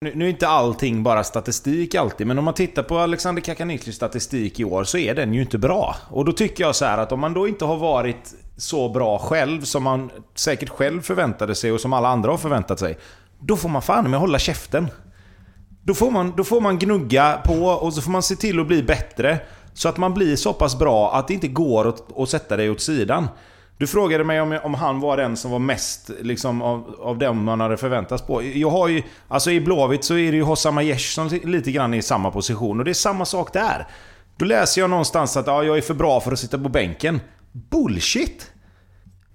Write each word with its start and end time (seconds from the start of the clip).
Nu, 0.00 0.12
nu 0.14 0.24
är 0.24 0.28
inte 0.28 0.48
allting 0.48 1.02
bara 1.02 1.24
statistik 1.24 1.94
alltid, 1.94 2.26
men 2.26 2.38
om 2.38 2.44
man 2.44 2.54
tittar 2.54 2.82
på 2.82 2.98
Alexander 2.98 3.42
Kakaniklis 3.42 3.96
statistik 3.96 4.60
i 4.60 4.64
år 4.64 4.84
så 4.84 4.98
är 4.98 5.14
den 5.14 5.34
ju 5.34 5.40
inte 5.40 5.58
bra. 5.58 5.96
Och 6.10 6.24
då 6.24 6.32
tycker 6.32 6.64
jag 6.64 6.76
så 6.76 6.84
här 6.84 6.98
att 6.98 7.12
om 7.12 7.20
man 7.20 7.34
då 7.34 7.48
inte 7.48 7.64
har 7.64 7.76
varit 7.76 8.34
så 8.56 8.88
bra 8.88 9.18
själv 9.18 9.62
som 9.62 9.82
man 9.82 10.10
säkert 10.34 10.68
själv 10.68 11.02
förväntade 11.02 11.54
sig 11.54 11.72
och 11.72 11.80
som 11.80 11.92
alla 11.92 12.08
andra 12.08 12.30
har 12.30 12.38
förväntat 12.38 12.78
sig. 12.78 12.98
Då 13.40 13.56
får 13.56 13.68
man 13.68 13.82
fan 13.82 14.10
med 14.10 14.20
hålla 14.20 14.38
käften. 14.38 14.88
Då 15.82 15.94
får, 15.94 16.10
man, 16.10 16.32
då 16.36 16.44
får 16.44 16.60
man 16.60 16.78
gnugga 16.78 17.40
på 17.44 17.64
och 17.64 17.94
så 17.94 18.02
får 18.02 18.10
man 18.10 18.22
se 18.22 18.36
till 18.36 18.60
att 18.60 18.66
bli 18.66 18.82
bättre. 18.82 19.40
Så 19.74 19.88
att 19.88 19.96
man 19.96 20.14
blir 20.14 20.36
så 20.36 20.52
pass 20.52 20.78
bra 20.78 21.14
att 21.14 21.28
det 21.28 21.34
inte 21.34 21.48
går 21.48 21.88
att, 21.88 22.18
att 22.18 22.28
sätta 22.28 22.56
dig 22.56 22.70
åt 22.70 22.80
sidan. 22.80 23.28
Du 23.78 23.86
frågade 23.86 24.24
mig 24.24 24.40
om, 24.40 24.58
om 24.62 24.74
han 24.74 25.00
var 25.00 25.16
den 25.16 25.36
som 25.36 25.50
var 25.50 25.58
mest 25.58 26.10
liksom, 26.20 26.62
av, 26.62 26.96
av 27.00 27.18
dem 27.18 27.44
man 27.44 27.60
hade 27.60 27.76
förväntats 27.76 28.22
på. 28.22 28.42
Jag 28.42 28.70
har 28.70 28.88
ju, 28.88 29.02
alltså 29.28 29.50
I 29.50 29.60
Blåvitt 29.60 30.04
så 30.04 30.16
är 30.16 30.30
det 30.30 30.36
ju 30.36 30.42
Hossam 30.42 30.78
Aiesh 30.78 31.14
som 31.14 31.40
lite 31.44 31.72
grann 31.72 31.94
är 31.94 31.98
i 31.98 32.02
samma 32.02 32.30
position. 32.30 32.78
Och 32.78 32.84
det 32.84 32.90
är 32.90 32.94
samma 32.94 33.24
sak 33.24 33.52
där. 33.52 33.86
Då 34.36 34.44
läser 34.44 34.80
jag 34.80 34.90
någonstans 34.90 35.36
att 35.36 35.46
ja, 35.46 35.64
jag 35.64 35.76
är 35.76 35.82
för 35.82 35.94
bra 35.94 36.20
för 36.20 36.32
att 36.32 36.38
sitta 36.38 36.58
på 36.58 36.68
bänken. 36.68 37.20
Bullshit! 37.52 38.50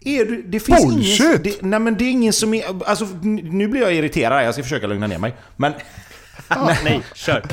Är 0.02 0.26
du, 0.26 0.42
det 0.42 0.60
finns 0.60 0.86
Bullshit! 0.86 1.22
Ingen, 1.22 1.42
det, 1.44 1.62
nej 1.62 1.80
men 1.80 1.98
det 1.98 2.04
är 2.04 2.12
ingen 2.12 2.34
som 2.34 2.54
är... 2.54 2.64
Alltså, 2.86 3.06
nu 3.24 3.68
blir 3.68 3.82
jag 3.82 3.94
irriterad. 3.94 4.46
Jag 4.46 4.54
ska 4.54 4.64
försöka 4.64 4.88
lugna 4.88 5.08
ner 5.08 5.20
mig. 5.20 5.36
Men... 5.56 5.74
nej, 6.66 6.80
nej, 6.84 7.02
kör. 7.14 7.44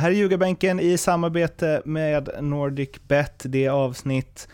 Här 0.00 0.10
är 0.10 0.14
Ljugarbänken 0.14 0.80
i 0.80 0.98
samarbete 0.98 1.82
med 1.84 2.30
Nordic 2.40 2.90
Bet. 3.08 3.42
Det 3.44 3.64
är 3.64 3.70
avsnitt... 3.70 4.48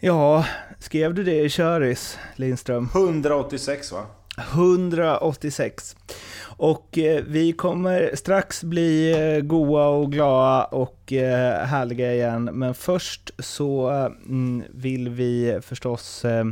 Ja, 0.00 0.44
skrev 0.78 1.14
du 1.14 1.24
det 1.24 1.40
i 1.40 1.48
Köris, 1.48 2.18
Lindström? 2.36 2.88
186 2.94 3.92
va? 3.92 4.06
186. 4.52 5.96
Och 6.44 6.98
eh, 6.98 7.24
vi 7.26 7.52
kommer 7.52 8.10
strax 8.14 8.64
bli 8.64 9.12
eh, 9.12 9.40
goa 9.40 9.86
och 9.86 10.12
glada 10.12 10.64
och 10.64 11.12
eh, 11.12 11.66
härliga 11.66 12.14
igen. 12.14 12.44
Men 12.44 12.74
först 12.74 13.30
så 13.38 13.88
mm, 14.26 14.62
vill 14.70 15.08
vi 15.08 15.58
förstås 15.62 16.24
eh, 16.24 16.44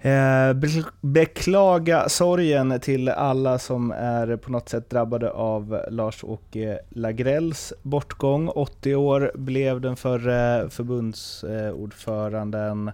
Eh, 0.00 0.54
beklaga 1.00 2.08
sorgen 2.08 2.80
till 2.80 3.08
alla 3.08 3.58
som 3.58 3.90
är 3.90 4.36
på 4.36 4.50
något 4.50 4.68
sätt 4.68 4.90
drabbade 4.90 5.30
av 5.30 5.80
Lars-Åke 5.90 6.78
Lagrells 6.88 7.72
bortgång. 7.82 8.48
80 8.48 8.94
år 8.94 9.32
blev 9.34 9.80
den 9.80 9.96
förre 9.96 10.70
förbundsordföranden. 10.70 12.90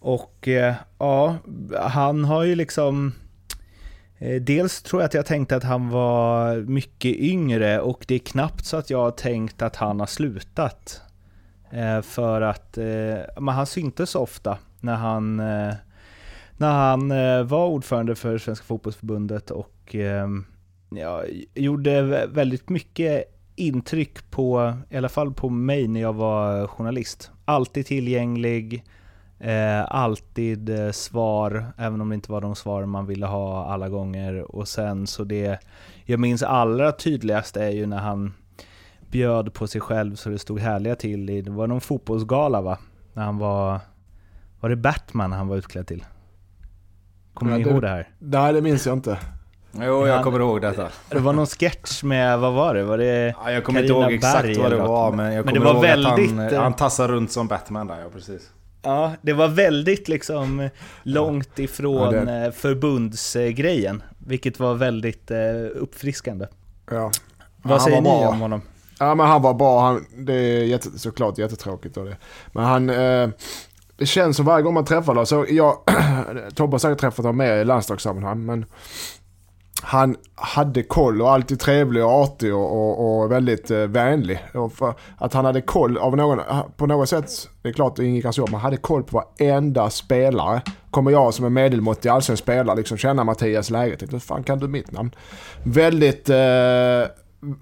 Och 0.00 0.48
eh, 0.48 0.74
ja, 0.98 1.36
han 1.80 2.24
har 2.24 2.42
ju 2.42 2.54
liksom... 2.54 3.12
Eh, 4.18 4.42
dels 4.42 4.82
tror 4.82 5.02
jag 5.02 5.06
att 5.06 5.14
jag 5.14 5.26
tänkte 5.26 5.56
att 5.56 5.64
han 5.64 5.90
var 5.90 6.56
mycket 6.56 7.16
yngre 7.16 7.80
och 7.80 8.04
det 8.08 8.14
är 8.14 8.18
knappt 8.18 8.64
så 8.64 8.76
att 8.76 8.90
jag 8.90 8.98
har 8.98 9.10
tänkt 9.10 9.62
att 9.62 9.76
han 9.76 10.00
har 10.00 10.06
slutat. 10.06 11.02
Eh, 11.70 12.02
för 12.02 12.40
att 12.40 12.78
eh, 12.78 12.84
men 13.40 13.48
han 13.48 13.66
syntes 13.66 14.14
ofta 14.14 14.58
när 14.80 14.94
han 14.94 15.40
eh, 15.40 15.74
när 16.58 16.72
han 16.72 17.10
eh, 17.10 17.42
var 17.42 17.66
ordförande 17.66 18.14
för 18.14 18.38
Svenska 18.38 18.64
Fotbollsförbundet 18.64 19.50
och 19.50 19.94
eh, 19.94 20.28
ja, 20.90 21.24
gjorde 21.54 22.26
väldigt 22.26 22.68
mycket 22.68 23.24
intryck 23.56 24.30
på, 24.30 24.74
i 24.90 24.96
alla 24.96 25.08
fall 25.08 25.34
på 25.34 25.48
mig 25.48 25.88
när 25.88 26.00
jag 26.00 26.12
var 26.12 26.66
journalist. 26.66 27.30
Alltid 27.44 27.86
tillgänglig, 27.86 28.84
eh, 29.38 29.94
alltid 29.94 30.70
eh, 30.70 30.90
svar, 30.90 31.66
även 31.76 32.00
om 32.00 32.08
det 32.08 32.14
inte 32.14 32.32
var 32.32 32.40
de 32.40 32.56
svar 32.56 32.86
man 32.86 33.06
ville 33.06 33.26
ha 33.26 33.64
alla 33.64 33.88
gånger. 33.88 34.56
Och 34.56 34.68
sen 34.68 35.06
så 35.06 35.24
det 35.24 35.58
jag 36.04 36.20
minns 36.20 36.42
allra 36.42 36.92
tydligast 36.92 37.56
är 37.56 37.70
ju 37.70 37.86
när 37.86 37.98
han 37.98 38.34
bjöd 39.10 39.54
på 39.54 39.66
sig 39.66 39.80
själv 39.80 40.14
så 40.14 40.30
det 40.30 40.38
stod 40.38 40.60
härliga 40.60 40.94
till 40.94 41.30
i, 41.30 41.42
det 41.42 41.50
var 41.50 41.66
någon 41.66 41.80
fotbollsgala 41.80 42.60
va? 42.60 42.78
När 43.12 43.24
han 43.24 43.38
var, 43.38 43.80
var 44.60 44.70
det 44.70 44.76
Batman 44.76 45.32
han 45.32 45.48
var 45.48 45.56
utklädd 45.56 45.86
till? 45.86 46.04
Kommer 47.38 47.58
ni 47.58 47.62
ihåg 47.62 47.82
det 47.82 47.88
här? 47.88 48.08
Nej, 48.18 48.52
det 48.52 48.60
minns 48.60 48.86
jag 48.86 48.96
inte. 48.96 49.18
Jo, 49.72 50.06
jag 50.06 50.24
kommer 50.24 50.40
ihåg 50.40 50.60
detta. 50.60 50.88
Det 51.08 51.18
var 51.18 51.32
någon 51.32 51.46
sketch 51.46 52.02
med, 52.02 52.38
vad 52.38 52.52
var 52.52 52.74
det? 52.74 52.82
Var 52.84 52.98
det 52.98 53.34
ja, 53.44 53.52
Jag 53.52 53.64
kommer 53.64 53.80
inte 53.80 53.92
ihåg 53.92 54.12
exakt 54.12 54.42
Berg 54.42 54.58
vad 54.58 54.70
det 54.70 54.76
var, 54.76 55.12
men 55.12 55.32
jag 55.32 55.44
kommer 55.44 55.60
men 55.60 55.62
det 55.62 55.66
var 55.66 55.74
ihåg 55.74 55.82
väldigt, 55.82 56.30
att 56.30 56.36
han, 56.36 56.54
eh, 56.54 56.62
han 56.62 56.72
tassar 56.72 57.08
runt 57.08 57.32
som 57.32 57.48
Batman 57.48 57.86
där, 57.86 58.00
ja 58.00 58.06
precis. 58.12 58.50
Ja, 58.82 59.12
det 59.22 59.32
var 59.32 59.48
väldigt 59.48 60.08
liksom 60.08 60.68
långt 61.02 61.58
ifrån 61.58 62.14
ja, 62.14 62.20
det... 62.20 62.46
Eh, 62.46 62.52
förbundsgrejen, 62.52 64.02
vilket 64.18 64.60
var 64.60 64.74
väldigt 64.74 65.30
eh, 65.30 65.38
uppfriskande. 65.74 66.46
Ja. 66.90 67.10
Vad 67.62 67.82
säger 67.82 68.00
ni 68.00 68.08
om 68.08 68.40
honom? 68.40 68.62
Ja 68.98 69.14
men 69.14 69.26
han 69.26 69.42
var 69.42 69.54
bra, 69.54 69.80
han, 69.80 70.06
det 70.16 70.34
är 70.34 70.64
jätte, 70.64 70.98
såklart 70.98 71.38
jättetråkigt 71.38 71.96
och 71.96 72.04
det. 72.04 72.16
Men 72.52 72.64
han, 72.64 72.90
eh, 72.90 73.28
det 73.98 74.06
känns 74.06 74.36
som 74.36 74.46
varje 74.46 74.62
gång 74.62 74.74
man 74.74 74.84
träffar 74.84 75.06
honom, 75.06 75.26
så 75.26 75.46
jag, 75.48 75.78
Tobbe 76.54 76.74
har 76.74 76.78
säkert 76.78 77.00
träffat 77.00 77.24
honom 77.24 77.36
mer 77.36 77.56
i 77.56 77.64
landslagssammanhang, 77.64 78.46
men 78.46 78.66
han 79.82 80.16
hade 80.34 80.82
koll 80.82 81.22
och 81.22 81.30
alltid 81.30 81.60
trevlig 81.60 82.04
och 82.04 82.10
artig 82.10 82.54
och, 82.54 82.72
och, 82.72 83.20
och 83.22 83.32
väldigt 83.32 83.70
eh, 83.70 83.78
vänlig. 83.78 84.38
Och 84.54 84.72
att 85.18 85.34
han 85.34 85.44
hade 85.44 85.60
koll 85.60 85.98
av 85.98 86.16
någon, 86.16 86.38
eh, 86.38 86.62
på 86.76 86.86
något 86.86 87.08
sätt, 87.08 87.30
det 87.62 87.68
är 87.68 87.72
klart 87.72 87.96
det 87.96 88.04
ingick 88.04 88.24
hans 88.24 88.38
jobb, 88.38 88.48
men 88.48 88.60
han 88.60 88.64
hade 88.64 88.76
koll 88.76 89.02
på 89.02 89.24
varenda 89.38 89.90
spelare. 89.90 90.62
Kommer 90.90 91.10
jag 91.10 91.34
som 91.34 91.44
är 91.44 91.50
medelmåttig 91.50 92.08
allsvensk 92.08 92.42
spelare 92.42 92.76
liksom 92.76 92.96
känna 92.96 93.24
Mattias 93.24 93.70
läget? 93.70 94.12
Hur 94.12 94.18
fan 94.18 94.42
kan 94.42 94.58
du 94.58 94.68
mitt 94.68 94.92
namn? 94.92 95.10
Väldigt 95.62 96.28
eh, 96.28 96.36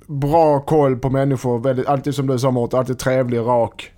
bra 0.07 0.61
koll 0.61 0.97
på 0.97 1.11
människor, 1.11 1.59
väldigt, 1.59 1.87
alltid 1.87 2.15
som 2.15 2.27
du 2.27 2.39
sa 2.39 2.51
Mårten, 2.51 2.79
alltid 2.79 2.99
trevlig, 2.99 3.39
rak. 3.39 3.93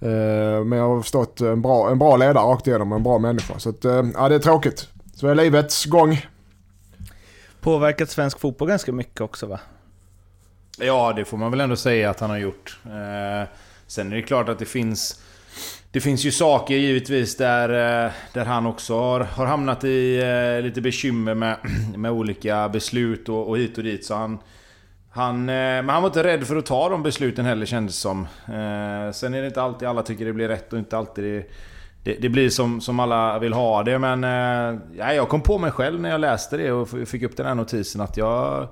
Eh, 0.00 0.64
men 0.64 0.78
jag 0.78 0.88
har 0.88 1.02
förstått 1.02 1.40
en 1.40 1.62
bra, 1.62 1.90
en 1.90 1.98
bra 1.98 2.16
ledare 2.16 2.44
rakt 2.44 2.66
igenom, 2.66 2.92
en 2.92 3.02
bra 3.02 3.18
människa. 3.18 3.58
Så 3.58 3.70
att, 3.70 3.84
eh, 3.84 4.02
ja, 4.14 4.28
det 4.28 4.34
är 4.34 4.38
tråkigt. 4.38 4.88
Så 5.14 5.28
är 5.28 5.34
livets 5.34 5.84
gång. 5.84 6.26
Påverkat 7.60 8.10
svensk 8.10 8.40
fotboll 8.40 8.68
ganska 8.68 8.92
mycket 8.92 9.20
också 9.20 9.46
va? 9.46 9.60
Ja, 10.78 11.12
det 11.16 11.24
får 11.24 11.36
man 11.36 11.50
väl 11.50 11.60
ändå 11.60 11.76
säga 11.76 12.10
att 12.10 12.20
han 12.20 12.30
har 12.30 12.38
gjort. 12.38 12.78
Eh, 12.84 13.48
sen 13.86 14.12
är 14.12 14.16
det 14.16 14.22
klart 14.22 14.48
att 14.48 14.58
det 14.58 14.66
finns... 14.66 15.22
Det 15.90 16.00
finns 16.00 16.24
ju 16.24 16.30
saker 16.30 16.74
givetvis 16.74 17.36
där, 17.36 17.68
där 18.32 18.44
han 18.44 18.66
också 18.66 18.98
har, 18.98 19.20
har 19.20 19.46
hamnat 19.46 19.84
i 19.84 20.20
lite 20.62 20.80
bekymmer 20.80 21.34
med, 21.34 21.56
med 21.96 22.10
olika 22.10 22.68
beslut 22.68 23.28
och, 23.28 23.48
och 23.48 23.58
hit 23.58 23.78
och 23.78 23.84
dit. 23.84 24.04
Så 24.04 24.14
han, 24.14 24.38
han, 25.16 25.48
eh, 25.48 25.54
men 25.54 25.88
han 25.88 26.02
var 26.02 26.08
inte 26.08 26.24
rädd 26.24 26.46
för 26.46 26.56
att 26.56 26.66
ta 26.66 26.88
de 26.88 27.02
besluten 27.02 27.44
heller 27.44 27.66
kändes 27.66 27.94
det 27.94 28.00
som. 28.00 28.20
Eh, 28.46 29.12
sen 29.12 29.34
är 29.34 29.40
det 29.40 29.46
inte 29.46 29.62
alltid 29.62 29.88
alla 29.88 30.02
tycker 30.02 30.24
det 30.24 30.32
blir 30.32 30.48
rätt 30.48 30.72
och 30.72 30.78
inte 30.78 30.98
alltid 30.98 31.24
det, 31.24 31.46
det, 32.02 32.16
det 32.20 32.28
blir 32.28 32.50
som, 32.50 32.80
som 32.80 33.00
alla 33.00 33.38
vill 33.38 33.52
ha 33.52 33.82
det. 33.82 33.98
Men 33.98 34.24
eh, 34.24 34.80
ja, 34.98 35.12
jag 35.12 35.28
kom 35.28 35.40
på 35.40 35.58
mig 35.58 35.70
själv 35.70 36.00
när 36.00 36.10
jag 36.10 36.20
läste 36.20 36.56
det 36.56 36.72
och 36.72 36.88
fick 37.08 37.22
upp 37.22 37.36
den 37.36 37.46
här 37.46 37.54
notisen 37.54 38.00
att 38.00 38.16
jag... 38.16 38.68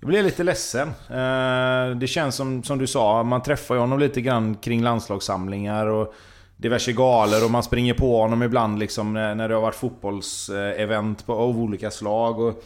Jag 0.00 0.08
blev 0.08 0.24
lite 0.24 0.44
ledsen. 0.44 0.88
Eh, 0.88 1.96
det 1.96 2.06
känns 2.06 2.34
som, 2.34 2.62
som 2.62 2.78
du 2.78 2.86
sa, 2.86 3.22
man 3.22 3.42
träffar 3.42 3.74
ju 3.74 3.80
honom 3.80 3.98
lite 3.98 4.20
grann 4.20 4.54
kring 4.54 4.82
landslagssamlingar 4.82 5.86
och 5.86 6.14
diverse 6.56 6.92
galor 6.92 7.44
och 7.44 7.50
man 7.50 7.62
springer 7.62 7.94
på 7.94 8.20
honom 8.20 8.42
ibland 8.42 8.78
liksom 8.78 9.12
när 9.12 9.48
det 9.48 9.54
har 9.54 9.62
varit 9.62 9.74
fotbollsevent 9.74 11.24
av 11.26 11.60
olika 11.60 11.90
slag. 11.90 12.40
Och 12.40 12.62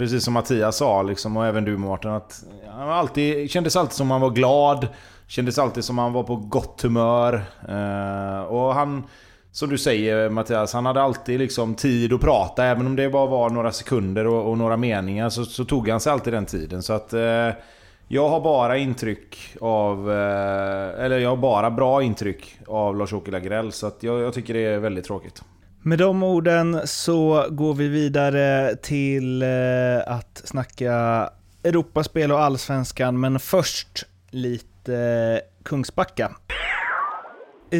Precis 0.00 0.24
som 0.24 0.34
Mattias 0.34 0.76
sa 0.76 1.02
liksom, 1.02 1.36
och 1.36 1.46
även 1.46 1.64
du 1.64 1.76
Mårten, 1.76 2.10
att 2.10 2.44
han 2.68 2.88
alltid, 2.88 3.50
kändes 3.50 3.76
alltid 3.76 3.92
som 3.92 4.10
han 4.10 4.20
var 4.20 4.30
glad. 4.30 4.88
Kändes 5.26 5.58
alltid 5.58 5.84
som 5.84 5.98
han 5.98 6.12
var 6.12 6.22
på 6.22 6.36
gott 6.36 6.82
humör. 6.82 7.34
Eh, 7.68 8.42
och 8.42 8.74
han, 8.74 9.04
som 9.52 9.70
du 9.70 9.78
säger 9.78 10.28
Mattias, 10.28 10.72
han 10.72 10.86
hade 10.86 11.02
alltid 11.02 11.38
liksom 11.38 11.74
tid 11.74 12.12
att 12.12 12.20
prata. 12.20 12.64
Även 12.64 12.86
om 12.86 12.96
det 12.96 13.10
bara 13.10 13.26
var 13.26 13.50
några 13.50 13.72
sekunder 13.72 14.26
och, 14.26 14.50
och 14.50 14.58
några 14.58 14.76
meningar 14.76 15.28
så, 15.28 15.44
så, 15.44 15.64
tog 15.64 15.88
han 15.88 16.00
sig 16.00 16.12
alltid 16.12 16.32
den 16.32 16.46
tiden. 16.46 16.82
Så 16.82 16.92
att... 16.92 17.12
Eh, 17.12 17.50
jag 18.08 18.28
har 18.28 18.40
bara 18.40 18.76
intryck 18.76 19.56
av... 19.60 20.10
Eh, 20.10 21.04
eller 21.04 21.18
jag 21.18 21.30
har 21.30 21.36
bara 21.36 21.70
bra 21.70 22.02
intryck 22.02 22.58
av 22.66 22.96
Lars-Åke 22.96 23.30
Lagrell. 23.30 23.72
Så 23.72 23.86
att 23.86 24.02
jag, 24.02 24.20
jag 24.20 24.34
tycker 24.34 24.54
det 24.54 24.64
är 24.64 24.78
väldigt 24.78 25.04
tråkigt. 25.04 25.42
Med 25.82 25.98
de 25.98 26.22
orden 26.22 26.80
så 26.84 27.46
går 27.50 27.74
vi 27.74 27.88
vidare 27.88 28.76
till 28.76 29.42
eh, 29.42 29.48
att 30.06 30.42
snacka 30.44 31.28
Europaspel 31.64 32.32
och 32.32 32.40
Allsvenskan, 32.40 33.20
men 33.20 33.40
först 33.40 34.04
lite 34.30 35.40
Kungsbacka. 35.64 36.30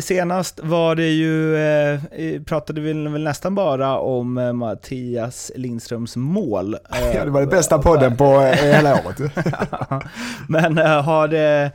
senast 0.03 0.61
var 0.63 0.95
det 0.95 1.09
ju, 1.09 1.57
eh, 1.57 2.01
pratade 2.47 2.81
vi 2.81 2.93
väl 2.93 3.23
nästan 3.25 3.55
bara 3.55 3.99
om 3.99 4.39
eh, 4.39 4.53
Mattias 4.53 5.53
Lindströms 5.55 6.17
mål. 6.17 6.75
Eh, 6.93 7.17
Ja, 7.17 7.25
det 7.25 7.31
var 7.31 7.41
det 7.41 7.47
bästa 7.47 7.79
podden 7.79 8.17
på 8.17 8.25
eh, 8.25 8.55
hela 8.75 8.95
året. 8.95 9.19
Men 10.49 10.79
eh, 10.79 11.03
har 11.03 11.29
det, 11.29 11.71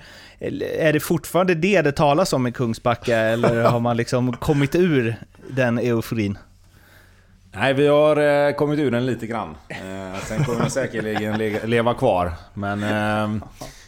är 0.79 0.93
det 0.93 0.99
fortfarande 0.99 1.55
det 1.55 1.81
det 1.81 1.91
talas 1.91 2.33
om 2.33 2.47
i 2.47 2.51
Kungsbacka 2.51 3.17
eller 3.17 3.63
har 3.63 3.79
man 3.79 3.97
liksom 3.97 4.33
kommit 4.33 4.75
ur 4.75 5.15
den 5.49 5.79
euforin? 5.79 6.37
Nej, 7.57 7.73
vi 7.73 7.87
har 7.87 8.47
eh, 8.47 8.55
kommit 8.55 8.79
ur 8.79 8.91
den 8.91 9.05
lite 9.05 9.27
grann. 9.27 9.55
Eh, 9.67 10.19
sen 10.23 10.43
kommer 10.43 10.59
den 10.59 10.69
säkerligen 10.69 11.37
le 11.37 11.65
leva 11.65 11.93
kvar. 11.93 12.31
Men... 12.53 12.83
Eh, 12.83 13.47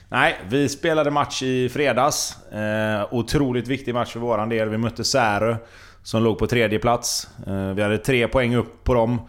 nej, 0.10 0.36
vi 0.50 0.70
spelade 0.70 1.12
match 1.12 1.44
i 1.44 1.70
fredags. 1.70 2.52
Eh, 2.52 3.08
otroligt 3.12 3.68
viktig 3.68 3.94
match 3.94 4.14
för 4.14 4.20
våran 4.20 4.50
del. 4.50 4.70
Vi 4.70 4.78
mötte 4.78 5.04
Särö, 5.04 5.56
som 6.04 6.24
låg 6.24 6.38
på 6.40 6.48
tredje 6.48 6.80
plats. 6.80 7.28
Eh, 7.48 7.74
vi 7.74 7.82
hade 7.82 7.98
tre 7.98 8.28
poäng 8.28 8.56
upp 8.56 8.84
på 8.84 8.94
dem. 8.94 9.22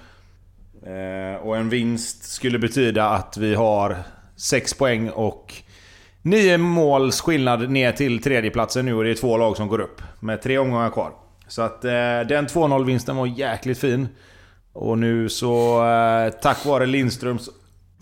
Eh, 0.86 1.46
och 1.46 1.56
en 1.56 1.68
vinst 1.68 2.24
skulle 2.24 2.58
betyda 2.58 3.08
att 3.08 3.36
vi 3.36 3.54
har 3.54 3.96
sex 4.36 4.74
poäng 4.74 5.10
och 5.10 5.54
nio 6.22 6.58
måls 6.58 7.20
skillnad 7.20 7.70
ner 7.70 7.92
till 7.92 8.22
tredjeplatsen 8.22 8.86
nu 8.86 8.94
och 8.94 9.04
det 9.04 9.10
är 9.10 9.14
två 9.14 9.36
lag 9.36 9.56
som 9.56 9.68
går 9.68 9.80
upp. 9.80 10.02
Med 10.20 10.42
tre 10.42 10.58
omgångar 10.58 10.90
kvar. 10.90 11.12
Så 11.48 11.62
att 11.62 11.84
eh, 11.84 11.90
den 12.28 12.46
2-0-vinsten 12.46 13.16
var 13.16 13.26
jäkligt 13.26 13.78
fin. 13.78 14.08
Och 14.72 14.98
nu 14.98 15.28
så, 15.28 15.84
eh, 15.86 16.32
tack 16.32 16.64
vare 16.64 16.86
Lindströms 16.86 17.48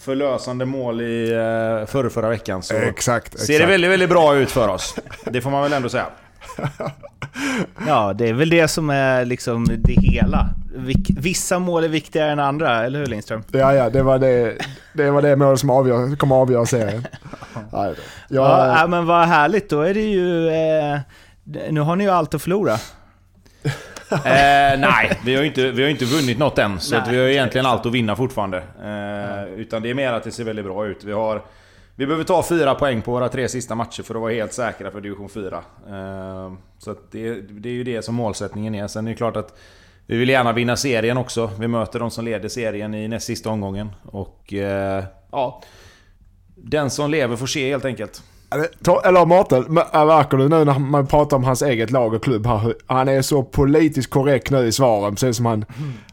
förlösande 0.00 0.64
mål 0.64 1.00
i 1.00 1.32
eh, 1.32 1.86
förra, 1.86 2.10
förra 2.10 2.28
veckan 2.28 2.62
så 2.62 2.74
exakt, 2.74 3.26
exakt. 3.26 3.46
ser 3.46 3.58
det 3.58 3.66
väldigt, 3.66 3.90
väldigt 3.90 4.08
bra 4.08 4.36
ut 4.36 4.50
för 4.50 4.68
oss. 4.68 4.96
Det 5.24 5.40
får 5.40 5.50
man 5.50 5.62
väl 5.62 5.72
ändå 5.72 5.88
säga. 5.88 6.06
Ja, 7.86 8.12
det 8.12 8.28
är 8.28 8.32
väl 8.32 8.50
det 8.50 8.68
som 8.68 8.90
är 8.90 9.24
liksom 9.24 9.66
det 9.78 9.92
hela. 9.92 10.48
Vissa 11.18 11.58
mål 11.58 11.84
är 11.84 11.88
viktigare 11.88 12.30
än 12.30 12.38
andra, 12.38 12.84
eller 12.84 12.98
hur 12.98 13.06
Lindström? 13.06 13.42
Ja, 13.52 13.74
ja, 13.74 13.90
det 13.90 14.02
var 14.02 14.18
det, 14.18 14.56
det, 14.92 15.10
var 15.10 15.22
det 15.22 15.36
mål 15.36 15.58
som 15.58 15.70
avgör, 15.70 16.16
kommer 16.16 16.36
avgöra 16.36 16.66
serien. 16.66 17.06
Ja, 17.54 17.62
Ja, 17.72 17.94
jag, 18.28 18.78
ja, 18.78 18.86
men 18.86 19.06
vad 19.06 19.28
härligt. 19.28 19.70
Då 19.70 19.80
är 19.80 19.94
det 19.94 20.00
ju... 20.00 20.48
Eh, 20.48 20.98
nu 21.70 21.80
har 21.80 21.96
ni 21.96 22.04
ju 22.04 22.10
allt 22.10 22.34
att 22.34 22.42
förlora. 22.42 22.78
Eh, 24.24 24.78
nej, 24.78 25.20
vi 25.24 25.34
har 25.34 25.42
ju 25.42 25.48
inte, 25.48 25.70
vi 25.70 25.82
har 25.82 25.90
inte 25.90 26.04
vunnit 26.04 26.38
något 26.38 26.58
än. 26.58 26.80
Så 26.80 26.94
Nej, 26.94 27.04
vi 27.10 27.18
har 27.18 27.24
egentligen 27.24 27.66
allt 27.66 27.86
att 27.86 27.92
vinna 27.92 28.16
fortfarande. 28.16 28.58
Eh, 28.58 29.60
utan 29.60 29.82
det 29.82 29.90
är 29.90 29.94
mer 29.94 30.12
att 30.12 30.24
det 30.24 30.30
ser 30.30 30.44
väldigt 30.44 30.64
bra 30.64 30.86
ut. 30.86 31.04
Vi, 31.04 31.12
har, 31.12 31.42
vi 31.94 32.06
behöver 32.06 32.24
ta 32.24 32.42
fyra 32.42 32.74
poäng 32.74 33.02
på 33.02 33.10
våra 33.10 33.28
tre 33.28 33.48
sista 33.48 33.74
matcher 33.74 34.02
för 34.02 34.14
att 34.14 34.20
vara 34.20 34.32
helt 34.32 34.52
säkra 34.52 34.90
för 34.90 35.00
division 35.00 35.28
4. 35.28 35.56
Eh, 35.88 36.52
så 36.78 36.94
det, 37.10 37.40
det 37.40 37.68
är 37.68 37.72
ju 37.72 37.84
det 37.84 38.02
som 38.02 38.14
målsättningen 38.14 38.74
är. 38.74 38.86
Sen 38.86 39.06
är 39.06 39.10
det 39.10 39.16
klart 39.16 39.36
att 39.36 39.58
vi 40.06 40.16
vill 40.16 40.28
gärna 40.28 40.52
vinna 40.52 40.76
serien 40.76 41.16
också. 41.16 41.50
Vi 41.58 41.68
möter 41.68 41.98
de 41.98 42.10
som 42.10 42.24
leder 42.24 42.48
serien 42.48 42.94
i 42.94 43.08
näst 43.08 43.26
sista 43.26 43.50
omgången. 43.50 43.90
Och 44.04 44.54
eh, 44.54 45.04
ja... 45.32 45.62
Den 46.58 46.90
som 46.90 47.10
lever 47.10 47.36
får 47.36 47.46
se 47.46 47.70
helt 47.70 47.84
enkelt. 47.84 48.22
Eller 49.04 49.26
Mårten, 49.26 49.64
du 50.30 50.48
nu 50.48 50.64
när 50.64 50.78
man 50.78 51.06
pratar 51.06 51.36
om 51.36 51.44
hans 51.44 51.62
eget 51.62 51.90
lag 51.90 52.14
och 52.14 52.22
klubb 52.24 52.46
här, 52.46 52.74
han 52.86 53.08
är 53.08 53.22
så 53.22 53.42
politiskt 53.42 54.10
korrekt 54.10 54.50
nu 54.50 54.66
i 54.66 54.72
svaren. 54.72 55.14
Precis 55.14 55.36
som 55.36 55.46
han, 55.46 55.64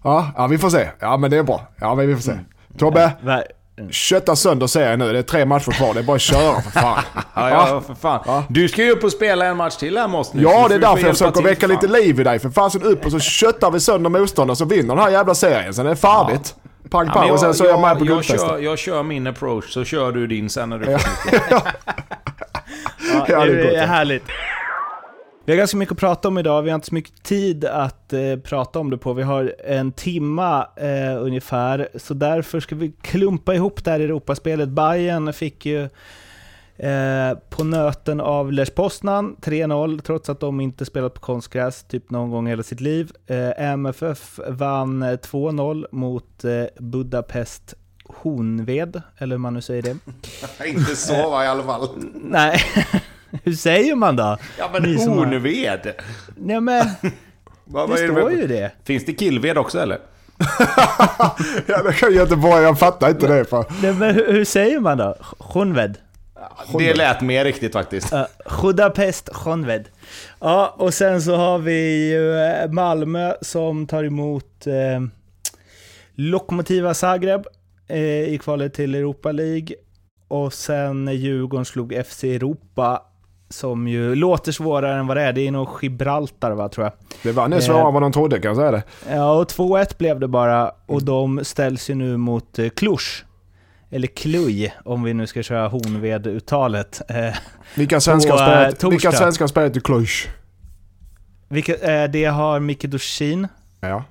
ja, 0.04 0.28
ja 0.38 0.48
vi 0.48 0.58
får 0.58 0.70
se. 0.70 0.90
Ja 1.00 1.18
men 1.18 1.32
det 1.32 1.38
är 1.38 1.44
bra. 1.44 1.62
Ja 1.80 1.96
men 1.96 2.08
vi 2.08 2.16
får 2.16 2.22
se. 2.22 2.38
Tobbe, 2.78 3.12
Va- 3.24 3.44
kötta 3.92 4.36
sönder 4.36 4.68
serien 4.68 5.00
nu. 5.00 5.14
Det 5.14 5.20
är 5.20 5.24
tre 5.24 5.46
matcher 5.46 5.72
kvar. 5.72 5.94
Det 5.94 6.00
är 6.00 6.04
bara 6.04 6.16
att 6.16 6.22
köra 6.22 6.62
för 6.62 6.72
fan. 6.72 7.04
Ja, 7.36 7.50
ja, 7.50 7.82
för 7.88 7.94
fan. 7.96 8.44
Du 8.50 8.68
ska 8.70 8.84
ju 8.84 8.92
upp 8.92 9.04
och 9.04 9.12
spela 9.12 9.46
en 9.46 9.58
match 9.58 9.76
till 9.76 9.98
här 9.98 10.08
måste 10.08 10.38
nu. 10.38 10.44
Ja, 10.44 10.68
det 10.70 10.76
är 10.76 10.80
därför 10.80 11.00
jag 11.08 11.18
försöker 11.18 11.42
väcka 11.42 11.68
lite 11.68 11.88
liv 11.88 12.20
i 12.20 12.24
dig. 12.24 12.40
För 12.40 12.50
fasen 12.50 12.84
upp 12.84 13.06
och 13.06 13.12
så 13.12 13.20
köttar 13.20 13.72
vi 13.72 13.80
sönder 13.80 14.10
motståndaren 14.10 14.56
så 14.56 14.66
vinner 14.66 14.96
den 14.96 15.04
här 15.04 15.12
jävla 15.12 15.36
serien. 15.36 15.74
Sen 15.74 15.86
är 15.86 15.90
det 15.90 15.96
färdigt. 15.96 16.56
Pang 16.94 17.08
Ja, 17.08 17.14
pang 17.14 17.24
men 17.24 17.32
och 17.34 17.40
sen 17.40 17.54
så 17.54 17.64
är 17.64 17.70
jag 17.70 17.82
med 17.82 17.98
på 17.98 18.06
jag, 18.06 18.08
guldfesten. 18.08 18.50
kör, 18.50 18.60
jag 18.60 18.80
kör 18.80 19.04
min 19.04 19.28
approach, 19.28 19.70
så 19.70 19.84
kör 19.84 20.12
du 20.12 20.28
din 20.28 20.50
sen 20.50 20.70
när 20.70 20.80
du 20.80 20.92
Ja, 20.92 21.00
Ja, 23.10 23.26
det 23.28 23.34
är 23.34 23.46
det 23.48 23.76
är 23.76 23.82
ja. 23.82 23.86
härligt. 23.86 24.24
Vi 25.46 25.52
har 25.54 25.58
ganska 25.58 25.78
mycket 25.78 25.92
att 25.92 26.00
prata 26.00 26.28
om 26.28 26.38
idag, 26.38 26.62
vi 26.62 26.70
har 26.70 26.76
inte 26.76 26.88
så 26.88 26.94
mycket 26.96 27.24
tid 27.24 27.66
att 27.66 28.14
eh, 28.14 28.20
prata 28.44 28.80
om 28.80 28.90
det 28.90 28.98
på. 28.98 29.14
Vi 29.14 29.24
har 29.24 29.54
en 29.66 29.92
timma 29.92 30.68
eh, 30.76 31.22
ungefär, 31.24 31.88
så 31.96 32.14
därför 32.14 32.60
ska 32.60 32.76
vi 32.76 32.92
klumpa 33.02 33.54
ihop 33.56 33.84
det 33.84 33.92
här 33.92 34.00
Europaspelet. 34.00 34.70
Bayern 34.70 35.34
fick 35.34 35.66
ju 35.66 35.90
eh, 36.78 37.38
på 37.50 37.64
nöten 37.64 38.22
av 38.22 38.52
Lech 38.52 38.76
Poznan 38.76 39.36
3-0, 39.42 40.02
trots 40.02 40.30
att 40.30 40.40
de 40.40 40.62
inte 40.62 40.86
spelat 40.86 41.14
på 41.14 41.20
konstgräs 41.22 41.84
typ 41.84 42.10
någon 42.10 42.30
gång 42.32 42.48
i 42.48 42.50
hela 42.50 42.64
sitt 42.64 42.82
liv. 42.82 43.12
Eh, 43.28 43.64
MFF 43.64 44.40
vann 44.48 45.04
eh, 45.04 45.08
2-0 45.18 45.86
mot 45.92 46.44
eh, 46.44 46.52
Budapest 46.80 47.74
Honved, 48.06 49.02
eller 49.18 49.36
hur 49.36 49.40
man 49.40 49.54
nu 49.54 49.62
säger 49.62 49.82
det. 49.82 49.98
Inte 50.70 50.96
så 50.96 51.30
va 51.30 51.44
i 51.44 51.48
alla 51.48 51.64
fall. 51.64 51.90
Nej, 52.14 52.60
hur 53.44 53.54
säger 53.54 53.96
man 53.96 54.16
då? 54.16 54.38
Ja 54.60 54.70
men 54.74 54.84
Ni 54.84 54.98
som 55.00 55.18
har-. 55.18 55.26
Nej 56.36 56.62
men, 56.62 56.86
det 57.66 57.94
är 58.04 58.12
står 58.12 58.30
det? 58.30 58.36
ju 58.36 58.48
det. 58.48 58.72
Finns 58.84 59.06
det 59.06 59.14
killved 59.14 59.58
också 59.58 59.80
eller? 59.80 60.00
Ja, 61.68 61.84
det 61.84 61.94
kan 61.94 62.14
Göteborg. 62.14 62.64
Jag 62.64 62.80
fattar 62.80 63.10
inte 63.10 63.28
det. 63.28 63.46
För. 63.46 63.66
Nej, 63.82 63.94
men 63.94 64.16
hur, 64.16 64.34
hur 64.34 64.46
säger 64.46 64.80
man 64.80 64.98
då? 64.98 65.16
Honved? 65.38 65.98
Det 66.78 66.94
lät 66.94 67.22
mer 67.22 67.44
riktigt 67.44 67.74
faktiskt. 67.74 68.14
Uh, 68.14 68.24
Budapest 68.62 69.30
Honved. 69.34 69.88
Ja, 70.40 70.76
och 70.78 70.94
sen 70.94 71.22
så 71.22 71.36
har 71.36 71.58
vi 71.58 72.10
ju 72.12 72.36
eh, 72.38 72.72
Malmö 72.72 73.34
som 73.42 73.88
tar 73.88 74.04
emot 74.04 74.68
eh, 74.68 75.02
Lokomotiva 76.16 76.94
Zagreb 76.94 77.46
eh, 77.88 77.98
i 78.34 78.40
kvalet 78.44 78.74
till 78.74 78.96
Europa 78.96 79.32
League. 79.32 79.76
Och 80.28 80.54
sen 80.54 81.08
Djurgården 81.08 81.66
slog 81.66 82.04
FC 82.06 82.24
Europa 82.24 83.02
som 83.50 83.88
ju 83.88 84.16
låter 84.16 84.52
svårare 84.52 85.00
än 85.00 85.08
vad 85.08 85.18
det 85.18 85.24
är. 85.24 85.34
Det 85.34 85.48
är 85.48 85.52
nog 85.52 85.70
Gibraltar 85.82 86.52
va, 86.52 86.70
tror 86.70 86.86
jag. 86.86 86.94
Det 87.24 87.32
var 87.32 87.48
nu 87.48 87.62
svårare 87.62 87.88
än 87.88 87.94
vad 87.94 88.04
de 88.04 88.12
trodde 88.12 88.40
kan 88.40 88.50
jag 88.50 88.58
säga 88.58 88.72
det. 88.72 88.84
Ja, 89.10 89.34
och 89.34 89.48
2-1 89.48 89.98
blev 89.98 90.20
det 90.20 90.28
bara 90.28 90.72
och 90.86 91.04
de 91.04 91.46
ställs 91.46 91.90
ju 91.90 91.96
nu 91.96 92.18
mot 92.18 92.60
eh, 92.60 92.70
Cluj. 92.70 93.00
Eller 93.94 94.08
Cluj, 94.08 94.74
om 94.86 95.04
vi 95.04 95.14
nu 95.14 95.28
ska 95.28 95.44
köra 95.44 95.68
Honved-uttalet. 95.68 97.02
Eh, 97.10 97.36
Vilka 97.76 98.02
svenskar 98.02 98.32
På, 98.32 98.38
har 98.44 98.52
eh, 98.52 98.58
spelat, 98.58 98.80
torsdag. 98.80 98.92
vilka 101.48 101.76
eh, 101.76 102.10
det 102.10 102.26
har 102.26 102.60
Micke 102.60 102.84
Dorsin, 102.86 103.48
Ja. 103.80 104.04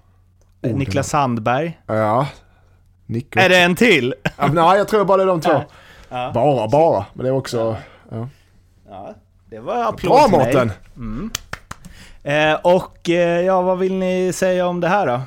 eh, 0.62 0.74
Niklas 0.76 1.08
Sandberg. 1.08 1.80
Ja. 1.86 2.28
Nico. 3.06 3.38
Är 3.38 3.48
det 3.48 3.58
en 3.58 3.76
till? 3.76 4.14
Ja, 4.38 4.46
nej, 4.46 4.78
jag 4.78 4.88
tror 4.88 5.04
bara 5.04 5.16
det 5.16 5.22
är 5.22 5.26
de 5.26 5.40
två. 5.40 5.62
Ja. 6.08 6.30
Bara, 6.34 6.68
bara. 6.68 7.06
Men 7.14 7.24
det 7.24 7.30
är 7.30 7.34
också... 7.36 7.76
Ja, 8.88 9.14
det 9.50 9.58
var 9.58 9.84
applåd 9.84 10.10
Bra 10.10 10.28
till 10.28 10.38
mig. 10.38 10.70
Mårten! 10.94 11.30
Eh, 12.22 12.54
och 12.62 13.10
eh, 13.10 13.40
ja, 13.40 13.62
vad 13.62 13.78
vill 13.78 13.94
ni 13.94 14.32
säga 14.34 14.66
om 14.66 14.80
det 14.80 14.88
här 14.88 15.06
då? 15.06 15.20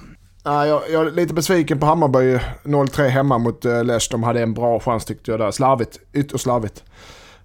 Jag, 0.45 0.81
jag 0.91 1.07
är 1.07 1.11
lite 1.11 1.33
besviken 1.33 1.79
på 1.79 1.85
Hammarby 1.85 2.39
0-3 2.63 3.07
hemma 3.07 3.37
mot 3.37 3.65
uh, 3.65 3.97
De 4.11 4.23
hade 4.23 4.41
en 4.41 4.53
bra 4.53 4.79
chans 4.79 5.05
tyckte 5.05 5.31
jag 5.31 5.39
där. 5.39 5.51
Slarvigt. 5.51 5.99
Ytterst 6.13 6.43
slarvigt. 6.43 6.83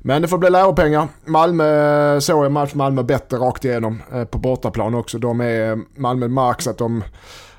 Men 0.02 0.22
det 0.22 0.28
får 0.28 0.38
bli 0.38 0.50
läropengar. 0.50 1.08
Malmö 1.24 2.14
eh, 2.14 2.18
såg 2.18 2.44
jag 2.44 2.52
match 2.52 2.74
Malmö 2.74 3.02
bättre 3.02 3.36
rakt 3.36 3.64
igenom 3.64 4.02
eh, 4.12 4.24
på 4.24 4.38
bortaplan 4.38 4.94
också. 4.94 5.18
De 5.18 5.40
är, 5.40 5.70
eh, 5.70 5.76
Malmö 5.96 6.28
märks 6.28 6.66
att 6.66 6.78
de 6.78 7.04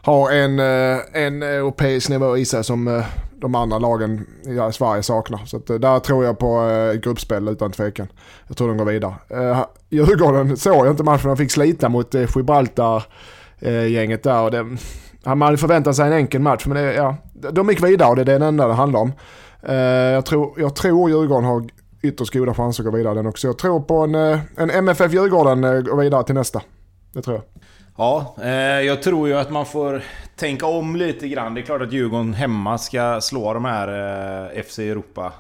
har 0.03 0.31
en, 0.31 0.59
en 1.13 1.43
europeisk 1.43 2.09
nivå 2.09 2.37
i 2.37 2.45
sig 2.45 2.63
som 2.63 3.03
de 3.41 3.55
andra 3.55 3.79
lagen 3.79 4.25
i 4.45 4.59
Sverige 4.73 5.03
saknar. 5.03 5.45
Så 5.45 5.57
att, 5.57 5.67
där 5.67 5.99
tror 5.99 6.25
jag 6.25 6.39
på 6.39 6.69
gruppspel 7.03 7.47
utan 7.47 7.71
tvekan. 7.71 8.07
Jag 8.47 8.57
tror 8.57 8.67
de 8.67 8.77
går 8.77 8.85
vidare. 8.85 9.13
Djurgården 9.89 10.57
såg 10.57 10.85
jag 10.85 10.93
inte 10.93 11.03
matchen. 11.03 11.27
De 11.27 11.37
fick 11.37 11.51
slita 11.51 11.89
mot 11.89 12.13
Gibraltar-gänget 12.13 14.23
där. 14.23 14.41
Och 14.41 14.51
det, 14.51 14.77
ja, 15.23 15.35
man 15.35 15.41
hade 15.41 15.57
förväntat 15.57 15.95
sig 15.95 16.07
en 16.07 16.13
enkel 16.13 16.41
match 16.41 16.65
men 16.65 16.77
det, 16.77 16.93
ja, 16.93 17.15
de 17.33 17.69
gick 17.69 17.83
vidare 17.83 18.09
och 18.09 18.15
det 18.15 18.21
är 18.21 18.39
det 18.39 18.45
enda 18.45 18.67
det 18.67 18.73
handlar 18.73 18.99
om. 18.99 19.11
Eh, 19.63 19.75
jag, 19.75 20.25
tror, 20.25 20.53
jag 20.57 20.75
tror 20.75 21.09
Djurgården 21.09 21.45
har 21.45 21.63
ytterst 22.01 22.33
goda 22.33 22.53
chanser 22.53 22.83
att 22.83 22.91
gå 22.91 22.97
vidare 22.97 23.13
den 23.13 23.27
också. 23.27 23.47
Jag 23.47 23.57
tror 23.57 23.79
på 23.79 23.97
en, 23.97 24.15
eh, 24.15 24.39
en 24.57 24.69
MFF 24.69 25.13
Djurgården 25.13 25.63
eh, 25.63 25.81
går 25.81 25.97
vidare 25.97 26.23
till 26.23 26.35
nästa. 26.35 26.61
Det 27.13 27.21
tror 27.21 27.35
jag. 27.35 27.43
Ja, 27.97 28.35
eh, 28.41 28.51
jag 28.81 29.03
tror 29.03 29.27
ju 29.27 29.37
att 29.37 29.51
man 29.51 29.65
får 29.65 30.03
tänka 30.35 30.65
om 30.65 30.95
lite 30.95 31.27
grann. 31.27 31.53
Det 31.53 31.61
är 31.61 31.65
klart 31.65 31.81
att 31.81 31.93
Djurgården 31.93 32.33
hemma 32.33 32.77
ska 32.77 33.21
slå 33.21 33.53
de 33.53 33.65
här 33.65 33.87
eh, 34.57 34.63
FC 34.63 34.79
Europa 34.79 35.33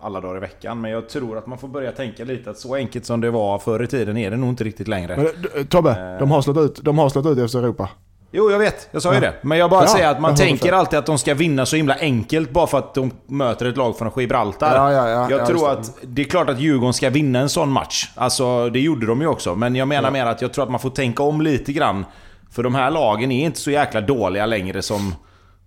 alla 0.00 0.20
dagar 0.20 0.36
i 0.36 0.40
veckan. 0.40 0.80
Men 0.80 0.90
jag 0.90 1.08
tror 1.08 1.38
att 1.38 1.46
man 1.46 1.58
får 1.58 1.68
börja 1.68 1.92
tänka 1.92 2.24
lite 2.24 2.50
att 2.50 2.58
så 2.58 2.74
enkelt 2.74 3.06
som 3.06 3.20
det 3.20 3.30
var 3.30 3.58
förr 3.58 3.82
i 3.82 3.86
tiden 3.86 4.16
är 4.16 4.30
det 4.30 4.36
nog 4.36 4.48
inte 4.48 4.64
riktigt 4.64 4.88
längre. 4.88 5.16
Men, 5.16 5.66
Tobbe, 5.66 6.16
de 6.18 6.30
har 6.30 6.42
slått 6.42 6.56
ut, 6.56 6.80
de 6.82 6.98
har 6.98 7.08
slått 7.08 7.26
ut 7.26 7.38
efter 7.38 7.58
Europa. 7.58 7.88
Jo, 8.36 8.50
jag 8.50 8.58
vet. 8.58 8.88
Jag 8.90 9.02
sa 9.02 9.14
ju 9.14 9.20
det. 9.20 9.34
Men 9.42 9.58
jag 9.58 9.70
bara 9.70 9.82
Ja, 9.82 9.88
säger 9.88 10.08
att 10.10 10.20
man 10.20 10.34
tänker 10.34 10.72
alltid 10.72 10.98
att 10.98 11.06
de 11.06 11.18
ska 11.18 11.34
vinna 11.34 11.66
så 11.66 11.76
himla 11.76 11.94
enkelt 12.00 12.50
bara 12.50 12.66
för 12.66 12.78
att 12.78 12.94
de 12.94 13.10
möter 13.26 13.66
ett 13.66 13.76
lag 13.76 13.98
från 13.98 14.10
Gibraltar. 14.16 14.76
Ja, 14.76 14.92
ja, 14.92 15.08
ja. 15.08 15.30
jag 15.30 15.40
Ja, 15.40 15.46
tror 15.46 15.70
att 15.70 15.98
det 16.02 16.22
är 16.22 16.26
klart 16.26 16.48
att 16.50 16.60
Djurgården 16.60 16.92
ska 16.92 17.10
vinna 17.10 17.38
en 17.38 17.48
sån 17.48 17.70
match. 17.72 18.10
Alltså, 18.14 18.70
det 18.70 18.80
gjorde 18.80 19.06
de 19.06 19.20
ju 19.20 19.26
också. 19.26 19.54
Men 19.54 19.76
jag 19.76 19.88
menar 19.88 20.10
mer 20.10 20.26
att 20.26 20.42
jag 20.42 20.52
tror 20.52 20.64
att 20.64 20.70
man 20.70 20.80
får 20.80 20.90
tänka 20.90 21.22
om 21.22 21.40
lite 21.40 21.72
grann. 21.72 22.04
För 22.50 22.62
de 22.62 22.74
här 22.74 22.90
lagen 22.90 23.32
är 23.32 23.44
inte 23.46 23.58
så 23.58 23.70
jäkla 23.70 24.00
dåliga 24.00 24.46
längre 24.46 24.82
som, 24.82 25.14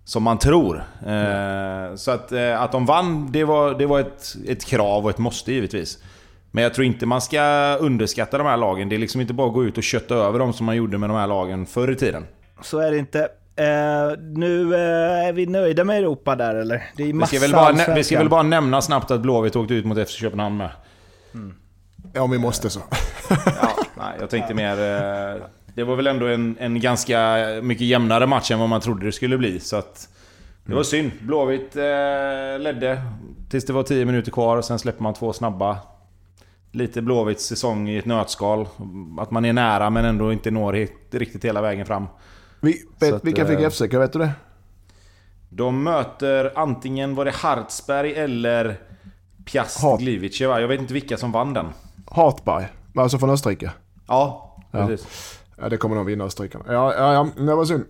som 0.04 0.22
man 0.22 0.38
tror. 0.38 0.84
Eh, 1.06 1.94
så 1.96 2.10
att, 2.10 2.32
eh, 2.32 2.62
att 2.62 2.72
de 2.72 2.86
vann, 2.86 3.32
det 3.32 3.44
var, 3.44 3.74
det 3.74 3.86
var 3.86 4.00
ett, 4.00 4.34
ett 4.48 4.64
krav 4.64 5.04
och 5.04 5.10
ett 5.10 5.18
måste 5.18 5.52
givetvis. 5.52 5.98
Men 6.52 6.64
jag 6.64 6.74
tror 6.74 6.86
inte 6.86 7.06
man 7.06 7.20
ska 7.20 7.42
underskatta 7.80 8.38
de 8.38 8.46
här 8.46 8.56
lagen. 8.56 8.88
Det 8.88 8.96
är 8.96 8.98
liksom 9.00 9.20
inte 9.20 9.34
bara 9.34 9.46
att 9.48 9.54
gå 9.54 9.64
ut 9.64 9.76
och 9.76 9.82
kötta 9.82 10.14
över 10.14 10.38
dem 10.38 10.52
som 10.52 10.66
man 10.66 10.76
gjorde 10.76 10.98
med 10.98 11.10
de 11.10 11.16
här 11.16 11.26
lagen 11.26 11.66
förr 11.66 11.90
i 11.90 11.94
tiden. 11.96 12.26
Så 12.62 12.78
är 12.78 12.90
det 12.90 12.98
inte. 12.98 13.28
Eh, 13.56 14.18
nu 14.18 14.74
eh, 14.74 15.28
är 15.28 15.32
vi 15.32 15.46
nöjda 15.46 15.84
med 15.84 15.98
Europa 15.98 16.36
där 16.36 16.54
eller? 16.54 16.90
Det 16.96 17.02
är 17.02 17.06
Vi 17.06 17.12
massa 17.12 17.36
ska, 17.36 17.40
väl 17.40 17.52
bara, 17.52 17.94
vi 17.94 18.04
ska 18.04 18.18
väl 18.18 18.28
bara 18.28 18.42
nämna 18.42 18.80
snabbt 18.82 19.10
att 19.10 19.20
Blåvitt 19.20 19.56
åkte 19.56 19.74
ut 19.74 19.84
mot 19.84 20.08
FC 20.08 20.12
Köpenhamn 20.14 20.56
med. 20.56 20.70
Ja, 22.12 22.22
om 22.22 22.30
vi 22.30 22.38
måste 22.38 22.70
så. 22.70 22.80
Ja, 23.46 23.68
nej, 23.96 24.16
jag 24.20 24.30
tänkte 24.30 24.54
mer... 24.54 24.72
eh, 24.72 25.42
Det 25.74 25.84
var 25.84 25.96
väl 25.96 26.06
ändå 26.06 26.26
en, 26.26 26.56
en 26.60 26.80
ganska 26.80 27.36
mycket 27.62 27.86
jämnare 27.86 28.26
match 28.26 28.50
än 28.50 28.58
vad 28.58 28.68
man 28.68 28.80
trodde 28.80 29.06
det 29.06 29.12
skulle 29.12 29.38
bli. 29.38 29.60
Så 29.60 29.76
att 29.76 30.08
det 30.64 30.74
var 30.74 30.82
synd. 30.82 31.10
Blåvitt 31.20 31.74
ledde 32.58 33.02
tills 33.50 33.64
det 33.66 33.72
var 33.72 33.82
10 33.82 34.04
minuter 34.04 34.30
kvar. 34.32 34.56
och 34.56 34.64
Sen 34.64 34.78
släpper 34.78 35.02
man 35.02 35.14
två 35.14 35.32
snabba. 35.32 35.78
Lite 36.72 37.02
Blåvitts 37.02 37.44
säsong 37.46 37.88
i 37.88 37.98
ett 37.98 38.04
nötskal. 38.04 38.68
Att 39.20 39.30
man 39.30 39.44
är 39.44 39.52
nära 39.52 39.90
men 39.90 40.04
ändå 40.04 40.32
inte 40.32 40.50
når 40.50 40.72
riktigt 41.10 41.44
hela 41.44 41.60
vägen 41.60 41.86
fram. 41.86 42.06
Vi, 42.60 42.82
vet, 43.00 43.12
att, 43.12 43.24
vilka 43.24 43.46
fick 43.46 43.60
eh, 43.60 43.70
FCK, 43.70 43.94
vet 43.94 44.12
du 44.12 44.18
det? 44.18 44.30
De 45.48 45.82
möter 45.82 46.52
antingen 46.54 47.14
var 47.14 47.24
det 47.24 47.30
Hartsberg 47.34 48.12
eller 48.14 48.76
Piast 49.44 49.80
Gliwice 49.98 50.46
va? 50.46 50.60
Jag 50.60 50.68
vet 50.68 50.80
inte 50.80 50.94
vilka 50.94 51.16
som 51.16 51.32
vann 51.32 51.54
den. 51.54 51.66
Hartberg, 52.10 52.68
alltså 52.94 53.18
från 53.18 53.30
Österrike. 53.30 53.70
Ja, 54.08 54.56
Ja. 54.72 54.86
precis. 54.86 55.38
Ja, 55.58 55.68
det 55.68 55.76
kommer 55.76 55.96
nog 55.96 56.06
vinna 56.06 56.24
Österrikarna. 56.24 56.64
Ja, 56.68 56.94
ja, 56.94 57.12
ja, 57.14 57.28
det 57.44 57.54
var 57.54 57.64
synd. 57.64 57.84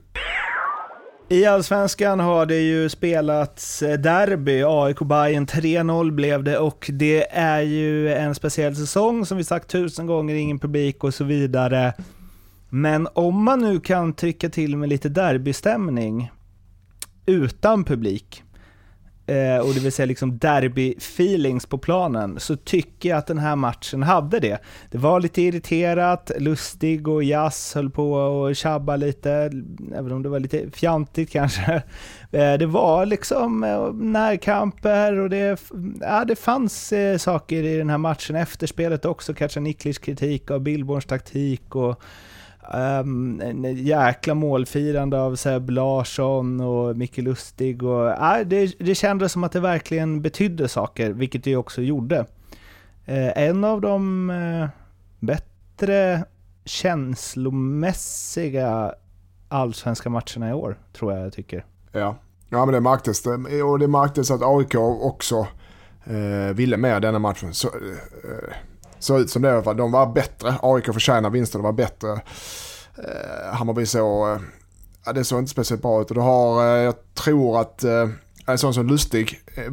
I 1.29 1.47
Allsvenskan 1.47 2.21
har 2.21 2.47
det 2.47 2.61
ju 2.61 2.89
spelats 2.89 3.83
eh, 3.83 3.99
derby, 3.99 4.63
AIK 4.67 4.99
Bayern 4.99 5.47
3-0 5.47 6.11
blev 6.11 6.45
det 6.45 6.59
och 6.59 6.91
det 6.93 7.27
är 7.39 7.61
ju 7.61 8.13
en 8.15 8.35
speciell 8.35 8.77
säsong 8.77 9.27
som 9.27 9.37
vi 9.37 9.45
sagt 9.45 9.69
tusen 9.69 10.07
gånger, 10.07 10.35
ingen 10.35 10.59
publik 10.59 11.05
och 11.05 11.15
så 11.15 11.25
vidare. 11.25 11.93
Men 12.71 13.09
om 13.13 13.45
man 13.45 13.59
nu 13.61 13.81
kan 13.81 14.13
trycka 14.13 14.49
till 14.49 14.77
med 14.77 14.89
lite 14.89 15.09
derbystämning 15.09 16.31
utan 17.27 17.85
publik, 17.85 18.43
eh, 19.27 19.59
och 19.59 19.75
det 19.75 19.81
vill 19.81 19.93
säga 19.93 20.07
liksom 20.07 20.39
derby-feelings 20.39 21.69
på 21.69 21.79
planen, 21.79 22.41
så 22.41 22.57
tycker 22.57 23.09
jag 23.09 23.19
att 23.19 23.27
den 23.27 23.39
här 23.39 23.57
matchen 23.57 24.03
hade 24.03 24.41
det. 24.41 24.59
Det 24.91 24.99
var 24.99 25.21
lite 25.21 25.43
irriterat, 25.43 26.31
Lustig 26.39 27.09
och 27.09 27.25
Jazz 27.25 27.75
höll 27.75 27.91
på 27.91 28.13
och 28.13 28.57
tjabba 28.57 28.97
lite, 28.97 29.33
även 29.95 30.13
om 30.13 30.23
det 30.23 30.29
var 30.29 30.41
lite 30.41 30.71
fjantigt 30.71 31.31
kanske. 31.31 31.83
Eh, 32.33 32.59
det 32.59 32.67
var 32.67 33.07
liksom 33.07 33.65
eh, 33.65 33.93
närkamper 33.93 35.19
och 35.19 35.31
det, 35.31 35.61
ja, 36.01 36.25
det 36.25 36.37
fanns 36.37 36.93
saker 37.19 37.63
i 37.63 37.77
den 37.77 37.91
här 37.91 37.99
matchen, 37.99 38.37
efterspelet 38.37 39.05
också, 39.05 39.35
Kacaniklis 39.35 39.99
kritik 39.99 40.51
av 40.51 40.61
Billborns 40.61 41.05
taktik 41.05 41.77
och 41.77 42.03
Um, 42.75 43.41
en 43.41 43.65
jäkla 43.77 44.35
målfirande 44.35 45.21
av 45.21 45.37
Seb 45.37 45.71
Larsson 45.71 46.61
och 46.61 46.97
Micke 46.97 47.19
Lustig. 47.19 47.83
Och, 47.83 48.07
uh, 48.09 48.39
det, 48.47 48.75
det 48.79 48.95
kändes 48.95 49.33
som 49.33 49.45
att 49.45 49.53
det 49.53 49.61
verkligen 49.61 50.23
betydde 50.23 50.69
saker, 50.69 51.11
vilket 51.11 51.45
det 51.45 51.51
ju 51.51 51.57
också 51.57 51.83
gjorde. 51.83 52.19
Uh, 53.09 53.39
en 53.39 53.65
av 53.65 53.81
de 53.81 54.31
uh, 54.31 54.69
bättre 55.21 56.25
känslomässiga 56.65 58.95
allsvenska 59.49 60.11
matcherna 60.11 60.51
i 60.51 60.53
år, 60.53 60.79
tror 60.93 61.13
jag 61.13 61.25
jag 61.25 61.33
tycker. 61.33 61.65
Ja. 61.93 62.17
ja, 62.51 62.65
men 62.67 62.75
det 62.75 62.81
märktes. 62.81 63.23
Det- 63.23 63.63
Och 63.63 63.79
det 63.79 63.89
märktes 63.89 64.31
att 64.31 64.43
AIK 64.43 64.75
också 65.03 65.47
eh, 66.05 66.55
ville 66.55 66.77
mer 66.77 67.01
denna 67.01 67.19
matchen. 67.19 67.55
Så, 67.55 67.69
såg 69.01 69.21
ut 69.21 69.31
som 69.31 69.43
det 69.43 69.49
i 69.49 69.53
alla 69.53 69.63
fall. 69.63 69.77
De 69.77 69.93
var 69.93 70.07
bättre. 70.07 70.55
AIK 70.63 70.85
förtjänar 70.85 71.31
vinsten, 71.31 71.59
de 71.59 71.65
var 71.65 71.73
bättre. 71.73 72.13
Eh, 72.99 73.53
Hammarby 73.53 73.87
så... 73.87 74.33
Eh, 74.33 74.41
ja, 75.07 75.13
det 75.13 75.25
såg 75.25 75.39
inte 75.39 75.51
speciellt 75.51 75.83
bra 75.83 76.01
ut. 76.01 76.09
Och 76.09 76.15
du 76.15 76.21
har, 76.21 76.77
eh, 76.77 76.83
jag 76.83 76.95
tror 77.15 77.61
att, 77.61 77.85
eh, 77.85 78.09
en 78.47 78.59
sån 78.59 78.75
som 78.75 78.87
Lustig, 78.87 79.41
eh, 79.55 79.73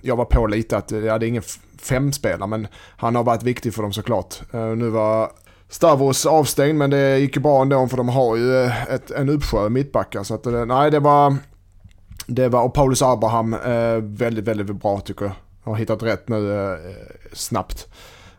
jag 0.00 0.16
var 0.16 0.24
på 0.24 0.46
lite 0.46 0.76
att, 0.76 0.92
eh, 0.92 0.98
ja 0.98 1.18
det 1.18 1.26
är 1.26 1.28
ingen 1.28 1.42
femspelare 1.78 2.48
men 2.48 2.66
han 2.96 3.14
har 3.14 3.24
varit 3.24 3.42
viktig 3.42 3.74
för 3.74 3.82
dem 3.82 3.92
såklart. 3.92 4.40
Eh, 4.52 4.66
nu 4.66 4.88
var 4.88 5.30
Stavros 5.68 6.26
avstängd 6.26 6.78
men 6.78 6.90
det 6.90 7.18
gick 7.18 7.36
ju 7.36 7.42
bra 7.42 7.62
ändå 7.62 7.88
för 7.88 7.96
de 7.96 8.08
har 8.08 8.36
ju 8.36 8.64
eh, 8.64 8.82
ett, 8.82 9.10
en 9.10 9.28
uppsjö 9.28 9.68
mittbackar. 9.68 10.22
Så 10.22 10.34
att, 10.34 10.46
eh, 10.46 10.64
nej 10.64 10.90
det 10.90 11.00
var, 11.00 11.36
det 12.26 12.48
var, 12.48 12.62
och 12.62 12.74
Paulus 12.74 13.02
Abraham 13.02 13.54
eh, 13.54 13.96
väldigt, 13.96 14.44
väldigt 14.44 14.76
bra 14.76 15.00
tycker 15.00 15.24
jag. 15.24 15.34
Har 15.64 15.76
hittat 15.76 16.02
rätt 16.02 16.28
nu 16.28 16.72
eh, 16.72 16.78
snabbt. 17.32 17.88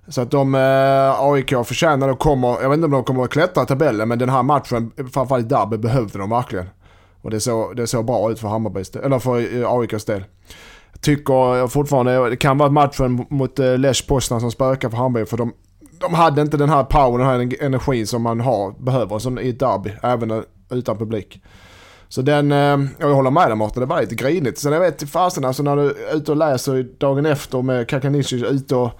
Så 0.08 0.22
att 0.22 0.32
de, 0.32 0.56
eh, 0.56 1.22
AIK 1.22 1.50
förtjänar 1.66 2.10
och 2.10 2.20
kommer, 2.20 2.62
jag 2.62 2.70
vet 2.70 2.78
inte 2.78 2.86
om 2.86 2.92
de 2.92 3.04
kommer 3.04 3.24
att 3.24 3.30
klättra 3.30 3.64
i 3.64 3.66
tabellen 3.66 4.08
men 4.08 4.20
den 4.20 4.30
här 4.30 4.44
matchen, 4.44 4.92
framförallt 5.14 5.50
derby, 5.50 5.78
behövde 5.78 6.20
de 6.20 6.30
verkligen. 6.30 6.66
Och 7.22 7.30
det 7.30 7.40
såg, 7.40 7.76
det 7.76 7.88
såg 7.88 8.06
bra 8.06 8.32
ut 8.32 8.40
för 8.40 8.48
Hammarbys 8.48 8.92
del, 8.92 9.04
eller 9.04 9.20
för 9.20 9.62
eh, 9.62 9.72
AIKs 9.72 10.06
del. 10.06 10.24
Jag 10.92 11.02
tycker 11.02 11.68
fortfarande, 11.68 12.30
det 12.30 12.36
kan 12.36 12.58
vara 12.58 12.70
matchen 12.70 13.26
mot 13.30 13.60
eh, 13.60 13.78
Lech 13.78 14.08
Poznan 14.08 14.42
som 14.42 14.52
spökar 14.52 14.90
för 14.90 14.98
Hammarby 14.98 15.26
för 15.26 15.38
de, 15.38 15.54
de 16.00 16.14
hade 16.14 16.42
inte 16.42 16.58
den 16.58 16.70
här 16.70 16.84
powern, 16.84 17.20
den 17.20 17.28
här 17.28 17.64
energin 17.64 18.08
som 18.08 18.22
man 18.22 18.40
har, 18.40 18.84
behöver 18.84 19.20
som 19.20 19.40
i 19.40 19.50
ett 19.50 19.60
derby, 19.60 19.92
även 20.04 20.32
eh, 20.32 20.42
utan 20.70 20.98
publik. 20.98 21.42
Så 22.10 22.22
den, 22.22 22.52
eh, 22.52 22.80
jag 22.98 23.14
håller 23.14 23.32
med 23.32 23.48
dig 23.50 23.56
Mårten, 23.56 23.80
det 23.80 23.86
var 23.86 24.02
lite 24.02 24.16
grinigt. 24.16 24.60
Sen 24.60 24.74
jag 24.74 24.80
vet 24.80 25.10
fasen 25.10 25.46
alltså 25.46 25.64
när 25.64 25.76
du 25.76 25.82
är 25.82 26.16
ute 26.16 26.32
och 26.32 26.38
läser 26.38 26.84
dagen 26.98 27.26
efter 27.26 27.62
med 27.62 27.90
Kakanicic 27.90 28.44
ute 28.44 28.76
och 28.76 28.92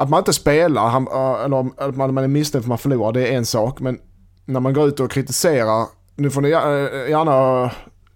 att 0.00 0.10
man 0.10 0.18
inte 0.18 0.32
spelar, 0.32 0.88
han, 0.88 1.06
eh, 1.06 1.44
eller 1.44 1.88
att 1.88 1.96
man, 1.96 2.14
man 2.14 2.24
är 2.24 2.28
missnöjd 2.28 2.64
för 2.64 2.66
att 2.66 2.68
man 2.68 2.78
förlorar, 2.78 3.12
det 3.12 3.28
är 3.28 3.36
en 3.36 3.46
sak. 3.46 3.80
Men 3.80 3.98
när 4.44 4.60
man 4.60 4.74
går 4.74 4.88
ut 4.88 5.00
och 5.00 5.10
kritiserar, 5.10 5.86
nu 6.16 6.30
får 6.30 6.40
ni 6.40 6.50
eh, 6.50 7.10
gärna, 7.10 7.70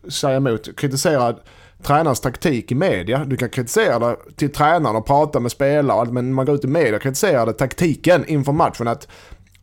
säga 0.08 0.36
emot, 0.36 0.76
kritisera 0.76 1.36
tränarens 1.82 2.20
taktik 2.20 2.72
i 2.72 2.74
media. 2.74 3.24
Du 3.24 3.36
kan 3.36 3.48
kritisera 3.48 3.98
det 3.98 4.16
till 4.36 4.52
tränaren 4.52 4.96
och 4.96 5.06
prata 5.06 5.40
med 5.40 5.50
spelare, 5.50 6.12
men 6.12 6.34
man 6.34 6.46
går 6.46 6.54
ut 6.54 6.64
i 6.64 6.68
media 6.68 6.96
och 6.96 7.02
kritiserar 7.02 7.46
det 7.46 7.52
taktiken 7.52 8.24
inför 8.26 8.52
matchen. 8.52 8.88
Att 8.88 9.08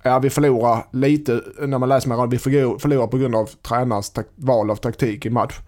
ja, 0.03 0.19
vi 0.19 0.29
förlorar 0.29 0.85
lite, 0.91 1.41
när 1.59 1.77
man 1.77 1.89
läser 1.89 2.09
med 2.09 2.29
vi 2.29 2.37
förlorar 2.37 3.07
på 3.07 3.17
grund 3.17 3.35
av 3.35 3.45
tränarens 3.45 4.13
val 4.35 4.71
av 4.71 4.75
taktik 4.75 5.25
i 5.25 5.29
match. 5.29 5.59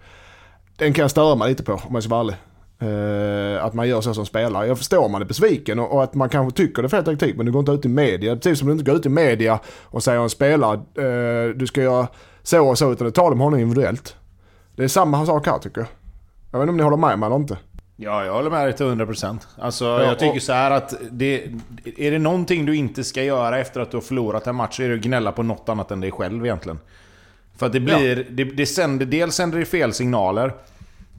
Den 0.76 0.92
kan 0.92 1.02
jag 1.02 1.10
störa 1.10 1.34
mig 1.34 1.48
lite 1.48 1.62
på 1.62 1.72
om 1.72 1.94
jag 1.94 2.02
ska 2.02 2.10
vara 2.10 2.20
ärlig. 2.20 2.36
Eh, 2.78 3.64
att 3.64 3.74
man 3.74 3.88
gör 3.88 4.00
så 4.00 4.14
som 4.14 4.26
spelare. 4.26 4.66
Jag 4.66 4.78
förstår 4.78 5.04
om 5.04 5.12
man 5.12 5.22
är 5.22 5.26
besviken 5.26 5.78
och, 5.78 5.92
och 5.92 6.02
att 6.02 6.14
man 6.14 6.28
kanske 6.28 6.56
tycker 6.56 6.82
det 6.82 6.86
är 6.86 6.88
fel 6.90 7.04
taktik 7.04 7.36
men 7.36 7.46
du 7.46 7.52
går 7.52 7.60
inte 7.60 7.72
ut 7.72 7.84
i 7.84 7.88
media. 7.88 8.36
Precis 8.36 8.58
som 8.58 8.66
du 8.68 8.72
inte 8.72 8.84
går 8.84 8.96
ut 8.96 9.06
i 9.06 9.08
media 9.08 9.58
och 9.82 10.02
säger 10.02 10.20
en 10.20 10.30
spelare 10.30 10.74
eh, 10.74 11.54
du 11.56 11.66
ska 11.66 11.82
göra 11.82 12.06
så 12.42 12.68
och 12.68 12.78
så 12.78 12.92
utan 12.92 13.04
du 13.04 13.10
tar 13.10 13.30
dem 13.30 13.40
honom 13.40 13.60
individuellt. 13.60 14.16
Det 14.76 14.84
är 14.84 14.88
samma 14.88 15.26
sak 15.26 15.46
här 15.46 15.58
tycker 15.58 15.80
jag. 15.80 15.88
Jag 16.52 16.58
vet 16.58 16.62
inte 16.64 16.70
om 16.70 16.76
ni 16.76 16.82
håller 16.82 16.96
med 16.96 17.18
mig 17.18 17.26
eller 17.26 17.36
inte. 17.36 17.58
Ja, 17.96 18.24
jag 18.24 18.32
håller 18.34 18.50
med 18.50 18.66
dig 18.66 18.72
till 18.72 18.86
100%. 18.86 19.38
Alltså, 19.58 19.84
Ja, 19.84 20.02
jag 20.02 20.18
tycker 20.18 20.36
och- 20.36 20.42
så 20.42 20.52
här 20.52 20.70
att 20.70 20.94
det, 21.10 21.44
är 21.96 22.10
det 22.10 22.18
någonting 22.18 22.66
du 22.66 22.76
inte 22.76 23.04
ska 23.04 23.22
göra 23.22 23.58
efter 23.58 23.80
att 23.80 23.90
du 23.90 23.96
har 23.96 24.02
förlorat 24.02 24.46
en 24.46 24.54
match 24.54 24.76
så 24.76 24.82
är 24.82 24.88
det 24.88 24.94
att 24.94 25.00
gnälla 25.00 25.32
på 25.32 25.42
något 25.42 25.68
annat 25.68 25.90
än 25.90 26.00
dig 26.00 26.10
själv 26.10 26.44
egentligen. 26.44 26.78
För 27.56 27.66
att 27.66 27.72
det 27.72 27.80
blir... 27.80 28.26
Det, 28.30 28.44
det 28.44 28.66
sänder, 28.66 29.06
dels 29.06 29.34
sänder 29.34 29.58
det 29.58 29.64
fel 29.64 29.92
signaler. 29.92 30.52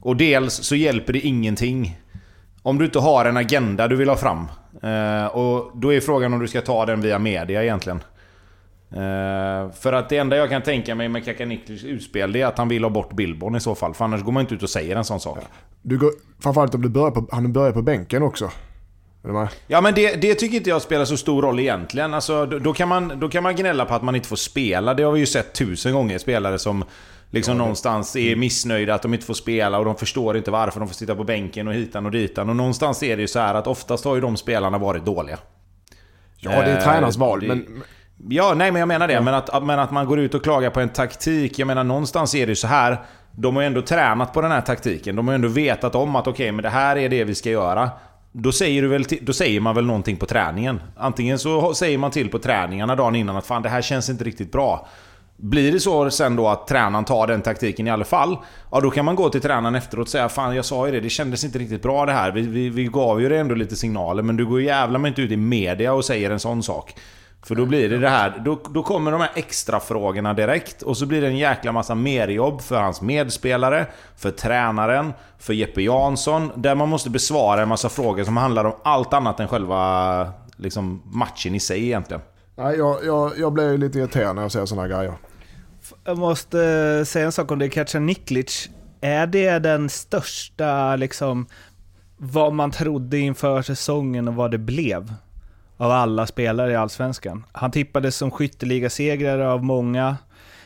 Och 0.06 0.16
dels 0.16 0.54
så 0.54 0.76
hjälper 0.76 1.12
det 1.12 1.20
ingenting. 1.20 2.00
Om 2.62 2.78
du 2.78 2.84
inte 2.84 2.98
har 2.98 3.24
en 3.24 3.36
agenda 3.36 3.88
du 3.88 3.96
vill 3.96 4.08
ha 4.08 4.16
fram. 4.16 4.38
Eh, 4.82 5.26
och 5.26 5.70
då 5.74 5.92
är 5.92 6.00
frågan 6.00 6.32
om 6.32 6.40
du 6.40 6.48
ska 6.48 6.60
ta 6.60 6.86
den 6.86 7.00
via 7.00 7.18
media 7.18 7.62
egentligen. 7.62 8.00
Eh, 8.90 9.72
för 9.72 9.92
att 9.92 10.08
det 10.08 10.16
enda 10.16 10.36
jag 10.36 10.50
kan 10.50 10.62
tänka 10.62 10.94
mig 10.94 11.08
med 11.08 11.24
Kakaniklis 11.24 11.84
utspel 11.84 12.32
det 12.32 12.40
är 12.40 12.46
att 12.46 12.58
han 12.58 12.68
vill 12.68 12.82
ha 12.82 12.90
bort 12.90 13.12
Billborn 13.12 13.56
i 13.56 13.60
så 13.60 13.74
fall. 13.74 13.94
För 13.94 14.04
annars 14.04 14.22
går 14.22 14.32
man 14.32 14.40
inte 14.40 14.54
ut 14.54 14.62
och 14.62 14.70
säger 14.70 14.96
en 14.96 15.04
sån 15.04 15.20
sak. 15.20 15.38
Du 15.82 15.98
går, 15.98 16.10
framförallt 16.40 16.74
om 16.74 16.82
du 16.82 16.88
börjar 16.88 17.10
på, 17.10 17.28
han 17.30 17.52
börjar 17.52 17.72
på 17.72 17.82
bänken 17.82 18.22
också. 18.22 18.50
Ja 19.66 19.80
men 19.80 19.94
det, 19.94 20.20
det 20.20 20.34
tycker 20.34 20.56
inte 20.56 20.70
jag 20.70 20.82
spelar 20.82 21.04
så 21.04 21.16
stor 21.16 21.42
roll 21.42 21.60
egentligen. 21.60 22.14
Alltså, 22.14 22.46
då, 22.46 22.58
då, 22.58 22.72
kan 22.72 22.88
man, 22.88 23.20
då 23.20 23.28
kan 23.28 23.42
man 23.42 23.56
gnälla 23.56 23.84
på 23.84 23.94
att 23.94 24.02
man 24.02 24.14
inte 24.14 24.28
får 24.28 24.36
spela. 24.36 24.94
Det 24.94 25.02
har 25.02 25.12
vi 25.12 25.20
ju 25.20 25.26
sett 25.26 25.52
tusen 25.52 25.92
gånger. 25.92 26.18
Spelare 26.18 26.58
som 26.58 26.84
liksom 27.36 27.58
någonstans 27.58 28.16
är 28.16 28.36
missnöjda 28.36 28.94
att 28.94 29.02
de 29.02 29.14
inte 29.14 29.26
får 29.26 29.34
spela 29.34 29.78
och 29.78 29.84
de 29.84 29.96
förstår 29.96 30.36
inte 30.36 30.50
varför 30.50 30.80
de 30.80 30.88
får 30.88 30.94
sitta 30.94 31.14
på 31.14 31.24
bänken 31.24 31.68
och 31.68 31.74
hitan 31.74 32.06
och 32.06 32.12
ditan. 32.12 32.48
Och 32.50 32.56
någonstans 32.56 33.02
är 33.02 33.16
det 33.16 33.20
ju 33.22 33.28
så 33.28 33.38
här 33.38 33.54
att 33.54 33.66
oftast 33.66 34.04
har 34.04 34.14
ju 34.14 34.20
de 34.20 34.36
spelarna 34.36 34.78
varit 34.78 35.04
dåliga. 35.04 35.38
Ja, 36.38 36.50
det 36.50 36.56
är 36.56 36.76
Eh, 36.76 36.82
tränarens 36.84 37.16
val. 37.16 37.40
det- 37.40 37.46
Men, 37.46 37.82
Ja, 38.28 38.54
nej 38.56 38.72
men 38.72 38.80
jag 38.80 38.88
menar 38.88 39.08
det. 39.08 39.20
Men, 39.20 39.34
att, 39.34 39.62
men 39.64 39.78
att 39.78 39.90
man 39.90 40.06
går 40.06 40.18
ut 40.20 40.34
och 40.34 40.42
klagar 40.42 40.70
på 40.70 40.80
en 40.80 40.88
taktik. 40.88 41.58
Jag 41.58 41.66
menar 41.66 41.84
någonstans 41.84 42.34
är 42.34 42.46
det 42.46 42.50
ju 42.50 42.56
så 42.56 42.66
här. 42.66 42.98
De 43.32 43.56
har 43.56 43.62
ju 43.62 43.66
ändå 43.66 43.82
tränat 43.82 44.32
på 44.32 44.40
den 44.40 44.50
här 44.50 44.60
taktiken. 44.60 45.16
De 45.16 45.26
har 45.28 45.32
ju 45.32 45.34
ändå 45.34 45.48
vetat 45.48 45.94
om 45.94 46.16
att 46.16 46.26
okej, 46.26 46.32
okay, 46.32 46.52
men 46.52 46.62
det 46.62 46.68
här 46.68 46.96
är 46.96 47.08
det 47.08 47.24
vi 47.24 47.34
ska 47.34 47.50
göra. 47.50 47.90
Då 48.32 48.52
säger, 48.52 48.82
du 48.82 48.88
väl 48.88 49.04
då 49.20 49.32
säger 49.32 49.60
man 49.60 49.74
väl 49.74 49.86
någonting 49.86 50.16
på 50.16 50.26
träningen. 50.26 50.80
Antingen 50.96 51.38
så 51.38 51.74
säger 51.74 51.98
man 51.98 52.10
till 52.10 52.30
på 52.30 52.38
träningarna 52.38 52.96
dagen 52.96 53.14
innan 53.14 53.36
att 53.36 53.46
fan 53.46 53.62
det 53.62 53.68
här 53.68 53.82
känns 53.82 54.08
inte 54.10 54.24
riktigt 54.24 54.52
bra. 54.52 54.88
Blir 55.36 55.72
det 55.72 55.80
så 55.80 56.10
sen 56.10 56.36
då 56.36 56.48
att 56.48 56.66
tränaren 56.66 57.04
tar 57.04 57.26
den 57.26 57.42
taktiken 57.42 57.86
i 57.86 57.90
alla 57.90 58.04
fall, 58.04 58.36
ja 58.70 58.80
då 58.80 58.90
kan 58.90 59.04
man 59.04 59.16
gå 59.16 59.28
till 59.28 59.40
tränaren 59.40 59.74
efteråt 59.74 60.06
och 60.06 60.08
säga 60.08 60.28
Fan 60.28 60.56
jag 60.56 60.64
sa 60.64 60.86
ju 60.86 60.92
det, 60.92 61.00
det 61.00 61.10
kändes 61.10 61.44
inte 61.44 61.58
riktigt 61.58 61.82
bra 61.82 62.06
det 62.06 62.12
här. 62.12 62.32
Vi, 62.32 62.40
vi, 62.42 62.68
vi 62.68 62.84
gav 62.84 63.20
ju 63.20 63.28
det 63.28 63.38
ändå 63.38 63.54
lite 63.54 63.76
signaler 63.76 64.22
men 64.22 64.36
du 64.36 64.46
går 64.46 64.60
ju 64.60 64.98
mig 64.98 65.08
inte 65.08 65.22
ut 65.22 65.30
i 65.30 65.36
media 65.36 65.92
och 65.92 66.04
säger 66.04 66.30
en 66.30 66.40
sån 66.40 66.62
sak. 66.62 66.94
För 67.46 67.54
då 67.54 67.66
blir 67.66 67.88
det 67.88 67.98
det 67.98 68.08
här, 68.08 68.42
då, 68.44 68.60
då 68.70 68.82
kommer 68.82 69.12
de 69.12 69.20
här 69.20 69.30
extra 69.34 69.80
frågorna 69.80 70.34
direkt 70.34 70.82
och 70.82 70.96
så 70.96 71.06
blir 71.06 71.20
det 71.20 71.26
en 71.26 71.36
jäkla 71.36 71.72
massa 71.72 71.94
merjobb 71.94 72.62
för 72.62 72.80
hans 72.80 73.00
medspelare, 73.00 73.86
för 74.16 74.30
tränaren, 74.30 75.12
för 75.38 75.52
Jeppe 75.52 75.82
Jansson. 75.82 76.52
Där 76.56 76.74
man 76.74 76.88
måste 76.88 77.10
besvara 77.10 77.62
en 77.62 77.68
massa 77.68 77.88
frågor 77.88 78.24
som 78.24 78.36
handlar 78.36 78.64
om 78.64 78.72
allt 78.84 79.12
annat 79.12 79.40
än 79.40 79.48
själva 79.48 80.32
liksom, 80.56 81.02
matchen 81.04 81.54
i 81.54 81.60
sig 81.60 81.84
egentligen. 81.84 82.22
Nej, 82.58 82.76
jag, 82.76 83.04
jag, 83.04 83.32
jag 83.38 83.52
blir 83.52 83.78
lite 83.78 83.98
irriterad 83.98 84.34
när 84.34 84.42
jag 84.42 84.52
ser 84.52 84.66
sådana 84.66 84.88
grejer. 84.88 85.14
Jag 86.04 86.18
måste 86.18 86.64
eh, 86.64 87.04
säga 87.04 87.26
en 87.26 87.32
sak 87.32 87.50
om 87.50 87.58
det. 87.58 87.68
Katja 87.68 88.00
Niklic. 88.00 88.68
Är 89.00 89.26
det 89.26 89.58
den 89.58 89.88
största, 89.88 90.96
liksom, 90.96 91.46
vad 92.16 92.52
man 92.52 92.70
trodde 92.70 93.18
inför 93.18 93.62
säsongen 93.62 94.28
och 94.28 94.34
vad 94.34 94.50
det 94.50 94.58
blev? 94.58 95.14
Av 95.76 95.90
alla 95.90 96.26
spelare 96.26 96.72
i 96.72 96.76
Allsvenskan. 96.76 97.44
Han 97.52 97.70
tippades 97.70 98.16
som 98.16 98.30
skytteligasegrare 98.30 99.48
av 99.50 99.64
många 99.64 100.16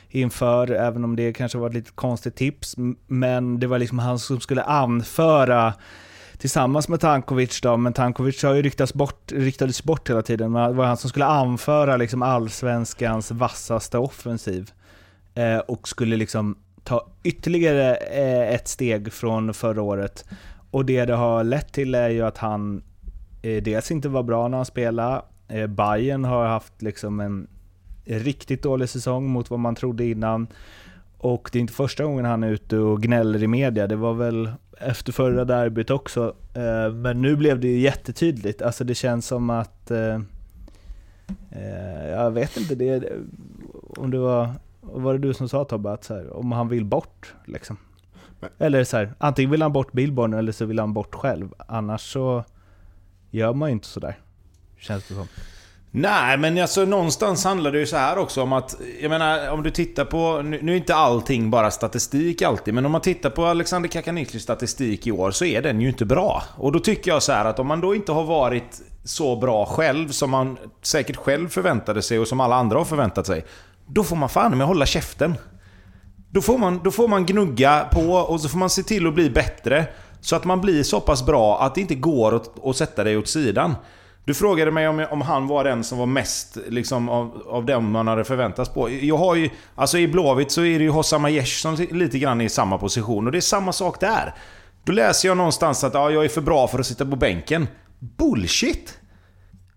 inför, 0.08 0.70
även 0.70 1.04
om 1.04 1.16
det 1.16 1.32
kanske 1.32 1.58
var 1.58 1.68
ett 1.68 1.74
lite 1.74 1.90
konstigt 1.90 2.36
tips. 2.36 2.74
Men 3.06 3.60
det 3.60 3.66
var 3.66 3.78
liksom 3.78 3.98
han 3.98 4.18
som 4.18 4.40
skulle 4.40 4.62
anföra 4.62 5.74
tillsammans 6.40 6.88
med 6.88 7.00
Tankovic 7.00 7.60
då, 7.60 7.76
men 7.76 7.92
Tankovic 7.92 8.42
har 8.42 8.54
ju 8.54 8.62
ryktats 8.62 8.94
bort, 8.94 9.32
ryktades 9.32 9.84
bort 9.84 10.10
hela 10.10 10.22
tiden. 10.22 10.52
Men 10.52 10.70
det 10.70 10.76
var 10.76 10.84
han 10.84 10.96
som 10.96 11.10
skulle 11.10 11.26
anföra 11.26 11.96
liksom 11.96 12.22
allsvenskans 12.22 13.30
vassaste 13.30 13.98
offensiv. 13.98 14.70
Eh, 15.34 15.58
och 15.58 15.88
skulle 15.88 16.16
liksom 16.16 16.58
ta 16.84 17.06
ytterligare 17.22 17.96
eh, 17.96 18.54
ett 18.54 18.68
steg 18.68 19.12
från 19.12 19.54
förra 19.54 19.82
året. 19.82 20.24
Och 20.70 20.84
det 20.84 21.04
det 21.04 21.14
har 21.14 21.44
lett 21.44 21.72
till 21.72 21.94
är 21.94 22.08
ju 22.08 22.22
att 22.22 22.38
han 22.38 22.82
eh, 23.42 23.62
dels 23.62 23.90
inte 23.90 24.08
var 24.08 24.22
bra 24.22 24.48
när 24.48 24.56
han 24.56 24.66
spelade. 24.66 25.22
Eh, 25.48 25.66
Bayern 25.66 26.24
har 26.24 26.46
haft 26.46 26.82
liksom 26.82 27.20
en 27.20 27.48
riktigt 28.04 28.62
dålig 28.62 28.88
säsong 28.88 29.26
mot 29.30 29.50
vad 29.50 29.60
man 29.60 29.74
trodde 29.74 30.04
innan. 30.04 30.46
Och 31.18 31.50
det 31.52 31.58
är 31.58 31.60
inte 31.60 31.72
första 31.72 32.04
gången 32.04 32.24
han 32.24 32.42
är 32.42 32.50
ute 32.50 32.78
och 32.78 33.02
gnäller 33.02 33.42
i 33.42 33.46
media. 33.46 33.86
Det 33.86 33.96
var 33.96 34.14
väl 34.14 34.50
efter 34.80 35.12
förra 35.12 35.44
derbyt 35.44 35.90
också. 35.90 36.34
Eh, 36.54 36.92
men 36.92 37.22
nu 37.22 37.36
blev 37.36 37.60
det 37.60 37.68
ju 37.68 37.78
jättetydligt. 37.80 38.62
Alltså 38.62 38.84
det 38.84 38.94
känns 38.94 39.26
som 39.26 39.50
att... 39.50 39.90
Eh, 39.90 40.14
eh, 41.50 42.08
jag 42.10 42.30
vet 42.30 42.56
inte, 42.56 42.74
det, 42.74 43.12
om 43.96 44.10
det 44.10 44.18
var... 44.18 44.48
Var 44.82 45.12
det 45.12 45.18
du 45.18 45.34
som 45.34 45.48
sa 45.48 45.64
Tobbe, 45.64 45.92
att 45.92 46.04
så 46.04 46.14
här, 46.14 46.36
om 46.36 46.52
han 46.52 46.68
vill 46.68 46.84
bort 46.84 47.34
liksom? 47.44 47.76
Eller 48.58 48.84
så 48.84 48.96
här, 48.96 49.14
antingen 49.18 49.50
vill 49.50 49.62
han 49.62 49.72
bort 49.72 49.92
Billborn 49.92 50.34
eller 50.34 50.52
så 50.52 50.64
vill 50.64 50.78
han 50.78 50.92
bort 50.92 51.14
själv. 51.14 51.54
Annars 51.68 52.12
så 52.12 52.44
gör 53.30 53.54
man 53.54 53.68
ju 53.68 53.72
inte 53.72 53.86
sådär. 53.86 54.18
Känns 54.78 55.08
det 55.08 55.14
som. 55.14 55.26
Nej, 55.92 56.36
men 56.36 56.58
alltså 56.58 56.84
någonstans 56.84 57.44
handlar 57.44 57.72
det 57.72 57.78
ju 57.78 57.86
så 57.86 57.96
här 57.96 58.18
också 58.18 58.42
om 58.42 58.52
att... 58.52 58.76
Jag 59.00 59.08
menar, 59.08 59.50
om 59.50 59.62
du 59.62 59.70
tittar 59.70 60.04
på... 60.04 60.42
Nu, 60.42 60.72
är 60.72 60.76
inte 60.76 60.94
allting 60.94 61.50
bara 61.50 61.70
statistik 61.70 62.42
alltid, 62.42 62.74
men 62.74 62.86
om 62.86 62.92
man 62.92 63.00
tittar 63.00 63.30
på 63.30 63.46
Alexander 63.46 63.88
Kakaniklis 63.88 64.42
statistik 64.42 65.06
i 65.06 65.12
år 65.12 65.30
så 65.30 65.44
är 65.44 65.62
den 65.62 65.80
ju 65.80 65.88
inte 65.88 66.04
bra. 66.04 66.42
Och 66.56 66.72
då 66.72 66.78
tycker 66.78 67.10
jag 67.10 67.22
så 67.22 67.32
här 67.32 67.44
att 67.44 67.58
om 67.58 67.66
man 67.66 67.80
då 67.80 67.94
inte 67.94 68.12
har 68.12 68.24
varit 68.24 68.80
så 69.04 69.36
bra 69.36 69.66
själv 69.66 70.08
som 70.08 70.30
man 70.30 70.58
säkert 70.82 71.16
själv 71.16 71.48
förväntade 71.48 72.02
sig 72.02 72.18
och 72.18 72.28
som 72.28 72.40
alla 72.40 72.56
andra 72.56 72.78
har 72.78 72.84
förväntat 72.84 73.26
sig. 73.26 73.44
Då 73.86 74.04
får 74.04 74.16
man 74.16 74.28
fan 74.28 74.58
med 74.58 74.66
hålla 74.66 74.86
käften. 74.86 75.34
Då 76.30 76.40
får, 76.40 76.58
man, 76.58 76.80
då 76.84 76.90
får 76.90 77.08
man 77.08 77.26
gnugga 77.26 77.88
på 77.92 78.12
och 78.12 78.40
så 78.40 78.48
får 78.48 78.58
man 78.58 78.70
se 78.70 78.82
till 78.82 79.06
att 79.06 79.14
bli 79.14 79.30
bättre. 79.30 79.86
Så 80.20 80.36
att 80.36 80.44
man 80.44 80.60
blir 80.60 80.82
så 80.82 81.00
pass 81.00 81.26
bra 81.26 81.60
att 81.62 81.74
det 81.74 81.80
inte 81.80 81.94
går 81.94 82.36
att, 82.36 82.64
att 82.66 82.76
sätta 82.76 83.04
dig 83.04 83.16
åt 83.16 83.28
sidan. 83.28 83.74
Du 84.30 84.34
frågade 84.34 84.70
mig 84.70 84.88
om, 84.88 85.06
om 85.10 85.20
han 85.20 85.46
var 85.46 85.64
den 85.64 85.84
som 85.84 85.98
var 85.98 86.06
mest 86.06 86.58
liksom, 86.68 87.08
av, 87.08 87.42
av 87.46 87.64
dem 87.66 87.90
man 87.90 88.08
hade 88.08 88.24
förväntats 88.24 88.70
på. 88.70 88.90
Jag 88.90 89.16
har 89.16 89.34
ju, 89.34 89.50
alltså 89.74 89.98
I 89.98 90.08
Blåvitt 90.08 90.50
så 90.50 90.64
är 90.64 90.78
det 90.78 90.84
ju 90.84 90.90
Hossam 90.90 91.24
Aiesh 91.24 91.62
som 91.62 91.74
lite 91.90 92.18
grann 92.18 92.40
är 92.40 92.44
i 92.44 92.48
samma 92.48 92.78
position. 92.78 93.26
Och 93.26 93.32
det 93.32 93.38
är 93.38 93.40
samma 93.40 93.72
sak 93.72 94.00
där. 94.00 94.34
Då 94.84 94.92
läser 94.92 95.28
jag 95.28 95.36
någonstans 95.36 95.84
att 95.84 95.94
ja, 95.94 96.10
jag 96.10 96.24
är 96.24 96.28
för 96.28 96.40
bra 96.40 96.68
för 96.68 96.78
att 96.78 96.86
sitta 96.86 97.04
på 97.06 97.16
bänken. 97.16 97.68
Bullshit! 97.98 98.98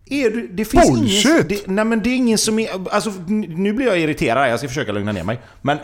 Är 0.05 0.29
du, 0.29 0.47
det 0.47 0.65
finns 0.65 0.89
Bullshit! 0.89 1.25
Ingen, 1.25 1.47
det, 1.47 1.67
nej 1.67 1.85
men 1.85 2.01
det 2.01 2.09
är 2.09 2.15
ingen 2.15 2.37
som 2.37 2.59
är... 2.59 2.69
Alltså 2.91 3.11
nu 3.27 3.73
blir 3.73 3.87
jag 3.87 3.99
irriterad, 3.99 4.49
jag 4.49 4.59
ska 4.59 4.67
försöka 4.67 4.91
lugna 4.91 5.11
ner 5.11 5.23
mig. 5.23 5.39
Men... 5.61 5.77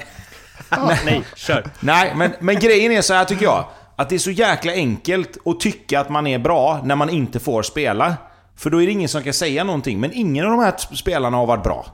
nej, 0.72 1.00
nej, 1.06 1.24
kör. 1.36 1.66
Nej, 1.80 2.14
men, 2.16 2.32
men 2.40 2.60
grejen 2.60 2.92
är 2.92 3.02
så 3.02 3.14
här 3.14 3.26
tycker 3.26 3.46
jag. 3.46 3.66
Att 3.96 4.10
det 4.10 4.16
är 4.16 4.20
så 4.20 4.32
jäkla 4.32 4.72
enkelt 4.72 5.38
att 5.46 5.60
tycka 5.60 6.00
att 6.00 6.10
man 6.10 6.28
är 6.28 6.40
bra 6.40 6.82
när 6.84 6.96
man 6.96 7.10
inte 7.10 7.40
får 7.40 7.64
spela. 7.64 8.16
För 8.60 8.70
då 8.70 8.82
är 8.82 8.86
det 8.86 8.92
ingen 8.92 9.10
som 9.10 9.24
kan 9.24 9.34
säga 9.34 9.64
någonting. 9.64 10.00
Men 10.00 10.12
ingen 10.14 10.46
av 10.46 10.52
de 10.52 10.60
här 10.60 10.96
spelarna 10.96 11.38
har 11.38 11.46
varit 11.46 11.64
bra. 11.64 11.86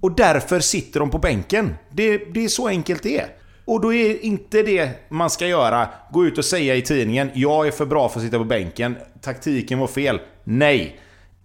Och 0.00 0.12
därför 0.12 0.60
sitter 0.60 1.00
de 1.00 1.10
på 1.10 1.18
bänken. 1.18 1.74
Det, 1.90 2.18
det 2.34 2.44
är 2.44 2.48
så 2.48 2.68
enkelt 2.68 3.02
det 3.02 3.20
är. 3.20 3.26
Och 3.64 3.80
då 3.80 3.94
är 3.94 4.24
inte 4.24 4.62
det 4.62 4.90
man 5.08 5.30
ska 5.30 5.46
göra, 5.46 5.88
gå 6.12 6.26
ut 6.26 6.38
och 6.38 6.44
säga 6.44 6.74
i 6.74 6.82
tidningen 6.82 7.30
“Jag 7.34 7.66
är 7.66 7.70
för 7.70 7.86
bra 7.86 8.08
för 8.08 8.18
att 8.18 8.24
sitta 8.24 8.38
på 8.38 8.44
bänken, 8.44 8.96
taktiken 9.20 9.78
var 9.78 9.86
fel”. 9.86 10.20
Nej! 10.44 11.00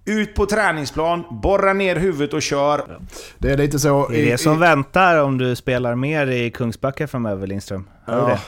Ut 0.06 0.36
på 0.36 0.46
träningsplan, 0.46 1.24
borra 1.44 1.74
ner 1.74 1.96
huvudet 1.96 2.34
och 2.34 2.42
kör. 2.42 3.00
Det 3.38 3.52
är 3.52 3.58
lite 3.58 3.80
så... 3.80 4.08
Det 4.08 4.22
är 4.22 4.32
det 4.32 4.38
som 4.38 4.56
i, 4.56 4.60
väntar 4.60 5.18
om 5.18 5.38
du 5.38 5.56
spelar 5.56 5.96
mer 5.96 6.28
i 6.28 6.52
Kungsbacka 6.52 7.08
framöver 7.08 7.48
Lindström. 7.48 7.88
Hör 8.06 8.20
ja, 8.20 8.28
det? 8.28 8.40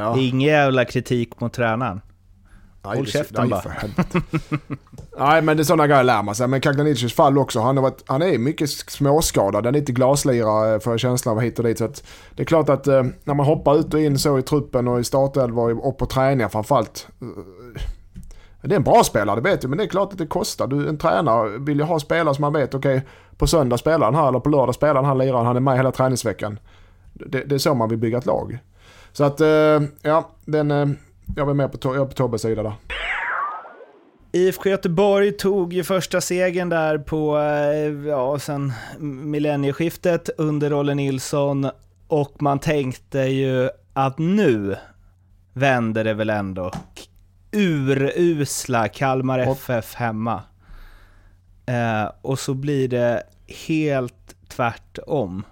Ja. 0.00 0.18
Ingen 0.18 0.40
jävla 0.40 0.84
kritik 0.84 1.40
mot 1.40 1.52
tränaren. 1.52 2.00
Nej, 2.84 2.96
Håll 2.96 3.06
käften 3.06 3.48
bara. 3.48 3.62
nej, 5.18 5.42
men 5.42 5.56
det 5.56 5.62
är 5.62 5.64
sådana 5.64 5.86
grejer 5.86 6.04
lär 6.04 6.22
man 6.22 6.34
sig. 6.34 6.48
Men 6.48 6.60
Kagnanicis 6.60 7.14
fall 7.14 7.38
också. 7.38 7.60
Han, 7.60 7.76
har 7.76 7.82
varit, 7.82 8.02
han 8.06 8.22
är 8.22 8.38
mycket 8.38 8.70
småskadad. 8.70 9.54
Han 9.54 9.74
är 9.74 9.80
lite 9.80 9.92
glaslirare 9.92 10.80
för 10.80 10.98
känslan 10.98 11.36
av 11.36 11.42
hit 11.42 11.58
och 11.58 11.64
dit. 11.64 11.78
Så 11.78 11.88
det 12.36 12.42
är 12.42 12.44
klart 12.44 12.68
att 12.68 12.86
eh, 12.86 13.02
när 13.24 13.34
man 13.34 13.46
hoppar 13.46 13.78
ut 13.78 13.94
och 13.94 14.00
in 14.00 14.18
så 14.18 14.38
i 14.38 14.42
truppen 14.42 14.88
och 14.88 15.00
i 15.00 15.04
startelva 15.04 15.62
och 15.62 15.98
på 15.98 16.06
träningar 16.06 16.48
framförallt. 16.48 17.08
Eh, 17.20 17.28
det 18.62 18.74
är 18.74 18.76
en 18.76 18.84
bra 18.84 19.04
spelare, 19.04 19.40
det 19.40 19.50
vet 19.50 19.60
du. 19.60 19.68
Men 19.68 19.78
det 19.78 19.84
är 19.84 19.88
klart 19.88 20.12
att 20.12 20.18
det 20.18 20.26
kostar. 20.26 20.66
Du, 20.66 20.88
en 20.88 20.98
tränare 20.98 21.58
vill 21.58 21.78
ju 21.78 21.84
ha 21.84 22.00
spelare 22.00 22.34
som 22.34 22.42
man 22.42 22.52
vet, 22.52 22.74
okej, 22.74 22.96
okay, 22.96 23.08
på 23.36 23.46
söndag 23.46 23.78
spelar 23.78 24.06
han 24.06 24.14
här 24.14 24.28
eller 24.28 24.40
på 24.40 24.48
lördag 24.48 24.74
spelar 24.74 24.94
han 24.94 25.04
här 25.04 25.14
liraren. 25.14 25.46
Han 25.46 25.56
är 25.56 25.60
med 25.60 25.76
hela 25.76 25.92
träningsveckan. 25.92 26.58
Det, 27.12 27.44
det 27.44 27.54
är 27.54 27.58
så 27.58 27.74
man 27.74 27.88
vill 27.88 27.98
bygga 27.98 28.18
ett 28.18 28.26
lag. 28.26 28.58
Så 29.12 29.24
att, 29.24 29.40
eh, 29.40 29.80
ja, 30.02 30.28
den 30.44 30.70
eh, 30.70 30.86
jag 31.36 31.46
var 31.46 31.54
med 31.54 31.72
på, 31.72 31.96
jag 31.96 32.08
på 32.08 32.14
Tobbes 32.14 32.42
sida 32.42 32.62
där. 32.62 32.72
IFK 34.32 34.68
Göteborg 34.68 35.32
tog 35.32 35.72
ju 35.72 35.84
första 35.84 36.20
segern 36.20 36.68
där 36.68 36.98
på, 36.98 37.38
eh, 37.38 38.08
ja, 38.08 38.38
sen 38.38 38.72
millennieskiftet 39.00 40.30
under 40.38 40.80
Olle 40.80 40.94
Nilsson 40.94 41.70
och 42.08 42.42
man 42.42 42.58
tänkte 42.58 43.18
ju 43.18 43.70
att 43.92 44.18
nu 44.18 44.76
vänder 45.52 46.04
det 46.04 46.14
väl 46.14 46.30
ändå. 46.30 46.70
Urusla 47.52 48.88
Kalmar 48.88 49.38
FF 49.38 49.94
hemma. 49.94 50.42
Eh, 51.66 52.10
och 52.22 52.38
så 52.38 52.54
blir 52.54 52.88
det 52.88 53.22
helt 53.66 54.36
tvärtom. 54.48 55.44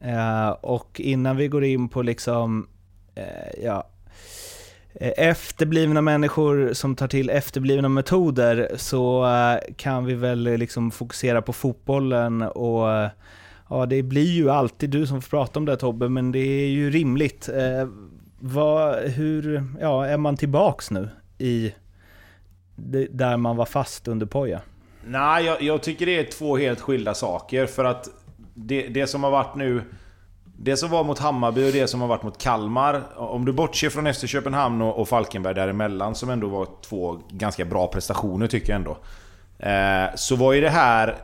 Eh, 0.00 0.48
och 0.48 1.00
innan 1.00 1.36
vi 1.36 1.48
går 1.48 1.64
in 1.64 1.88
på 1.88 2.02
liksom, 2.02 2.68
eh, 3.14 3.64
ja, 3.64 3.88
Eh, 4.94 5.12
efterblivna 5.16 6.00
människor 6.00 6.72
som 6.72 6.96
tar 6.96 7.08
till 7.08 7.30
efterblivna 7.30 7.88
metoder 7.88 8.70
så 8.76 9.26
eh, 9.26 9.74
kan 9.76 10.04
vi 10.04 10.14
väl 10.14 10.46
eh, 10.46 10.58
liksom 10.58 10.90
fokusera 10.90 11.42
på 11.42 11.52
fotbollen 11.52 12.42
och 12.42 13.10
ja, 13.70 13.86
det 13.86 14.02
blir 14.02 14.32
ju 14.32 14.50
alltid 14.50 14.90
du 14.90 15.06
som 15.06 15.22
får 15.22 15.30
prata 15.30 15.58
om 15.58 15.64
det 15.64 15.76
Tobbe, 15.76 16.08
men 16.08 16.32
det 16.32 16.38
är 16.38 16.68
ju 16.68 16.90
rimligt. 16.90 17.48
Eh, 17.48 17.88
vad, 18.38 18.98
hur, 18.98 19.64
ja, 19.80 20.06
är 20.06 20.16
man 20.16 20.36
tillbaks 20.36 20.90
nu 20.90 21.08
i 21.38 21.74
det, 22.76 23.06
där 23.10 23.36
man 23.36 23.56
var 23.56 23.64
fast 23.64 24.08
under 24.08 24.26
Poja? 24.26 24.60
Nej, 25.06 25.44
jag, 25.44 25.62
jag, 25.62 25.82
tycker 25.82 26.06
det 26.06 26.18
är 26.18 26.24
två 26.24 26.56
helt 26.56 26.80
skilda 26.80 27.14
saker 27.14 27.66
för 27.66 27.84
att 27.84 28.08
det, 28.54 28.88
det 28.88 29.06
som 29.06 29.24
har 29.24 29.30
varit 29.30 29.56
nu 29.56 29.82
det 30.64 30.76
som 30.76 30.90
var 30.90 31.04
mot 31.04 31.18
Hammarby 31.18 31.68
och 31.68 31.72
det 31.72 31.88
som 31.88 32.00
har 32.00 32.08
varit 32.08 32.22
mot 32.22 32.38
Kalmar. 32.38 33.02
Om 33.16 33.44
du 33.44 33.52
bortser 33.52 33.90
från 33.90 34.14
FC 34.14 34.26
Köpenhamn 34.26 34.82
och, 34.82 35.08
Falkenberg 35.08 35.54
däremellan 35.54 36.14
som 36.14 36.30
ändå 36.30 36.48
var 36.48 36.68
två 36.82 37.20
ganska 37.30 37.64
bra 37.64 37.86
prestationer 37.86 38.46
tycker 38.46 38.72
jag 38.72 38.76
ändå. 38.76 38.98
Eh, 39.58 40.14
så 40.14 40.36
var 40.36 40.52
ju 40.52 40.60
det 40.60 40.70
här 40.70 41.16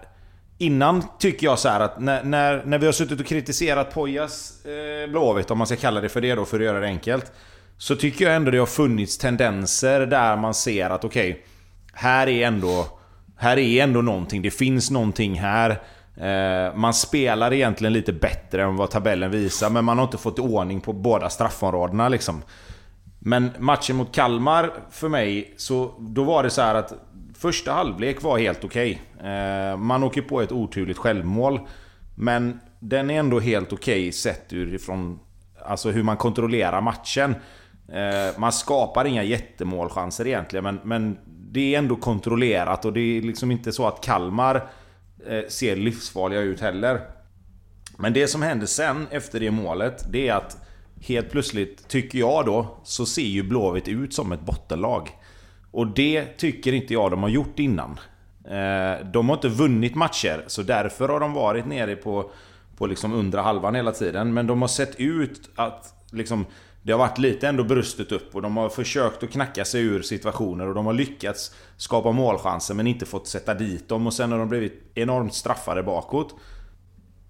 Innan 0.60 1.04
tycker 1.18 1.46
jag 1.46 1.58
så 1.58 1.68
att 1.68 2.00
när, 2.00 2.24
när, 2.24 2.64
när 2.64 2.78
vi 2.78 2.86
har 2.86 2.92
suttit 2.92 3.20
och 3.20 3.26
kritiserat 3.26 3.94
Pojas 3.94 4.64
eh, 4.64 5.10
Blåvitt, 5.10 5.50
om 5.50 5.58
man 5.58 5.66
ska 5.66 5.76
kalla 5.76 6.00
det 6.00 6.08
för 6.08 6.20
det 6.20 6.34
då, 6.34 6.44
för 6.44 6.56
att 6.56 6.64
göra 6.64 6.80
det 6.80 6.86
enkelt. 6.86 7.32
Så 7.76 7.96
tycker 7.96 8.24
jag 8.24 8.34
ändå 8.34 8.50
det 8.50 8.58
har 8.58 8.66
funnits 8.66 9.18
tendenser 9.18 10.06
där 10.06 10.36
man 10.36 10.54
ser 10.54 10.90
att 10.90 11.04
okej, 11.04 11.30
okay, 11.30 11.42
här 11.92 12.28
är 12.28 12.46
ändå... 12.46 12.86
Här 13.36 13.58
är 13.58 13.82
ändå 13.82 14.02
någonting, 14.02 14.42
det 14.42 14.50
finns 14.50 14.90
någonting 14.90 15.38
här. 15.38 15.82
Eh, 16.20 16.74
man 16.74 16.94
spelar 16.94 17.52
egentligen 17.52 17.92
lite 17.92 18.12
bättre 18.12 18.62
än 18.62 18.76
vad 18.76 18.90
tabellen 18.90 19.30
visar, 19.30 19.70
men 19.70 19.84
man 19.84 19.98
har 19.98 20.04
inte 20.04 20.18
fått 20.18 20.38
ordning 20.38 20.80
på 20.80 20.92
båda 20.92 21.30
straffområdena 21.30 22.08
liksom. 22.08 22.42
Men 23.18 23.50
matchen 23.58 23.96
mot 23.96 24.14
Kalmar, 24.14 24.70
för 24.90 25.08
mig, 25.08 25.54
så 25.56 25.94
då 25.98 26.24
var 26.24 26.42
det 26.42 26.50
så 26.50 26.62
att 26.62 26.92
första 27.38 27.72
halvlek 27.72 28.22
var 28.22 28.38
helt 28.38 28.64
okej. 28.64 29.02
Okay. 29.16 29.76
Man 29.76 30.02
åker 30.02 30.22
på 30.22 30.40
ett 30.40 30.52
oturligt 30.52 30.98
självmål. 30.98 31.60
Men 32.14 32.60
den 32.80 33.10
är 33.10 33.18
ändå 33.18 33.40
helt 33.40 33.72
okej 33.72 34.00
okay 34.00 34.12
sett 34.12 34.52
utifrån 34.52 35.18
alltså 35.64 35.90
hur 35.90 36.02
man 36.02 36.16
kontrollerar 36.16 36.80
matchen. 36.80 37.34
Eh, 37.92 38.38
man 38.40 38.52
skapar 38.52 39.04
inga 39.04 39.22
jättemålchanser 39.22 40.26
egentligen, 40.26 40.64
men, 40.64 40.80
men 40.84 41.18
det 41.26 41.74
är 41.74 41.78
ändå 41.78 41.96
kontrollerat 41.96 42.84
och 42.84 42.92
det 42.92 43.00
är 43.00 43.22
liksom 43.22 43.50
inte 43.50 43.72
så 43.72 43.86
att 43.86 44.04
Kalmar 44.04 44.56
eh, 44.56 44.62
Eh, 45.26 45.48
ser 45.48 45.76
livsfarliga 45.76 46.40
ut 46.40 46.60
heller. 46.60 47.00
Men 47.96 48.12
det 48.12 48.28
som 48.28 48.42
händer 48.42 48.66
sen 48.66 49.06
efter 49.10 49.40
det 49.40 49.50
målet, 49.50 50.04
det 50.12 50.28
är 50.28 50.34
att 50.34 50.56
helt 51.00 51.30
plötsligt, 51.30 51.88
tycker 51.88 52.18
jag 52.18 52.46
då, 52.46 52.78
så 52.84 53.06
ser 53.06 53.22
ju 53.22 53.42
Blåvitt 53.42 53.88
ut 53.88 54.14
som 54.14 54.32
ett 54.32 54.40
bottenlag. 54.40 55.10
Och 55.70 55.86
det 55.86 56.24
tycker 56.24 56.72
inte 56.72 56.92
jag 56.92 57.10
de 57.10 57.22
har 57.22 57.30
gjort 57.30 57.58
innan. 57.58 58.00
Eh, 58.44 59.06
de 59.12 59.28
har 59.28 59.36
inte 59.36 59.48
vunnit 59.48 59.94
matcher, 59.94 60.44
så 60.46 60.62
därför 60.62 61.08
har 61.08 61.20
de 61.20 61.32
varit 61.32 61.66
nere 61.66 61.96
på, 61.96 62.30
på 62.76 62.86
liksom 62.86 63.14
undre 63.14 63.40
halvan 63.40 63.74
hela 63.74 63.92
tiden. 63.92 64.34
Men 64.34 64.46
de 64.46 64.60
har 64.60 64.68
sett 64.68 64.96
ut 64.96 65.50
att 65.54 65.94
liksom, 66.10 66.46
det 66.88 66.92
har 66.92 66.98
varit 66.98 67.18
lite 67.18 67.48
ändå 67.48 67.64
brustet 67.64 68.12
upp 68.12 68.34
och 68.34 68.42
de 68.42 68.56
har 68.56 68.68
försökt 68.68 69.22
att 69.22 69.30
knacka 69.30 69.64
sig 69.64 69.82
ur 69.82 70.02
situationer 70.02 70.66
och 70.66 70.74
de 70.74 70.86
har 70.86 70.92
lyckats 70.92 71.54
skapa 71.76 72.12
målchanser 72.12 72.74
men 72.74 72.86
inte 72.86 73.06
fått 73.06 73.26
sätta 73.26 73.54
dit 73.54 73.88
dem 73.88 74.06
och 74.06 74.14
sen 74.14 74.32
har 74.32 74.38
de 74.38 74.48
blivit 74.48 74.82
enormt 74.94 75.34
straffade 75.34 75.82
bakåt. 75.82 76.34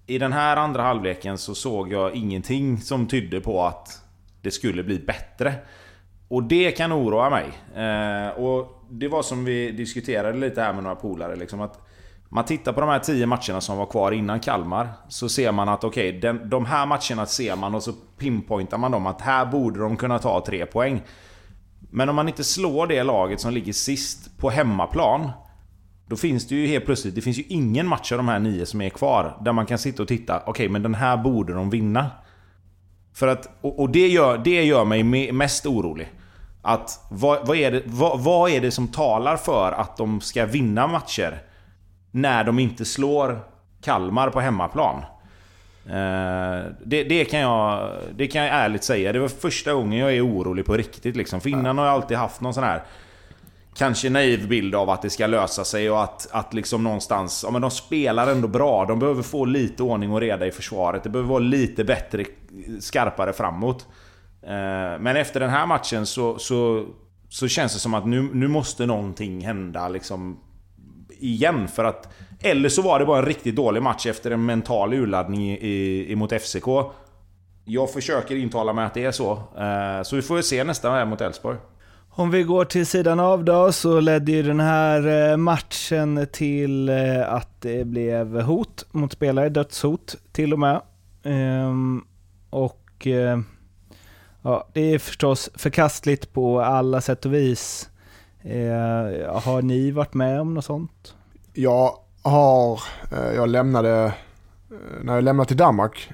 I 0.07 0.17
den 0.17 0.33
här 0.33 0.57
andra 0.57 0.81
halvleken 0.83 1.37
så 1.37 1.55
såg 1.55 1.91
jag 1.91 2.15
ingenting 2.15 2.77
som 2.77 3.07
tydde 3.07 3.41
på 3.41 3.63
att 3.63 4.01
det 4.41 4.51
skulle 4.51 4.83
bli 4.83 4.99
bättre. 4.99 5.53
Och 6.27 6.43
det 6.43 6.71
kan 6.71 6.93
oroa 6.93 7.29
mig. 7.29 7.47
Eh, 7.85 8.29
och 8.29 8.83
det 8.89 9.07
var 9.07 9.23
som 9.23 9.45
vi 9.45 9.71
diskuterade 9.71 10.37
lite 10.37 10.61
här 10.61 10.73
med 10.73 10.83
några 10.83 10.95
polare. 10.95 11.35
Liksom 11.35 11.61
att 11.61 11.88
man 12.29 12.45
tittar 12.45 12.73
på 12.73 12.79
de 12.79 12.89
här 12.89 12.99
10 12.99 13.25
matcherna 13.25 13.61
som 13.61 13.77
var 13.77 13.85
kvar 13.85 14.11
innan 14.11 14.39
Kalmar. 14.39 14.89
Så 15.07 15.29
ser 15.29 15.51
man 15.51 15.69
att 15.69 15.83
okej, 15.83 16.17
okay, 16.17 16.33
de 16.33 16.65
här 16.65 16.85
matcherna 16.85 17.25
ser 17.25 17.55
man 17.55 17.75
och 17.75 17.83
så 17.83 17.93
pinpointar 18.17 18.77
man 18.77 18.91
dem 18.91 19.07
att 19.07 19.21
här 19.21 19.45
borde 19.45 19.79
de 19.79 19.97
kunna 19.97 20.19
ta 20.19 20.45
3 20.45 20.65
poäng. 20.65 21.01
Men 21.91 22.09
om 22.09 22.15
man 22.15 22.27
inte 22.27 22.43
slår 22.43 22.87
det 22.87 23.03
laget 23.03 23.41
som 23.41 23.53
ligger 23.53 23.73
sist 23.73 24.37
på 24.37 24.49
hemmaplan. 24.49 25.31
Då 26.07 26.15
finns 26.15 26.47
det 26.47 26.55
ju 26.55 26.67
helt 26.67 26.85
plötsligt, 26.85 27.15
det 27.15 27.21
finns 27.21 27.39
ju 27.39 27.43
ingen 27.47 27.87
match 27.87 28.11
av 28.11 28.17
de 28.17 28.27
här 28.27 28.39
nio 28.39 28.65
som 28.65 28.81
är 28.81 28.89
kvar. 28.89 29.37
Där 29.41 29.53
man 29.53 29.65
kan 29.65 29.77
sitta 29.77 30.01
och 30.01 30.07
titta, 30.07 30.37
okej 30.39 30.51
okay, 30.51 30.69
men 30.69 30.83
den 30.83 30.95
här 30.95 31.17
borde 31.17 31.53
de 31.53 31.69
vinna. 31.69 32.11
För 33.13 33.27
att, 33.27 33.57
och, 33.61 33.79
och 33.79 33.89
det, 33.89 34.07
gör, 34.07 34.37
det 34.37 34.63
gör 34.63 34.85
mig 34.85 35.31
mest 35.31 35.65
orolig. 35.65 36.11
Att 36.61 37.07
vad, 37.09 37.47
vad, 37.47 37.57
är 37.57 37.71
det, 37.71 37.83
vad, 37.85 38.19
vad 38.19 38.51
är 38.51 38.61
det 38.61 38.71
som 38.71 38.87
talar 38.87 39.37
för 39.37 39.71
att 39.71 39.97
de 39.97 40.21
ska 40.21 40.45
vinna 40.45 40.87
matcher? 40.87 41.48
När 42.11 42.43
de 42.43 42.59
inte 42.59 42.85
slår 42.85 43.39
Kalmar 43.81 44.29
på 44.29 44.39
hemmaplan. 44.39 45.03
Eh, 45.85 46.71
det, 46.85 47.03
det, 47.03 47.25
kan 47.25 47.39
jag, 47.39 47.91
det 48.15 48.27
kan 48.27 48.41
jag 48.41 48.55
ärligt 48.55 48.83
säga. 48.83 49.13
Det 49.13 49.19
var 49.19 49.27
första 49.27 49.73
gången 49.73 49.99
jag 49.99 50.15
är 50.15 50.27
orolig 50.27 50.65
på 50.65 50.73
riktigt. 50.73 51.15
Liksom. 51.15 51.41
För 51.41 51.49
innan 51.49 51.77
har 51.77 51.85
jag 51.85 51.93
alltid 51.93 52.17
haft 52.17 52.41
någon 52.41 52.53
sån 52.53 52.63
här 52.63 52.83
kanske 53.75 54.09
naiv 54.09 54.47
bild 54.47 54.75
av 54.75 54.89
att 54.89 55.01
det 55.01 55.09
ska 55.09 55.27
lösa 55.27 55.65
sig 55.65 55.91
och 55.91 56.03
att, 56.03 56.27
att 56.31 56.53
liksom 56.53 56.83
någonstans... 56.83 57.43
Ja 57.43 57.51
men 57.51 57.61
de 57.61 57.71
spelar 57.71 58.27
ändå 58.27 58.47
bra. 58.47 58.85
De 58.85 58.99
behöver 58.99 59.23
få 59.23 59.45
lite 59.45 59.83
ordning 59.83 60.11
och 60.11 60.21
reda 60.21 60.47
i 60.47 60.51
försvaret. 60.51 61.03
Det 61.03 61.09
behöver 61.09 61.29
vara 61.29 61.39
lite 61.39 61.83
bättre, 61.83 62.25
skarpare 62.79 63.33
framåt. 63.33 63.87
Eh, 64.43 64.99
men 64.99 65.17
efter 65.17 65.39
den 65.39 65.49
här 65.49 65.65
matchen 65.65 66.05
så, 66.05 66.39
så, 66.39 66.85
så 67.29 67.47
känns 67.47 67.73
det 67.73 67.79
som 67.79 67.93
att 67.93 68.07
nu, 68.07 68.29
nu 68.33 68.47
måste 68.47 68.85
någonting 68.85 69.45
hända 69.45 69.89
liksom 69.89 70.39
igen. 71.19 71.67
För 71.67 71.83
att, 71.83 72.09
eller 72.41 72.69
så 72.69 72.81
var 72.81 72.99
det 72.99 73.05
bara 73.05 73.19
en 73.19 73.25
riktigt 73.25 73.55
dålig 73.55 73.83
match 73.83 74.05
efter 74.05 74.31
en 74.31 74.45
mental 74.45 74.93
urladdning 74.93 75.51
i, 75.51 76.05
i, 76.09 76.15
mot 76.15 76.41
FCK. 76.41 76.67
Jag 77.65 77.91
försöker 77.91 78.35
intala 78.35 78.73
mig 78.73 78.85
att 78.85 78.93
det 78.93 79.05
är 79.05 79.11
så. 79.11 79.31
Eh, 79.31 80.03
så 80.03 80.15
vi 80.15 80.21
får 80.21 80.41
se 80.41 80.63
nästa 80.63 80.91
här 80.91 81.05
mot 81.05 81.21
Elfsborg. 81.21 81.57
Om 82.09 82.31
vi 82.31 82.43
går 82.43 82.65
till 82.65 82.85
sidan 82.85 83.19
av 83.19 83.43
då, 83.43 83.71
så 83.71 83.99
ledde 83.99 84.31
ju 84.31 84.43
den 84.43 84.59
här 84.59 85.31
eh, 85.31 85.37
matchen 85.37 86.27
till 86.31 86.89
eh, 86.89 87.33
att 87.33 87.61
det 87.61 87.85
blev 87.85 88.41
hot 88.41 88.85
mot 88.91 89.11
spelare, 89.11 89.49
dödshot 89.49 90.15
till 90.31 90.53
och 90.53 90.59
med. 90.59 90.81
Ehm, 91.23 92.05
och 92.49 93.07
eh, 93.07 93.39
Ja, 94.41 94.67
det 94.73 94.93
är 94.93 94.99
förstås 94.99 95.49
förkastligt 95.55 96.33
på 96.33 96.61
alla 96.61 97.01
sätt 97.01 97.25
och 97.25 97.33
vis. 97.33 97.89
Eh, 98.41 99.41
har 99.41 99.61
ni 99.61 99.91
varit 99.91 100.13
med 100.13 100.41
om 100.41 100.53
något 100.53 100.65
sånt? 100.65 101.15
Jag 101.53 101.93
har, 102.21 102.81
eh, 103.11 103.35
jag 103.35 103.49
lämnade, 103.49 104.05
eh, 104.05 105.03
när 105.03 105.15
jag 105.15 105.23
lämnade 105.23 105.47
till 105.47 105.57
Danmark 105.57 106.11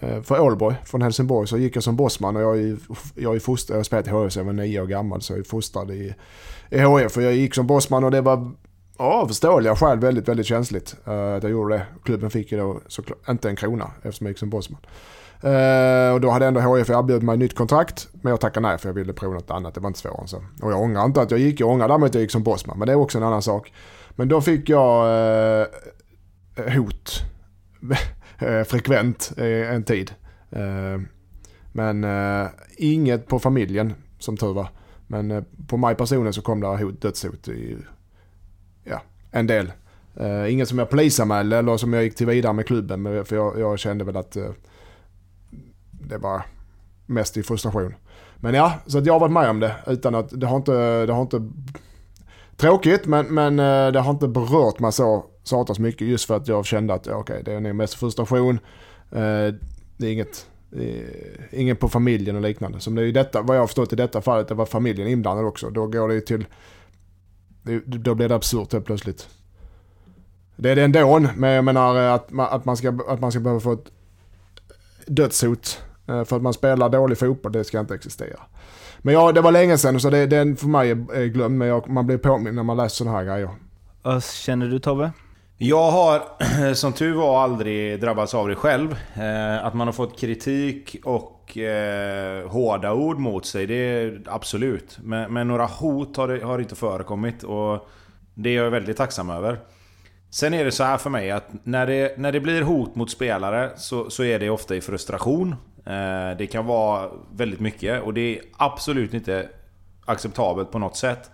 eh, 0.00 0.22
för 0.22 0.40
Ålborg 0.40 0.76
från 0.84 1.02
Helsingborg 1.02 1.48
så 1.48 1.58
gick 1.58 1.76
jag 1.76 1.82
som 1.82 1.96
bossman 1.96 2.36
och 2.36 2.42
jag 2.42 2.58
är, 2.60 2.76
jag 3.14 3.34
är 3.34 3.40
fostrad, 3.40 3.74
jag 3.74 3.78
har 3.78 3.84
spelat 3.84 4.06
i 4.06 4.10
HIF 4.10 4.32
sedan 4.32 4.40
jag 4.40 4.54
var 4.54 4.62
nio 4.62 4.80
år 4.80 4.86
gammal 4.86 5.22
så 5.22 5.32
jag 5.32 5.40
är 5.40 5.44
fostrad 5.44 5.90
i, 5.90 6.14
i 6.70 6.78
HIF. 6.78 7.12
För 7.12 7.20
jag 7.20 7.34
gick 7.34 7.54
som 7.54 7.66
bossman 7.66 8.04
och 8.04 8.10
det 8.10 8.20
var 8.20 8.52
av 8.96 9.26
förståeliga 9.26 9.76
skäl 9.76 9.98
väldigt, 9.98 10.28
väldigt 10.28 10.46
känsligt 10.46 10.96
eh, 11.04 11.34
att 11.34 11.42
jag 11.42 11.52
gjorde 11.52 11.74
det. 11.74 11.86
Klubben 12.04 12.30
fick 12.30 12.52
ju 12.52 12.58
då 12.58 12.80
såklart 12.86 13.28
inte 13.28 13.48
en 13.48 13.56
krona 13.56 13.90
eftersom 14.02 14.26
jag 14.26 14.30
gick 14.30 14.38
som 14.38 14.50
bossman. 14.50 14.80
Uh, 15.44 16.14
och 16.14 16.20
då 16.20 16.30
hade 16.30 16.46
ändå 16.46 16.60
HIF 16.60 16.90
erbjudit 16.90 17.22
mig 17.22 17.36
nytt 17.36 17.56
kontrakt. 17.56 18.08
Men 18.12 18.30
jag 18.30 18.40
tackade 18.40 18.68
nej 18.68 18.78
för 18.78 18.88
jag 18.88 18.94
ville 18.94 19.12
prova 19.12 19.34
något 19.34 19.50
annat. 19.50 19.74
Det 19.74 19.80
var 19.80 19.88
inte 19.88 19.98
svårare 19.98 20.20
än 20.20 20.28
så. 20.28 20.36
Och 20.62 20.72
jag 20.72 20.82
ångrar 20.82 21.04
inte 21.04 21.22
att 21.22 21.30
jag 21.30 21.40
gick. 21.40 21.60
Jag 21.60 21.68
ångrar 21.68 21.88
däremot 21.88 22.08
att 22.08 22.14
jag 22.14 22.22
gick 22.22 22.30
som 22.30 22.42
bossman. 22.42 22.78
Men 22.78 22.86
det 22.86 22.92
är 22.92 22.96
också 22.96 23.18
en 23.18 23.24
annan 23.24 23.42
sak. 23.42 23.72
Men 24.10 24.28
då 24.28 24.40
fick 24.40 24.68
jag 24.68 25.06
uh, 26.58 26.76
hot 26.76 27.22
eh, 28.38 28.62
frekvent 28.62 29.32
en 29.36 29.84
tid. 29.84 30.12
Uh, 30.56 31.00
men 31.72 32.06
inget 32.76 33.26
på 33.26 33.38
familjen 33.38 33.94
som 34.18 34.36
tur 34.36 34.52
var. 34.52 34.68
Men 35.06 35.44
på 35.66 35.76
mig 35.76 35.94
personligen 35.94 36.32
så 36.32 36.42
kom 36.42 36.60
det 36.60 36.66
hot, 36.66 37.02
dödshot 37.02 37.48
i 37.48 37.76
ja, 38.84 39.02
en 39.30 39.46
del. 39.46 39.72
inget 40.48 40.68
som 40.68 40.78
jag 40.78 40.90
polisanmälde 40.90 41.56
eller 41.58 41.76
som 41.76 41.92
jag 41.92 42.04
gick 42.04 42.16
till 42.16 42.26
vidare 42.26 42.52
med 42.52 42.66
klubben. 42.66 43.24
För 43.24 43.36
jag, 43.36 43.58
jag 43.58 43.78
kände 43.78 44.04
väl 44.04 44.16
att 44.16 44.36
det 46.08 46.18
var 46.18 46.42
mest 47.06 47.36
i 47.36 47.42
frustration. 47.42 47.94
Men 48.36 48.54
ja, 48.54 48.72
så 48.86 48.98
att 48.98 49.06
jag 49.06 49.12
har 49.12 49.20
varit 49.20 49.32
med 49.32 49.50
om 49.50 49.60
det 49.60 49.74
utan 49.86 50.14
att 50.14 50.40
det 50.40 50.46
har 50.46 50.56
inte, 50.56 51.06
det 51.06 51.12
har 51.12 51.22
inte 51.22 51.50
tråkigt 52.56 53.06
men, 53.06 53.26
men 53.26 53.58
eh, 53.58 53.92
det 53.92 54.00
har 54.00 54.10
inte 54.10 54.28
berört 54.28 54.78
mig 54.78 54.92
så 54.92 55.24
satans 55.42 55.78
mycket 55.78 56.08
just 56.08 56.24
för 56.24 56.36
att 56.36 56.48
jag 56.48 56.66
kände 56.66 56.94
att 56.94 57.06
okej 57.06 57.16
okay, 57.16 57.42
det 57.42 57.52
är 57.52 57.60
nog 57.60 57.74
mest 57.74 57.94
frustration. 57.94 58.58
Eh, 59.10 59.54
det 59.96 60.06
är 60.06 60.12
inget, 60.12 60.46
ingen 61.50 61.76
på 61.76 61.88
familjen 61.88 62.36
och 62.36 62.42
liknande. 62.42 62.80
Som 62.80 62.94
det 62.94 63.02
är 63.02 63.06
i 63.06 63.12
detta, 63.12 63.42
vad 63.42 63.56
jag 63.56 63.62
har 63.62 63.66
förstått 63.66 63.92
i 63.92 63.96
detta 63.96 64.20
fallet, 64.20 64.48
det 64.48 64.54
var 64.54 64.66
familjen 64.66 65.08
inblandad 65.08 65.46
också. 65.46 65.70
Då 65.70 65.86
går 65.86 66.08
det 66.08 66.20
till, 66.20 66.46
då 67.84 68.14
blir 68.14 68.28
det 68.28 68.34
absurt 68.34 68.72
helt 68.72 68.84
plötsligt. 68.84 69.28
Det 70.56 70.70
är 70.70 70.76
det 70.76 70.82
ändå, 70.82 71.18
men 71.36 71.50
jag 71.50 71.64
menar 71.64 71.96
att 71.96 72.30
man, 72.30 72.46
att 72.50 72.64
man, 72.64 72.76
ska, 72.76 72.98
att 73.08 73.20
man 73.20 73.30
ska 73.30 73.40
behöva 73.40 73.60
få 73.60 73.72
ett 73.72 73.90
dödshot 75.06 75.83
för 76.06 76.36
att 76.36 76.42
man 76.42 76.52
spelar 76.52 76.88
dålig 76.88 77.18
fotboll, 77.18 77.52
det 77.52 77.64
ska 77.64 77.80
inte 77.80 77.94
existera. 77.94 78.40
Men 78.98 79.14
ja, 79.14 79.32
det 79.32 79.40
var 79.40 79.52
länge 79.52 79.78
sedan 79.78 80.00
så 80.00 80.10
det, 80.10 80.26
den 80.26 80.56
för 80.56 80.66
mig 80.66 80.90
är 80.90 81.26
glömd. 81.26 81.58
Men 81.58 81.68
jag, 81.68 81.90
man 81.90 82.06
blir 82.06 82.18
påmind 82.18 82.56
när 82.56 82.62
man 82.62 82.76
läser 82.76 82.96
sådana 82.96 83.18
här 83.18 83.24
grejer. 83.24 83.48
Vad 84.02 84.24
känner 84.24 84.66
du 84.66 84.78
Tobbe? 84.78 85.12
Jag 85.56 85.90
har 85.90 86.22
som 86.74 86.92
tur 86.92 87.14
var 87.14 87.42
aldrig 87.42 88.00
drabbats 88.00 88.34
av 88.34 88.48
det 88.48 88.54
själv. 88.54 88.96
Eh, 89.14 89.66
att 89.66 89.74
man 89.74 89.88
har 89.88 89.92
fått 89.92 90.20
kritik 90.20 90.96
och 91.04 91.58
eh, 91.58 92.48
hårda 92.48 92.92
ord 92.92 93.18
mot 93.18 93.46
sig, 93.46 93.66
det 93.66 93.74
är 93.74 94.22
absolut. 94.26 94.98
Men, 95.02 95.32
men 95.32 95.48
några 95.48 95.66
hot 95.66 96.16
har, 96.16 96.28
det, 96.28 96.44
har 96.44 96.58
inte 96.58 96.74
förekommit 96.74 97.42
och 97.42 97.88
det 98.34 98.50
är 98.50 98.62
jag 98.62 98.70
väldigt 98.70 98.96
tacksam 98.96 99.30
över. 99.30 99.58
Sen 100.30 100.54
är 100.54 100.64
det 100.64 100.72
så 100.72 100.84
här 100.84 100.98
för 100.98 101.10
mig 101.10 101.30
att 101.30 101.48
när 101.62 101.86
det, 101.86 102.18
när 102.18 102.32
det 102.32 102.40
blir 102.40 102.62
hot 102.62 102.94
mot 102.94 103.10
spelare 103.10 103.70
så, 103.76 104.10
så 104.10 104.24
är 104.24 104.38
det 104.38 104.50
ofta 104.50 104.76
i 104.76 104.80
frustration. 104.80 105.56
Eh, 105.86 106.36
det 106.38 106.46
kan 106.46 106.66
vara 106.66 107.10
väldigt 107.32 107.60
mycket 107.60 108.02
och 108.02 108.14
det 108.14 108.20
är 108.20 108.42
absolut 108.56 109.14
inte 109.14 109.48
acceptabelt 110.04 110.70
på 110.70 110.78
något 110.78 110.96
sätt. 110.96 111.30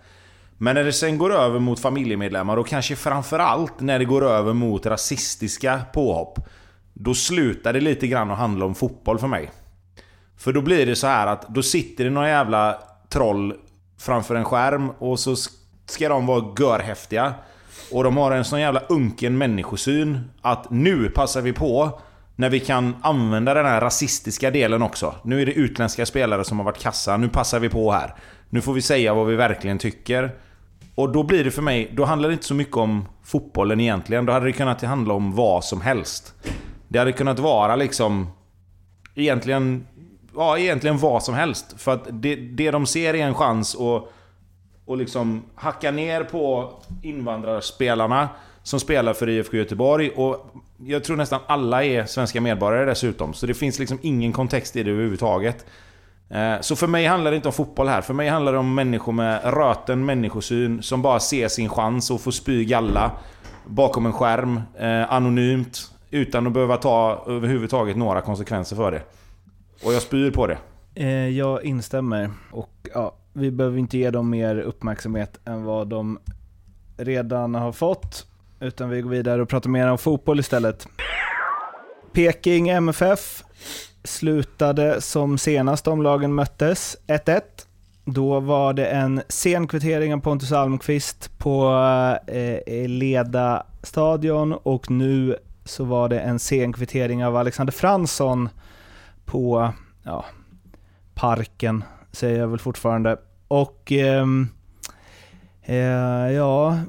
Men 0.57 0.75
när 0.75 0.83
det 0.83 0.93
sen 0.93 1.17
går 1.17 1.33
över 1.33 1.59
mot 1.59 1.79
familjemedlemmar 1.79 2.57
och 2.57 2.67
kanske 2.67 2.95
framförallt 2.95 3.79
när 3.79 3.99
det 3.99 4.05
går 4.05 4.25
över 4.25 4.53
mot 4.53 4.85
rasistiska 4.85 5.81
påhopp. 5.93 6.39
Då 6.93 7.13
slutar 7.13 7.73
det 7.73 7.81
lite 7.81 8.07
grann 8.07 8.31
att 8.31 8.37
handla 8.37 8.65
om 8.65 8.75
fotboll 8.75 9.19
för 9.19 9.27
mig. 9.27 9.51
För 10.37 10.53
då 10.53 10.61
blir 10.61 10.85
det 10.85 10.95
så 10.95 11.07
här 11.07 11.27
att 11.27 11.47
då 11.47 11.63
sitter 11.63 12.03
det 12.03 12.09
några 12.09 12.29
jävla 12.29 12.79
troll 13.09 13.53
framför 13.97 14.35
en 14.35 14.45
skärm 14.45 14.89
och 14.89 15.19
så 15.19 15.35
ska 15.85 16.09
de 16.09 16.25
vara 16.25 16.53
görhäftiga. 16.59 17.33
Och 17.91 18.03
de 18.03 18.17
har 18.17 18.31
en 18.31 18.45
sån 18.45 18.61
jävla 18.61 18.79
unken 18.79 19.37
människosyn 19.37 20.31
att 20.41 20.71
nu 20.71 21.09
passar 21.09 21.41
vi 21.41 21.53
på 21.53 21.99
när 22.35 22.49
vi 22.49 22.59
kan 22.59 22.95
använda 23.01 23.53
den 23.53 23.65
här 23.65 23.81
rasistiska 23.81 24.51
delen 24.51 24.81
också. 24.81 25.15
Nu 25.23 25.41
är 25.41 25.45
det 25.45 25.53
utländska 25.53 26.05
spelare 26.05 26.43
som 26.43 26.57
har 26.57 26.65
varit 26.65 26.81
kassa, 26.81 27.17
nu 27.17 27.29
passar 27.29 27.59
vi 27.59 27.69
på 27.69 27.91
här. 27.91 28.15
Nu 28.49 28.61
får 28.61 28.73
vi 28.73 28.81
säga 28.81 29.13
vad 29.13 29.27
vi 29.27 29.35
verkligen 29.35 29.77
tycker. 29.77 30.35
Och 30.95 31.11
då 31.11 31.23
blir 31.23 31.43
det 31.43 31.51
för 31.51 31.61
mig, 31.61 31.91
då 31.93 32.05
handlar 32.05 32.29
det 32.29 32.33
inte 32.33 32.45
så 32.45 32.53
mycket 32.53 32.77
om 32.77 33.05
fotbollen 33.23 33.79
egentligen. 33.79 34.25
Då 34.25 34.33
hade 34.33 34.45
det 34.45 34.51
kunnat 34.51 34.81
handla 34.81 35.13
om 35.13 35.35
vad 35.35 35.63
som 35.63 35.81
helst. 35.81 36.33
Det 36.87 36.99
hade 36.99 37.11
kunnat 37.11 37.39
vara 37.39 37.75
liksom... 37.75 38.27
Egentligen... 39.15 39.87
Ja, 40.35 40.57
egentligen 40.57 40.97
vad 40.97 41.23
som 41.23 41.35
helst. 41.35 41.75
För 41.77 41.93
att 41.93 42.07
det, 42.09 42.35
det 42.35 42.71
de 42.71 42.85
ser 42.85 43.13
är 43.13 43.27
en 43.27 43.35
chans 43.35 43.75
att... 43.75 44.11
Och 44.85 44.97
liksom 44.97 45.43
hacka 45.55 45.91
ner 45.91 46.23
på 46.23 46.73
invandrarspelarna 47.01 48.29
som 48.63 48.79
spelar 48.79 49.13
för 49.13 49.29
IFK 49.29 49.57
Göteborg. 49.57 50.09
Och 50.09 50.53
jag 50.85 51.03
tror 51.03 51.17
nästan 51.17 51.39
alla 51.47 51.83
är 51.83 52.05
svenska 52.05 52.41
medborgare 52.41 52.85
dessutom. 52.85 53.33
Så 53.33 53.45
det 53.47 53.53
finns 53.53 53.79
liksom 53.79 53.99
ingen 54.01 54.33
kontext 54.33 54.75
i 54.75 54.83
det 54.83 54.91
överhuvudtaget. 54.91 55.65
Eh, 56.29 56.61
så 56.61 56.75
för 56.75 56.87
mig 56.87 57.05
handlar 57.05 57.31
det 57.31 57.35
inte 57.35 57.47
om 57.47 57.53
fotboll 57.53 57.87
här. 57.87 58.01
För 58.01 58.13
mig 58.13 58.29
handlar 58.29 58.51
det 58.53 58.57
om 58.57 58.75
människor 58.75 59.11
med 59.11 59.41
röten 59.43 60.05
människosyn 60.05 60.83
som 60.83 61.01
bara 61.01 61.19
ser 61.19 61.47
sin 61.47 61.69
chans 61.69 62.11
och 62.11 62.21
får 62.21 62.31
spy 62.31 62.65
galla 62.65 63.11
bakom 63.65 64.05
en 64.05 64.13
skärm, 64.13 64.61
eh, 64.79 65.13
anonymt, 65.13 65.91
utan 66.11 66.47
att 66.47 66.53
behöva 66.53 66.77
ta 66.77 67.23
överhuvudtaget 67.27 67.97
några 67.97 68.21
konsekvenser 68.21 68.75
för 68.75 68.91
det. 68.91 69.01
Och 69.83 69.93
jag 69.93 70.01
spyr 70.01 70.31
på 70.31 70.47
det. 70.47 70.57
Eh, 70.95 71.27
jag 71.29 71.63
instämmer. 71.63 72.29
Och 72.51 72.89
ja, 72.93 73.15
vi 73.33 73.51
behöver 73.51 73.77
inte 73.77 73.97
ge 73.97 74.09
dem 74.11 74.29
mer 74.29 74.59
uppmärksamhet 74.59 75.39
än 75.45 75.63
vad 75.63 75.87
de 75.87 76.19
redan 76.97 77.55
har 77.55 77.71
fått. 77.71 78.30
Utan 78.61 78.89
vi 78.89 79.01
går 79.01 79.09
vidare 79.09 79.41
och 79.41 79.49
pratar 79.49 79.69
mer 79.69 79.87
om 79.87 79.97
fotboll 79.97 80.39
istället. 80.39 80.87
Peking 82.13 82.69
MFF 82.69 83.43
slutade 84.03 85.01
som 85.01 85.37
senast 85.37 85.85
de 85.85 86.01
lagen 86.01 86.33
möttes 86.33 86.97
1-1. 87.07 87.41
Då 88.05 88.39
var 88.39 88.73
det 88.73 88.85
en 88.85 89.21
sen 89.29 89.67
kvittering 89.67 90.13
av 90.13 90.19
Pontus 90.19 90.51
Almqvist 90.51 91.37
på 91.37 91.73
eh, 92.27 92.87
Leda 92.87 93.65
stadion 93.83 94.53
och 94.53 94.91
nu 94.91 95.35
så 95.65 95.83
var 95.83 96.09
det 96.09 96.19
en 96.19 96.39
sen 96.39 96.73
kvittering 96.73 97.25
av 97.25 97.35
Alexander 97.35 97.73
Fransson 97.73 98.49
på 99.25 99.73
ja, 100.03 100.25
Parken, 101.13 101.83
säger 102.11 102.39
jag 102.39 102.47
väl 102.47 102.59
fortfarande. 102.59 103.17
Och 103.47 103.91
eh, 103.91 104.25
eh, 105.63 106.31
ja, 106.31 106.79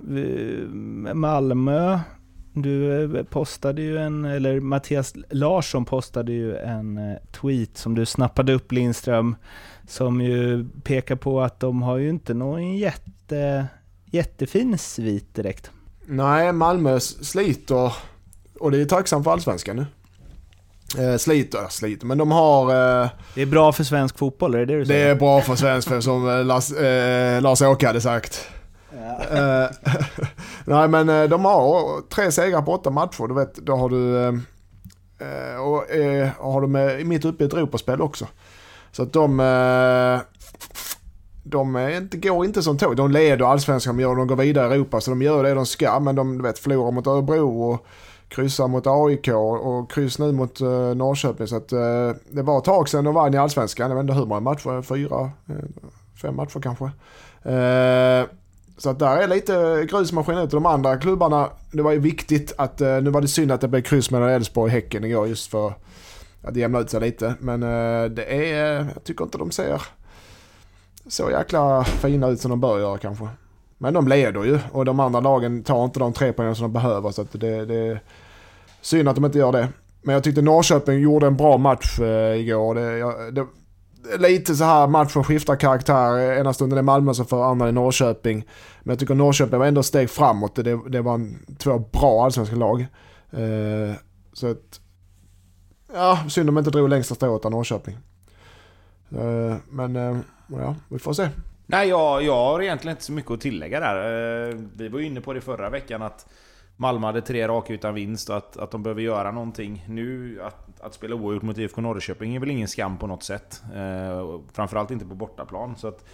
Malmö 1.14 1.98
du 2.54 3.04
eh, 3.16 3.24
postade 3.24 3.82
ju 3.82 3.98
en, 3.98 4.24
eller 4.24 4.60
Mattias 4.60 5.14
Larsson 5.30 5.84
postade 5.84 6.32
ju 6.32 6.56
en 6.56 6.98
eh, 6.98 7.16
tweet 7.40 7.78
som 7.78 7.94
du 7.94 8.06
snappade 8.06 8.52
upp 8.52 8.72
Lindström, 8.72 9.36
som 9.88 10.20
ju 10.20 10.66
pekar 10.82 11.16
på 11.16 11.40
att 11.40 11.60
de 11.60 11.82
har 11.82 11.96
ju 11.96 12.08
inte 12.08 12.34
någon 12.34 12.76
jätte, 12.76 13.66
jättefin 14.04 14.78
svit 14.78 15.34
direkt. 15.34 15.70
Nej, 16.06 16.52
Malmö 16.52 17.00
sliter 17.00 17.92
och 18.58 18.70
det 18.70 18.80
är 18.80 18.84
tacksamt 18.84 19.24
för 19.24 19.32
allsvenskan 19.32 19.76
nu. 19.76 19.86
Eh, 20.98 21.16
sliter, 21.16 21.66
sliter, 21.70 22.06
men 22.06 22.18
de 22.18 22.30
har... 22.30 22.62
Eh, 23.02 23.08
det 23.34 23.42
är 23.42 23.46
bra 23.46 23.72
för 23.72 23.84
svensk 23.84 24.18
fotboll, 24.18 24.54
är 24.54 24.58
det 24.58 24.66
det 24.66 24.78
du 24.78 24.86
säger? 24.86 25.04
Det 25.04 25.10
är 25.10 25.14
bra 25.14 25.40
för 25.40 25.56
svensk 25.56 26.02
som 26.02 26.28
eh, 26.28 26.44
Lars, 26.44 26.72
eh, 26.72 27.42
Lars-Åke 27.42 27.86
hade 27.86 28.00
sagt. 28.00 28.48
Ja. 28.96 29.38
Eh, 29.38 29.70
nej 30.64 30.88
men 30.88 31.08
eh, 31.08 31.24
de 31.24 31.44
har 31.44 32.00
tre 32.08 32.32
segrar 32.32 32.62
på 32.62 32.72
åtta 32.72 32.90
matcher. 32.90 33.28
Du 33.28 33.34
vet, 33.34 33.54
då 33.54 33.76
har 33.76 33.88
du... 33.88 34.18
Eh, 34.18 34.34
eh, 35.18 35.60
och 35.60 35.90
eh, 35.90 36.28
har 36.38 36.60
de 36.60 37.08
mitt 37.08 37.24
uppe 37.24 37.44
i 37.44 37.46
ett 37.46 37.52
Europaspel 37.52 38.00
också. 38.00 38.26
Så 38.92 39.02
att 39.02 39.12
de... 39.12 39.36
De 41.44 41.76
är 41.76 41.96
inte, 41.96 42.16
går 42.16 42.44
inte 42.44 42.62
som 42.62 42.78
tåg. 42.78 42.96
De 42.96 43.10
leder 43.10 43.46
allsvenskan, 43.46 43.96
de, 43.96 44.16
de 44.16 44.26
går 44.26 44.36
vidare 44.36 44.68
i 44.68 44.74
Europa 44.74 45.00
så 45.00 45.10
de 45.10 45.22
gör 45.22 45.42
det 45.42 45.54
de 45.54 45.66
ska. 45.66 46.00
Men 46.00 46.14
de 46.14 46.38
du 46.38 46.42
vet, 46.42 46.58
förlorar 46.58 46.90
mot 46.90 47.06
Örebro 47.06 47.62
och 47.62 47.86
kryssar 48.28 48.68
mot 48.68 48.86
AIK 48.86 49.28
och 49.62 49.90
kryss 49.90 50.18
nu 50.18 50.32
mot 50.32 50.60
Norrköping. 50.96 51.46
Så 51.46 51.56
att 51.56 51.68
det 52.30 52.42
var 52.42 52.58
ett 52.58 52.64
tag 52.64 52.88
sedan 52.88 53.04
de 53.04 53.14
vann 53.14 53.34
i 53.34 53.36
allsvenskan. 53.36 53.90
Jag 53.90 53.96
vet 53.96 54.02
inte 54.02 54.14
hur 54.14 54.26
många 54.26 54.40
matcher, 54.40 54.82
fyra, 54.82 55.30
fem 56.22 56.36
matcher 56.36 56.60
kanske. 56.60 56.90
Så 58.82 58.90
att 58.90 58.98
där 58.98 59.16
är 59.16 59.28
lite 59.28 59.86
grusmaskin 59.90 60.38
ut. 60.38 60.50
De 60.50 60.66
andra 60.66 60.96
klubbarna, 60.96 61.50
det 61.72 61.82
var 61.82 61.92
ju 61.92 61.98
viktigt 61.98 62.54
att, 62.58 62.80
eh, 62.80 63.00
nu 63.02 63.10
var 63.10 63.20
det 63.20 63.28
synd 63.28 63.52
att 63.52 63.60
det 63.60 63.68
blev 63.68 63.82
kryss 63.82 64.10
mellan 64.10 64.28
Elfsborg 64.28 64.64
och 64.64 64.70
Häcken 64.70 65.04
igår 65.04 65.28
just 65.28 65.50
för 65.50 65.74
att 66.42 66.56
jämna 66.56 66.78
ut 66.78 66.90
sig 66.90 67.00
lite. 67.00 67.34
Men 67.40 67.62
eh, 67.62 68.04
det 68.10 68.24
är, 68.24 68.80
eh, 68.80 68.86
jag 68.94 69.04
tycker 69.04 69.24
inte 69.24 69.38
de 69.38 69.50
ser 69.50 69.82
så 71.06 71.30
jäkla 71.30 71.84
fina 71.84 72.28
ut 72.28 72.40
som 72.40 72.50
de 72.50 72.60
bör 72.60 72.78
göra 72.78 72.98
kanske. 72.98 73.28
Men 73.78 73.94
de 73.94 74.08
leder 74.08 74.44
ju 74.44 74.58
och 74.72 74.84
de 74.84 75.00
andra 75.00 75.20
lagen 75.20 75.62
tar 75.62 75.84
inte 75.84 76.00
de 76.00 76.12
tre 76.12 76.32
poäng 76.32 76.54
som 76.54 76.62
de 76.62 76.72
behöver 76.72 77.10
så 77.10 77.22
att 77.22 77.32
det, 77.32 77.64
det 77.64 77.76
är 77.76 78.02
synd 78.80 79.08
att 79.08 79.14
de 79.14 79.24
inte 79.24 79.38
gör 79.38 79.52
det. 79.52 79.68
Men 80.02 80.12
jag 80.12 80.24
tyckte 80.24 80.42
Norrköping 80.42 81.00
gjorde 81.00 81.26
en 81.26 81.36
bra 81.36 81.56
match 81.56 81.98
igår. 82.36 82.74
Det, 82.74 83.30
det, 83.30 83.46
lite 84.18 84.54
så 84.54 84.64
här 84.64 84.86
matchen 84.86 85.24
skiftar 85.24 85.56
karaktär. 85.56 86.32
Ena 86.40 86.52
stunden 86.52 86.78
är 86.78 86.82
Malmö 86.82 87.14
som 87.14 87.26
för, 87.26 87.44
andra 87.44 87.68
är 87.68 87.72
Norrköping. 87.72 88.46
Men 88.82 88.92
jag 88.92 88.98
tycker 88.98 89.14
Norrköping 89.14 89.58
var 89.58 89.66
ändå 89.66 89.82
steg 89.82 90.10
framåt. 90.10 90.54
Det, 90.54 90.80
det 90.88 91.00
var 91.00 91.14
en, 91.14 91.46
två 91.58 91.78
bra 91.78 92.24
allsvenska 92.24 92.56
lag. 92.56 92.80
Eh, 93.30 93.94
så 94.32 94.50
att, 94.50 94.80
ja, 95.94 96.18
synd 96.28 96.48
om 96.48 96.54
de 96.54 96.60
inte 96.60 96.70
drog 96.70 96.88
längsta 96.88 97.14
strået 97.14 97.44
av 97.44 97.50
Norrköping. 97.50 97.98
Eh, 99.10 99.56
men 99.70 99.96
eh, 99.96 100.18
ja, 100.46 100.76
vi 100.88 100.98
får 100.98 101.12
se. 101.12 101.28
Nej, 101.66 101.88
jag, 101.88 102.22
jag 102.22 102.36
har 102.36 102.62
egentligen 102.62 102.92
inte 102.92 103.04
så 103.04 103.12
mycket 103.12 103.30
att 103.30 103.40
tillägga 103.40 103.80
där. 103.80 104.48
Eh, 104.50 104.56
vi 104.76 104.88
var 104.88 104.98
ju 104.98 105.06
inne 105.06 105.20
på 105.20 105.32
det 105.32 105.40
förra 105.40 105.70
veckan 105.70 106.02
att 106.02 106.26
Malmö 106.76 107.06
hade 107.06 107.22
tre 107.22 107.48
raka 107.48 107.72
utan 107.72 107.94
vinst 107.94 108.30
och 108.30 108.36
att, 108.36 108.56
att 108.56 108.70
de 108.70 108.82
behöver 108.82 109.02
göra 109.02 109.30
någonting. 109.30 109.84
Nu, 109.88 110.38
att, 110.42 110.80
att 110.80 110.94
spela 110.94 111.14
oavgjort 111.14 111.42
mot 111.42 111.58
IFK 111.58 111.80
Norrköping 111.80 112.36
är 112.36 112.40
väl 112.40 112.50
ingen 112.50 112.68
skam 112.68 112.98
på 112.98 113.06
något 113.06 113.22
sätt. 113.22 113.62
Eh, 113.74 114.40
framförallt 114.52 114.90
inte 114.90 115.04
på 115.04 115.14
bortaplan. 115.14 115.76
Så 115.76 115.88
att, 115.88 116.04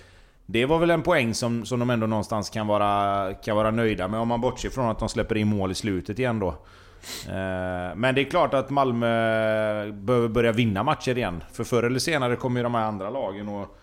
det 0.51 0.67
var 0.67 0.79
väl 0.79 0.91
en 0.91 1.03
poäng 1.03 1.35
som, 1.35 1.65
som 1.65 1.81
de 1.81 1.91
ändå 1.91 2.07
någonstans 2.07 2.51
kan 2.51 2.67
vara, 2.67 3.35
kan 3.35 3.57
vara 3.57 3.71
nöjda 3.71 4.09
med 4.09 4.21
om 4.21 4.29
man 4.29 4.41
bortser 4.41 4.71
från 4.71 4.89
att 4.89 4.99
de 4.99 5.09
släpper 5.09 5.37
in 5.37 5.49
mål 5.49 5.71
i 5.71 5.75
slutet 5.75 6.19
igen 6.19 6.39
då. 6.39 6.49
Eh, 7.29 7.97
men 7.97 8.15
det 8.15 8.21
är 8.21 8.31
klart 8.31 8.55
att 8.55 8.71
Malmö 8.71 9.07
behöver 9.93 10.29
börja 10.29 10.53
vinna 10.53 10.83
matcher 10.83 11.19
igen. 11.19 11.43
För 11.53 11.65
förr 11.65 11.83
eller 11.83 11.99
senare 11.99 12.37
kommer 12.37 12.61
ju 12.61 12.63
de 12.63 12.75
här 12.75 12.85
andra 12.85 13.11
lagen 13.11 13.49
och 13.49 13.79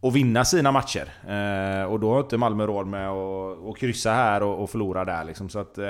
och 0.00 0.16
vinna 0.16 0.44
sina 0.44 0.72
matcher. 0.72 1.08
Eh, 1.28 1.84
och 1.84 2.00
då 2.00 2.12
har 2.12 2.20
inte 2.20 2.36
Malmö 2.36 2.66
råd 2.66 2.86
med 2.86 3.08
att, 3.08 3.58
och 3.58 3.78
kryssa 3.78 4.12
här 4.12 4.42
och, 4.42 4.62
och 4.62 4.70
förlora 4.70 5.04
där. 5.04 5.24
Liksom. 5.24 5.48
Så 5.48 5.58
att, 5.58 5.78
eh, 5.78 5.84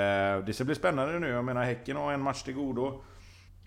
det 0.45 0.53
ska 0.53 0.63
bli 0.63 0.75
spännande 0.75 1.19
nu. 1.19 1.27
Jag 1.27 1.45
menar 1.45 1.63
Häcken 1.63 1.97
har 1.97 2.13
en 2.13 2.21
match 2.21 2.43
till 2.43 2.53
godo. 2.53 3.01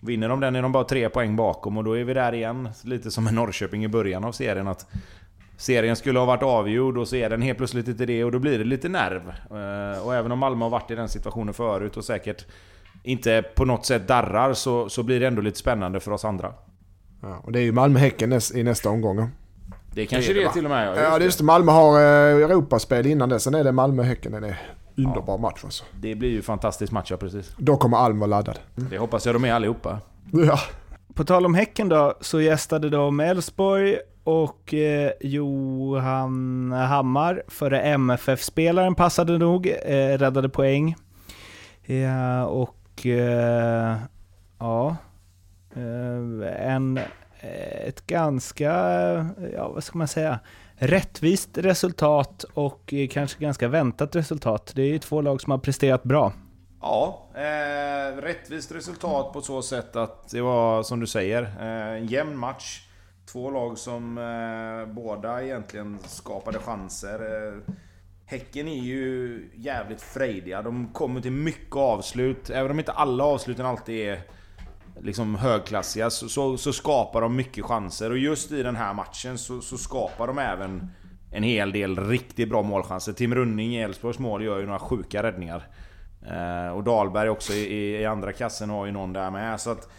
Vinner 0.01 0.29
de 0.29 0.39
den 0.39 0.55
är 0.55 0.61
de 0.61 0.71
bara 0.71 0.83
tre 0.83 1.09
poäng 1.09 1.35
bakom 1.35 1.77
och 1.77 1.83
då 1.83 1.97
är 1.97 2.03
vi 2.03 2.13
där 2.13 2.33
igen. 2.33 2.69
Lite 2.83 3.11
som 3.11 3.23
med 3.23 3.33
Norrköping 3.33 3.83
i 3.83 3.87
början 3.87 4.23
av 4.23 4.31
serien. 4.31 4.67
att 4.67 4.87
Serien 5.57 5.95
skulle 5.95 6.19
ha 6.19 6.25
varit 6.25 6.43
avgjord 6.43 6.97
och 6.97 7.07
så 7.07 7.15
är 7.15 7.29
den 7.29 7.41
helt 7.41 7.57
plötsligt 7.57 7.87
inte 7.87 8.05
det 8.05 8.23
och 8.23 8.31
då 8.31 8.39
blir 8.39 8.57
det 8.57 8.63
lite 8.63 8.89
nerv. 8.89 9.29
Eh, 9.29 10.05
och 10.05 10.15
även 10.15 10.31
om 10.31 10.39
Malmö 10.39 10.65
har 10.65 10.69
varit 10.69 10.91
i 10.91 10.95
den 10.95 11.09
situationen 11.09 11.53
förut 11.53 11.97
och 11.97 12.05
säkert 12.05 12.45
inte 13.03 13.43
på 13.55 13.65
något 13.65 13.85
sätt 13.85 14.07
darrar 14.07 14.53
så, 14.53 14.89
så 14.89 15.03
blir 15.03 15.19
det 15.19 15.27
ändå 15.27 15.41
lite 15.41 15.57
spännande 15.57 15.99
för 15.99 16.11
oss 16.11 16.25
andra. 16.25 16.53
Ja, 17.21 17.41
och 17.43 17.51
det 17.51 17.59
är 17.59 17.63
ju 17.63 17.71
Malmö-Häcken 17.71 18.39
i 18.55 18.63
nästa 18.63 18.89
omgång. 18.89 19.29
Det 19.99 20.05
kanske 20.05 20.33
det, 20.33 20.43
är 20.43 20.49
till 20.49 20.65
och 20.65 20.71
med. 20.71 20.87
Ja, 20.87 21.13
just, 21.13 21.25
just 21.25 21.37
det. 21.37 21.43
Malmö 21.43 21.71
har 21.71 21.99
eh, 21.99 22.49
Europaspel 22.49 23.05
innan 23.05 23.29
det. 23.29 23.39
Sen 23.39 23.55
är 23.55 23.63
det 23.63 23.71
Malmö-Häcken. 23.71 24.31
Den 24.31 24.43
är 24.43 24.61
underbar 24.95 25.33
ja. 25.33 25.37
match 25.37 25.61
alltså. 25.63 25.83
Det 26.01 26.15
blir 26.15 26.29
ju 26.29 26.41
fantastisk 26.41 26.91
match, 26.91 27.11
ja 27.11 27.17
precis. 27.17 27.55
Då 27.57 27.77
kommer 27.77 27.97
Alm 27.97 28.19
vara 28.19 28.27
laddad. 28.27 28.59
Mm. 28.77 28.89
Det 28.89 28.97
hoppas 28.97 29.25
jag 29.25 29.35
de 29.35 29.45
är 29.45 29.53
allihopa. 29.53 29.99
Ja. 30.31 30.59
På 31.13 31.23
tal 31.23 31.45
om 31.45 31.53
Häcken 31.53 31.89
då, 31.89 32.13
så 32.21 32.41
gästade 32.41 32.89
de 32.89 33.19
Elfsborg 33.19 33.97
och 34.23 34.73
eh, 34.73 35.11
Johan 35.21 36.71
Hammar, 36.71 37.43
före 37.47 37.81
MFF-spelaren, 37.81 38.95
passade 38.95 39.37
nog, 39.37 39.67
eh, 39.67 40.17
räddade 40.17 40.49
poäng. 40.49 40.95
Ja, 41.85 42.45
och 42.45 43.05
eh, 43.05 43.95
ja, 44.59 44.95
eh, 45.75 46.71
en 46.73 46.97
eh, 46.97 47.03
ett 47.39 48.07
ganska, 48.07 48.71
ja 49.53 49.69
vad 49.73 49.83
ska 49.83 49.97
man 49.97 50.07
säga, 50.07 50.39
rättvist 50.75 51.57
resultat 51.57 52.45
och 52.53 52.93
kanske 53.11 53.43
ganska 53.43 53.67
väntat 53.67 54.15
resultat. 54.15 54.71
Det 54.75 54.81
är 54.81 54.87
ju 54.87 54.99
två 54.99 55.21
lag 55.21 55.41
som 55.41 55.51
har 55.51 55.57
presterat 55.57 56.03
bra. 56.03 56.33
Ja, 56.81 57.27
eh, 57.35 58.17
rättvist 58.21 58.71
resultat 58.71 59.33
på 59.33 59.41
så 59.41 59.61
sätt 59.61 59.95
att 59.95 60.29
det 60.29 60.41
var 60.41 60.83
som 60.83 60.99
du 60.99 61.07
säger, 61.07 61.43
eh, 61.43 61.97
en 61.97 62.05
jämn 62.05 62.37
match. 62.37 62.85
Två 63.31 63.51
lag 63.51 63.77
som 63.77 64.17
eh, 64.17 64.93
båda 64.93 65.43
egentligen 65.43 65.99
skapade 66.05 66.59
chanser. 66.59 67.47
Eh, 67.47 67.73
häcken 68.25 68.67
är 68.67 68.81
ju 68.81 69.49
jävligt 69.55 70.01
frejdiga. 70.01 70.61
De 70.61 70.87
kommer 70.93 71.21
till 71.21 71.31
mycket 71.31 71.75
avslut. 71.75 72.49
Även 72.49 72.71
om 72.71 72.79
inte 72.79 72.91
alla 72.91 73.23
avsluten 73.23 73.65
alltid 73.65 74.09
är 74.09 74.19
liksom 75.01 75.35
högklassiga 75.35 76.09
så, 76.09 76.29
så, 76.29 76.57
så, 76.57 76.73
skapar 76.73 77.21
de 77.21 77.35
mycket 77.35 77.65
chanser. 77.65 78.11
Och 78.11 78.17
just 78.17 78.51
i 78.51 78.63
den 78.63 78.75
här 78.75 78.93
matchen 78.93 79.37
så, 79.37 79.61
så 79.61 79.77
skapar 79.77 80.27
de 80.27 80.37
även 80.37 80.89
en 81.31 81.43
hel 81.43 81.71
del 81.71 81.99
riktigt 81.99 82.49
bra 82.49 82.61
målchanser. 82.61 83.13
Tim 83.13 83.35
Running 83.35 83.75
i 83.75 83.81
Elfsborgs 83.81 84.19
mål 84.19 84.43
gör 84.43 84.59
ju 84.59 84.65
några 84.65 84.79
sjuka 84.79 85.23
räddningar. 85.23 85.67
Eh, 86.27 86.71
och 86.71 86.83
Dahlberg 86.83 87.29
också 87.29 87.53
i, 87.53 88.01
i, 88.01 88.05
andra 88.05 88.33
kassen 88.33 88.69
har 88.69 88.85
ju 88.85 88.91
någon 88.91 89.13
där 89.13 89.31
med. 89.31 89.61
Så 89.61 89.71
att, 89.71 89.89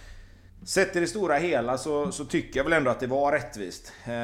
Sett 0.65 0.97
i 0.97 1.01
det 1.01 1.07
stora 1.07 1.35
hela 1.37 1.79
så, 1.79 2.13
så, 2.13 2.25
tycker 2.25 2.61
jag 2.61 2.65
väl 2.65 2.73
ändå 2.73 2.91
att 2.91 3.01
det 3.01 3.07
var 3.07 3.33
rättvist. 3.33 3.93
Eh, 4.07 4.15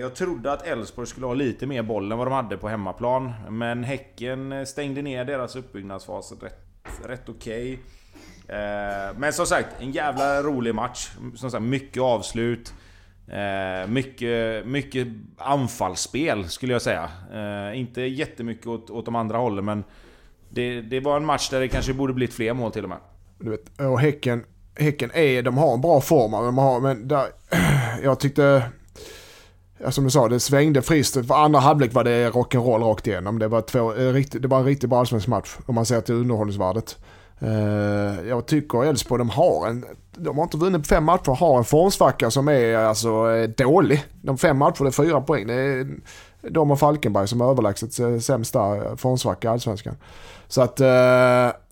jag 0.00 0.14
trodde 0.14 0.52
att 0.52 0.66
Elfsborg 0.66 1.06
skulle 1.06 1.26
ha 1.26 1.34
lite 1.34 1.66
mer 1.66 1.82
boll 1.82 2.12
än 2.12 2.18
vad 2.18 2.26
de 2.26 2.32
hade 2.32 2.56
på 2.56 2.68
hemmaplan. 2.68 3.32
Men 3.50 3.84
Häcken 3.84 4.66
stängde 4.66 5.02
ner 5.02 5.24
deras 5.24 5.56
uppbyggnadsfas 5.56 6.32
rätt, 6.42 6.58
rätt 7.04 7.28
okej. 7.28 7.72
Okay. 7.72 7.84
Eh, 8.48 9.16
men 9.18 9.32
som 9.32 9.46
sagt, 9.46 9.68
en 9.80 9.92
jävla 9.92 10.42
rolig 10.42 10.74
match. 10.74 11.10
Som 11.34 11.50
sagt, 11.50 11.62
mycket 11.62 12.02
avslut. 12.02 12.74
Eh, 13.28 13.88
mycket, 13.88 14.66
mycket 14.66 15.08
anfallsspel 15.38 16.48
skulle 16.48 16.72
jag 16.72 16.82
säga. 16.82 17.08
Eh, 17.34 17.80
inte 17.80 18.02
jättemycket 18.02 18.66
åt, 18.66 18.90
åt 18.90 19.04
de 19.04 19.14
andra 19.16 19.38
hållen 19.38 19.64
men 19.64 19.84
det, 20.54 20.80
det 20.80 21.00
var 21.00 21.16
en 21.16 21.24
match 21.24 21.50
där 21.50 21.60
det 21.60 21.68
kanske 21.68 21.92
borde 21.92 22.12
blivit 22.12 22.34
fler 22.34 22.54
mål 22.54 22.72
till 22.72 22.82
och 22.82 22.88
med. 22.88 22.98
Du 23.38 23.50
vet, 23.50 23.80
och 23.80 24.00
Häcken, 24.00 24.44
häcken 24.76 25.10
är, 25.14 25.42
de 25.42 25.58
har 25.58 25.74
en 25.74 25.80
bra 25.80 26.00
form, 26.00 26.32
de 26.32 26.58
har, 26.58 26.80
men 26.80 27.08
där, 27.08 27.26
jag 28.02 28.20
tyckte... 28.20 28.62
Ja, 29.78 29.90
som 29.90 30.04
du 30.04 30.10
sa, 30.10 30.28
det 30.28 30.40
svängde 30.40 30.82
friskt. 30.82 31.26
För 31.26 31.34
andra 31.34 31.60
halvlek 31.60 31.92
var 31.92 32.04
det 32.04 32.30
rock'n'roll 32.30 32.80
rakt 32.80 33.06
igenom. 33.06 33.38
Det 33.38 33.48
var, 33.48 33.60
två, 33.60 33.92
det 33.92 34.48
var 34.48 34.58
en 34.58 34.64
riktigt 34.64 34.90
bra 34.90 34.98
allsvensk 34.98 35.28
match 35.28 35.56
om 35.66 35.74
man 35.74 35.86
ser 35.86 36.00
till 36.00 36.14
underhållningsvärdet. 36.14 36.98
Uh, 37.44 38.28
jag 38.28 38.46
tycker 38.46 38.84
Elfsborg, 38.84 39.18
de 39.18 39.30
har 39.30 39.68
en... 39.68 39.84
De 40.16 40.36
har 40.36 40.44
inte 40.44 40.56
vunnit 40.56 40.82
på 40.82 40.88
fem 40.88 41.04
matcher, 41.04 41.30
har 41.30 41.58
en 41.58 41.64
formsvacka 41.64 42.30
som 42.30 42.48
är 42.48 42.76
alltså 42.76 43.30
eh, 43.30 43.48
dålig. 43.48 44.04
De 44.22 44.38
fem 44.38 44.58
matcherna 44.58 44.76
det 44.78 44.86
är 44.86 44.90
fyra 44.90 45.20
poäng. 45.20 45.46
Det 45.46 45.54
är 45.54 45.86
de 46.50 46.70
och 46.70 46.78
Falkenberg 46.78 47.28
som 47.28 47.40
är 47.40 47.44
överlägset 47.44 48.22
sämsta 48.24 48.96
formsvacka 48.96 49.48
i 49.48 49.50
Allsvenskan. 49.50 49.96
Så 50.48 50.62
att, 50.62 50.80
uh, 50.80 50.86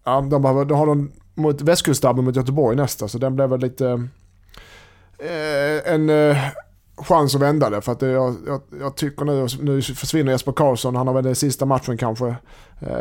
ja, 0.05 0.21
de, 0.31 0.43
behöver, 0.43 0.65
då 0.65 0.75
har 0.75 0.87
de 0.87 1.13
mot 1.35 1.61
västkustderby 1.61 2.23
mot 2.23 2.37
Göteborg 2.37 2.77
nästa, 2.77 3.09
så 3.09 3.19
den 3.19 3.37
blev 3.37 3.49
väl 3.49 3.61
lite... 3.61 3.85
Uh, 3.85 5.93
en 5.93 6.11
chans 6.97 7.35
att 7.35 7.41
vända 7.41 7.71
det. 7.71 7.81
För 7.81 7.93
att 7.93 8.03
jag, 8.03 8.37
jag, 8.47 8.61
jag, 8.81 8.97
tycker 8.97 9.25
nu, 9.25 9.47
nu 9.61 9.83
försvinner 9.83 10.33
Jesper 10.33 10.53
Karlsson, 10.53 10.97
han 10.97 11.07
har 11.07 11.15
väl 11.15 11.25
den 11.25 11.35
sista 11.35 11.67
matchen 11.67 11.99
kanske. 11.99 12.37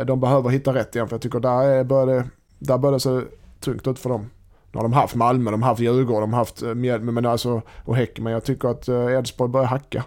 De 0.06 0.20
behöver 0.20 0.50
hitta 0.50 0.74
rätt 0.74 0.94
igen 0.94 1.08
för 1.08 1.14
jag 1.14 1.22
tycker 1.22 1.40
där 1.40 1.84
börjar 1.84 2.06
det 2.06 2.24
där 2.66 2.78
började 2.78 2.96
det 2.96 3.00
se 3.00 3.20
tungt 3.60 3.86
ut 3.86 3.98
för 3.98 4.10
dem. 4.10 4.30
Nu 4.72 4.78
har 4.78 4.82
de 4.82 4.92
haft 4.92 5.14
Malmö, 5.14 5.50
de 5.50 5.62
har 5.62 5.68
haft 5.68 5.80
Djurgården, 5.80 6.20
de 6.20 6.32
har 6.32 6.38
haft 6.38 6.62
eh, 6.62 6.74
Mjällby 6.74 7.12
men 7.12 7.26
alltså, 7.26 7.62
och 7.84 7.96
Häcken. 7.96 8.24
Men 8.24 8.32
jag 8.32 8.44
tycker 8.44 8.68
att 8.68 8.88
eh, 8.88 9.06
Elfsborg 9.06 9.50
börjar 9.50 9.66
hacka. 9.66 10.04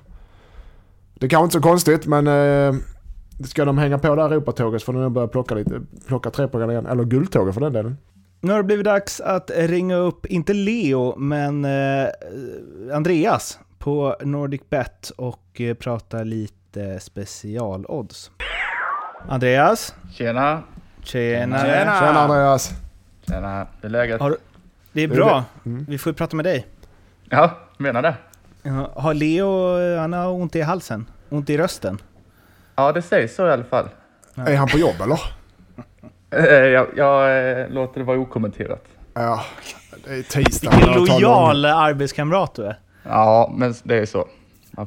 Det 1.14 1.26
är 1.26 1.30
kanske 1.30 1.44
inte 1.44 1.54
så 1.54 1.62
konstigt 1.62 2.08
men 2.08 2.28
eh, 2.28 2.82
ska 3.46 3.66
de 3.66 3.78
hänga 3.78 3.98
på 3.98 4.16
det 4.16 4.22
här 4.22 4.30
Europatåget 4.30 4.82
så 4.82 4.86
får 4.86 4.94
de 4.94 5.02
nog 5.02 5.12
börja 5.12 5.28
plocka, 5.28 5.56
lite, 5.56 5.82
plocka 6.08 6.30
trepoängare 6.30 6.72
igen. 6.72 6.86
Eller 6.86 7.04
guldtåget 7.04 7.54
för 7.54 7.62
den 7.62 7.74
delen. 7.74 7.98
Nu 8.42 8.52
har 8.52 8.58
det 8.58 8.64
blivit 8.64 8.86
dags 8.86 9.20
att 9.20 9.52
ringa 9.56 9.96
upp, 9.96 10.26
inte 10.26 10.54
Leo, 10.54 11.16
men 11.18 11.66
eh, 11.66 12.08
Andreas 12.94 13.60
på 13.80 14.16
Nordic 14.22 14.62
Bet 14.70 15.12
och 15.18 15.62
eh, 15.62 15.74
prata 15.74 16.24
lite 16.24 17.00
specialodds. 17.00 18.32
Andreas? 19.30 19.96
Tjena! 20.14 20.64
Tjena! 21.06 21.60
Tjena, 21.60 22.00
Tjena 22.00 22.20
Andreas! 22.20 22.74
Tjena, 23.28 23.68
hur 23.82 23.86
är 23.86 23.90
läget? 23.90 24.22
Har, 24.22 24.38
det 24.92 25.02
är 25.02 25.08
bra. 25.08 25.44
Mm. 25.66 25.86
Vi 25.90 25.98
får 25.98 26.10
ju 26.10 26.16
prata 26.16 26.36
med 26.36 26.46
dig. 26.46 26.68
Ja, 27.30 27.58
menar 27.78 28.02
det. 28.02 28.16
Har 28.94 29.14
Leo, 29.14 29.98
han 29.98 30.14
har 30.14 30.32
ont 30.32 30.56
i 30.56 30.62
halsen? 30.62 31.06
Ont 31.30 31.50
i 31.50 31.58
rösten? 31.58 32.02
Ja, 32.76 32.92
det 32.92 33.02
sägs 33.02 33.36
så 33.36 33.48
i 33.48 33.52
alla 33.52 33.64
fall. 33.64 33.90
Ja. 34.36 34.48
Är 34.48 34.56
han 34.56 34.68
på 34.68 34.78
jobb 34.78 34.96
eller? 35.04 35.20
Eh, 36.32 36.66
jag, 36.66 36.88
jag 36.96 37.50
eh, 37.50 37.70
låter 37.70 38.00
det 38.00 38.06
vara 38.06 38.18
okommenterat. 38.20 38.84
Ja, 39.14 39.44
det 40.06 40.14
är 40.16 40.24
tisdag. 40.24 40.72
Vilken 40.72 40.94
lojal 40.94 41.66
arbetskamrat 41.66 42.56
du 42.56 42.66
är. 42.66 42.80
Ja, 43.04 43.54
men 43.56 43.74
det 43.84 43.96
är 43.98 44.06
så. 44.06 44.28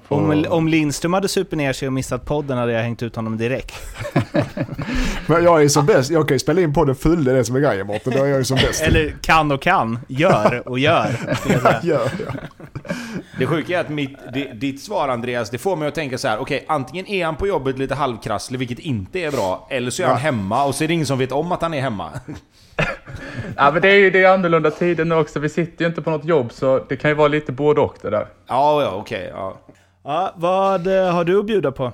Får... 0.08 0.16
Om, 0.16 0.44
om 0.48 0.68
Lindström 0.68 1.12
hade 1.12 1.28
supit 1.28 1.58
ner 1.58 1.72
sig 1.72 1.88
och 1.88 1.92
missat 1.92 2.24
podden 2.24 2.58
hade 2.58 2.72
jag 2.72 2.82
hängt 2.82 3.02
ut 3.02 3.16
honom 3.16 3.36
direkt. 3.36 3.74
Men 5.26 5.44
jag 5.44 5.62
är 5.62 5.68
som 5.68 5.86
bäst. 5.86 6.10
Jag 6.10 6.28
kan 6.28 6.34
ju 6.34 6.38
spela 6.38 6.60
in 6.60 6.74
podden 6.74 6.94
full, 6.94 7.24
det 7.24 7.30
är 7.30 7.34
det 7.34 7.44
som 7.44 7.56
är 7.56 7.60
grejen 7.60 7.86
Mårten. 7.86 8.12
Då 8.16 8.24
är 8.24 8.28
jag 8.28 8.38
ju 8.38 8.44
som 8.44 8.56
bäst. 8.56 8.82
Eller 8.82 9.14
kan 9.20 9.52
och 9.52 9.62
kan. 9.62 9.98
Gör 10.08 10.68
och 10.68 10.78
gör. 10.78 11.10
gör 11.82 12.10
ja. 12.26 12.32
Det 13.38 13.46
sjuka 13.46 13.76
är 13.76 13.80
att 13.80 13.88
mitt, 13.88 14.18
ditt 14.54 14.82
svar 14.82 15.08
Andreas, 15.08 15.50
det 15.50 15.58
får 15.58 15.76
mig 15.76 15.88
att 15.88 15.94
tänka 15.94 16.18
så 16.18 16.28
här. 16.28 16.38
okej, 16.38 16.56
okay, 16.56 16.66
antingen 16.68 17.06
är 17.06 17.24
han 17.24 17.36
på 17.36 17.46
jobbet 17.46 17.78
lite 17.78 17.94
halvkrasslig, 17.94 18.58
vilket 18.58 18.78
inte 18.78 19.18
är 19.18 19.30
bra, 19.30 19.66
eller 19.70 19.90
så 19.90 20.02
är 20.02 20.06
ja. 20.06 20.12
han 20.12 20.20
hemma 20.20 20.64
och 20.64 20.74
så 20.74 20.84
är 20.84 20.88
det 20.88 20.94
ingen 20.94 21.06
som 21.06 21.18
vet 21.18 21.32
om 21.32 21.52
att 21.52 21.62
han 21.62 21.74
är 21.74 21.80
hemma. 21.80 22.10
ja 23.56 23.70
men 23.72 23.82
det 23.82 23.88
är 23.88 23.94
ju 23.96 24.10
det 24.10 24.22
är 24.22 24.34
annorlunda 24.34 24.70
tider 24.70 25.04
nu 25.04 25.14
också. 25.14 25.38
Vi 25.38 25.48
sitter 25.48 25.84
ju 25.84 25.88
inte 25.88 26.02
på 26.02 26.10
något 26.10 26.24
jobb 26.24 26.52
så 26.52 26.84
det 26.88 26.96
kan 26.96 27.10
ju 27.10 27.14
vara 27.14 27.28
lite 27.28 27.52
både 27.52 27.80
och 27.80 27.98
det 28.02 28.10
där. 28.10 28.26
Ja, 28.46 28.82
ja 28.82 28.90
okej. 28.90 29.18
Okay, 29.18 29.28
ja. 29.28 29.58
Ja, 30.04 30.32
vad 30.36 30.86
eh, 30.86 31.12
har 31.12 31.24
du 31.24 31.38
att 31.38 31.46
bjuda 31.46 31.72
på? 31.72 31.92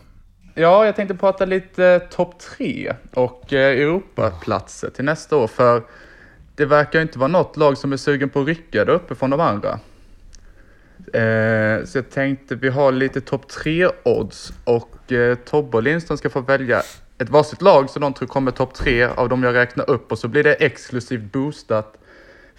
Ja, 0.54 0.86
jag 0.86 0.96
tänkte 0.96 1.14
prata 1.14 1.44
lite 1.44 1.86
eh, 1.86 1.98
topp 1.98 2.38
tre 2.38 2.94
och 3.14 3.52
eh, 3.52 3.80
Europaplatser 3.80 4.90
till 4.90 5.04
nästa 5.04 5.36
år. 5.36 5.46
För 5.46 5.82
det 6.56 6.64
verkar 6.64 7.00
inte 7.00 7.18
vara 7.18 7.28
något 7.28 7.56
lag 7.56 7.78
som 7.78 7.92
är 7.92 7.96
sugen 7.96 8.28
på 8.28 8.40
att 8.40 8.46
rycka 8.46 8.84
där 8.84 8.92
uppe 8.92 9.14
från 9.14 9.30
de 9.30 9.40
andra. 9.40 9.78
Eh, 11.12 11.84
så 11.84 11.98
jag 11.98 12.10
tänkte 12.10 12.54
vi 12.54 12.68
har 12.68 12.92
lite 12.92 13.20
topp 13.20 13.48
tre 13.48 13.88
odds 14.04 14.52
och 14.64 15.12
eh, 15.12 15.34
Tobbe 15.34 15.76
och 15.76 15.82
Lindström 15.82 16.18
ska 16.18 16.30
få 16.30 16.40
välja 16.40 16.82
ett 17.18 17.30
varsitt 17.30 17.62
lag 17.62 17.90
som 17.90 18.02
de 18.02 18.14
tror 18.14 18.28
kommer 18.28 18.50
topp 18.50 18.74
tre 18.74 19.04
av 19.04 19.28
de 19.28 19.42
jag 19.42 19.54
räknar 19.54 19.90
upp 19.90 20.12
och 20.12 20.18
så 20.18 20.28
blir 20.28 20.42
det 20.42 20.54
exklusivt 20.54 21.32
boostat 21.32 21.98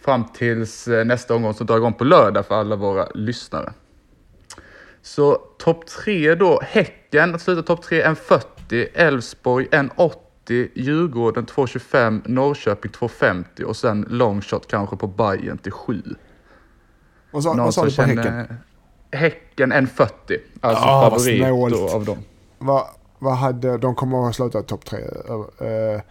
fram 0.01 0.23
tills 0.33 0.87
eh, 0.87 1.05
nästa 1.05 1.35
omgång 1.35 1.53
som 1.53 1.67
drar 1.67 1.77
igång 1.77 1.93
på 1.93 2.03
lördag 2.03 2.45
för 2.45 2.55
alla 2.55 2.75
våra 2.75 3.07
lyssnare. 3.15 3.73
Så 5.01 5.35
topp 5.35 5.87
tre 5.87 6.35
då, 6.35 6.61
Häcken 6.63 7.39
slutar 7.39 7.61
topp 7.61 7.81
tre 7.81 8.05
1,40, 8.05 8.87
Elfsborg 8.93 9.67
1,80, 9.71 10.69
Djurgården 10.73 11.45
2,25, 11.45 12.21
Norrköping 12.25 12.91
2,50 12.91 13.63
och 13.63 13.75
sen 13.75 14.05
longshot 14.09 14.67
kanske 14.67 14.95
på 14.95 15.07
Bayern 15.07 15.57
till 15.57 15.71
7. 15.71 16.01
Vad 17.35 17.43
sa, 17.43 17.53
vad 17.53 17.73
sa 17.73 17.85
du 17.85 17.95
på 17.95 18.01
Häcken? 18.01 18.57
Häcken 19.11 19.73
1,40. 19.73 20.09
Alltså 20.61 20.83
ah, 20.83 21.09
favorit 21.09 21.73
då 21.73 21.89
av 21.89 22.05
dem. 22.05 22.17
Vad, 22.57 22.87
vad 23.19 23.35
hade, 23.35 23.77
de 23.77 23.95
kommer 23.95 24.17
att 24.17 24.25
ha 24.25 24.33
slutat 24.33 24.67
topp 24.67 24.85
tre. 24.85 24.99
Uh, 24.99 26.01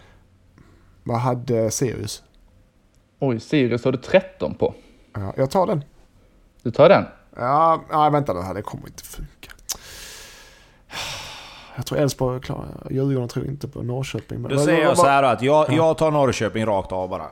vad 1.03 1.19
hade 1.19 1.71
Sirius? 1.71 2.23
Oj, 3.19 3.41
Sirius 3.41 3.85
har 3.85 3.93
du 3.93 3.99
13 3.99 4.55
på. 4.55 4.75
Ja, 5.15 5.33
jag 5.37 5.51
tar 5.51 5.67
den. 5.67 5.85
Du 6.63 6.71
tar 6.71 6.89
den? 6.89 7.05
Ja, 7.37 7.85
nej, 7.93 8.11
vänta 8.11 8.33
nu 8.33 8.41
här. 8.41 8.55
Det 8.55 8.63
kommer 8.63 8.87
inte 8.87 9.05
funka. 9.05 9.51
Jag 11.77 11.87
tror 11.87 11.99
Elfsborg 11.99 12.37
är 12.37 12.41
klar. 12.41 12.67
Djurgården 12.91 13.29
tror 13.29 13.47
inte 13.47 13.69
på 13.69 13.83
Norrköping. 13.83 14.43
Men 14.43 14.51
då 14.51 14.59
säger 14.59 14.83
jag 14.83 14.97
så 14.97 15.07
här 15.07 15.23
då, 15.23 15.29
att 15.29 15.43
jag, 15.43 15.73
jag 15.73 15.99
tar 15.99 16.11
Norrköping 16.11 16.67
rakt 16.67 16.93
av 16.93 17.09
bara. 17.09 17.31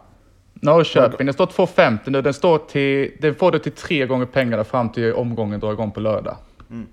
Norrköping, 0.62 1.26
den 1.26 1.34
står 1.34 1.46
2,50 1.46 2.10
nu. 2.10 2.22
Den, 2.22 2.34
står 2.34 2.58
till, 2.58 3.10
den 3.20 3.34
får 3.34 3.52
du 3.52 3.58
till 3.58 3.72
tre 3.72 4.06
gånger 4.06 4.26
pengarna 4.26 4.64
fram 4.64 4.92
till 4.92 5.12
omgången 5.12 5.60
drar 5.60 5.72
igång 5.72 5.90
på 5.90 6.00
lördag. 6.00 6.36
Mm. 6.70 6.86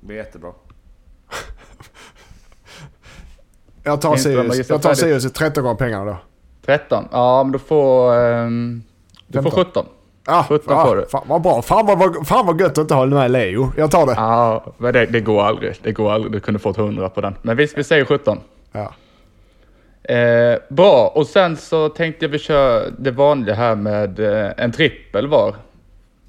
Det 0.00 0.06
blir 0.06 0.16
jättebra. 0.16 0.52
jag 3.82 4.00
tar 4.00 4.16
Sirius. 4.16 4.70
Jag 4.70 4.82
tar 4.82 4.94
Sirius 4.94 5.24
i 5.24 5.30
13 5.30 5.64
gånger 5.64 5.76
pengarna 5.76 6.04
då. 6.04 6.16
13? 6.66 7.08
Ja, 7.12 7.44
men 7.44 7.52
du 7.52 7.58
får... 7.58 8.16
Um, 8.16 8.82
du 9.26 9.42
får 9.42 9.50
17. 9.50 9.86
Ja, 10.26 10.46
17 10.48 10.76
ja, 10.76 10.86
får 10.86 10.96
du. 10.96 11.06
Fan 11.06 11.24
vad 11.26 11.42
bra. 11.42 11.62
Fan 11.62 11.86
vad, 11.86 12.26
fan 12.26 12.46
vad 12.46 12.60
gött 12.60 12.72
att 12.72 12.78
inte 12.78 12.94
hålla 12.94 13.16
med 13.16 13.30
Leo. 13.30 13.72
Jag 13.76 13.90
tar 13.90 14.06
det. 14.06 14.12
Ja, 14.12 14.64
men 14.78 14.92
det, 14.92 15.06
det, 15.06 15.20
går 15.20 15.42
aldrig. 15.42 15.74
Det 15.82 15.92
går 15.92 16.12
aldrig. 16.12 16.32
Du 16.32 16.40
kunde 16.40 16.60
fått 16.60 16.78
100 16.78 17.08
på 17.08 17.20
den. 17.20 17.34
Men 17.42 17.56
visst, 17.56 17.78
vi 17.78 17.84
säger 17.84 18.04
17. 18.04 18.40
Ja. 18.72 18.92
Eh, 20.04 20.58
bra, 20.68 21.12
och 21.14 21.26
sen 21.26 21.56
så 21.56 21.88
tänkte 21.88 22.24
jag 22.24 22.30
vi 22.30 22.38
kör 22.38 22.94
det 22.98 23.10
vanliga 23.10 23.54
här 23.54 23.74
med 23.74 24.20
eh, 24.20 24.52
en 24.56 24.72
trippel 24.72 25.26
var 25.26 25.56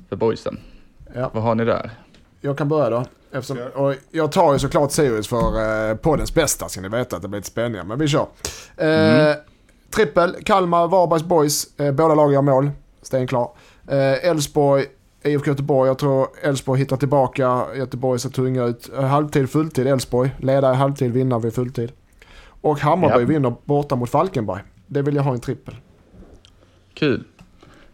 för 0.09 0.15
boysen. 0.15 0.59
Ja. 1.15 1.31
Vad 1.33 1.43
har 1.43 1.55
ni 1.55 1.65
där? 1.65 1.91
Jag 2.41 2.57
kan 2.57 2.69
börja 2.69 2.89
då. 2.89 3.05
Eftersom, 3.31 3.57
och 3.75 3.93
jag 4.11 4.31
tar 4.31 4.53
ju 4.53 4.59
såklart 4.59 4.91
Sirius 4.91 5.27
för 5.27 5.89
eh, 5.89 5.95
poddens 5.95 6.33
bästa 6.33 6.69
ska 6.69 6.81
ni 6.81 6.89
veta 6.89 7.15
att 7.15 7.21
det 7.21 7.27
blir 7.27 7.39
lite 7.39 7.49
spännande. 7.49 7.83
Men 7.83 7.99
vi 7.99 8.07
kör. 8.07 8.27
Eh, 8.77 9.35
Trippel, 9.95 10.35
Kalmar, 10.45 10.87
Varbergs 10.87 11.23
Boys. 11.23 11.79
Eh, 11.79 11.91
båda 11.91 12.15
lag 12.15 12.33
gör 12.33 12.41
mål. 12.41 12.71
Stenklar. 13.01 13.49
Eh, 13.87 14.29
Elfsborg, 14.29 14.85
IFK 15.23 15.47
Göteborg. 15.47 15.87
Jag 15.87 15.97
tror 15.97 16.27
Elfsborg 16.43 16.79
hittar 16.79 16.97
tillbaka. 16.97 17.65
Göteborg 17.75 18.19
ser 18.19 18.29
tunga 18.29 18.63
ut. 18.63 18.89
Eh, 18.97 19.03
halvtid, 19.03 19.49
fulltid 19.49 19.87
Elfsborg. 19.87 20.31
Ledare 20.39 20.75
halvtid, 20.75 21.11
vinnare 21.11 21.39
vid 21.39 21.53
fulltid. 21.53 21.91
Och 22.63 22.79
Hammarby 22.79 23.21
Ja. 23.21 23.25
vinner 23.27 23.53
borta 23.65 23.95
mot 23.95 24.09
Falkenberg. 24.09 24.61
Det 24.87 25.01
vill 25.01 25.15
jag 25.15 25.23
ha 25.23 25.33
en 25.33 25.39
trippel. 25.39 25.75
Kul. 26.93 27.23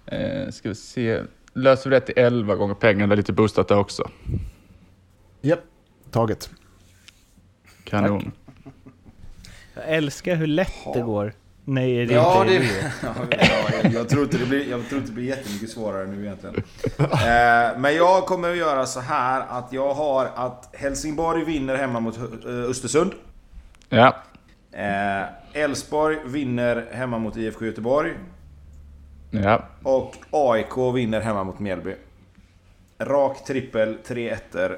Eh, 0.05 0.49
ska 0.51 0.69
vi 0.69 0.75
se. 0.75 1.21
Löser 1.53 1.89
vi 1.89 1.95
det 1.95 2.05
till 2.05 2.17
11 2.17 2.55
gånger 2.55 2.73
pengarna, 2.73 3.15
lite 3.15 3.33
boostat 3.33 3.67
där 3.67 3.77
också. 3.77 4.09
Japp, 5.41 5.59
taget. 6.11 6.49
Kanon. 7.83 8.31
Jag 9.73 9.83
älskar 9.87 10.35
hur 10.35 10.47
lätt 10.47 10.73
det 10.93 11.01
går. 11.01 11.33
Nej, 11.65 12.05
det 12.05 12.13
är 12.13 12.15
Ja, 12.21 12.41
inte 12.45 12.53
det, 12.53 12.59
det. 12.59 12.93
ja, 13.03 13.79
jag, 13.83 13.93
jag, 13.93 14.09
tror 14.09 14.23
inte 14.23 14.37
det 14.37 14.45
blir, 14.45 14.69
jag 14.69 14.87
tror 14.89 14.99
inte 15.01 15.11
det 15.11 15.15
blir 15.15 15.25
jättemycket 15.27 15.69
svårare 15.69 16.07
nu 16.07 16.25
egentligen. 16.25 16.55
Eh, 16.99 17.79
men 17.79 17.95
jag 17.95 18.25
kommer 18.25 18.51
att 18.51 18.57
göra 18.57 18.85
så 18.85 18.99
här 18.99 19.45
att 19.49 19.73
jag 19.73 19.93
har 19.93 20.25
att 20.35 20.69
Helsingborg 20.73 21.45
vinner 21.45 21.75
hemma 21.75 21.99
mot 21.99 22.19
Östersund. 22.45 23.11
Ja. 23.89 24.15
Eh, 24.71 25.23
Elfsborg 25.53 26.17
vinner 26.25 26.87
hemma 26.91 27.17
mot 27.17 27.37
IFK 27.37 27.65
Göteborg. 27.65 28.11
Ja. 29.31 29.63
Och 29.83 30.15
AIK 30.31 30.95
vinner 30.95 31.21
hemma 31.21 31.43
mot 31.43 31.59
Mjällby. 31.59 31.95
Rak 32.99 33.45
trippel, 33.45 33.97
tre 34.07 34.29
ettor. 34.29 34.77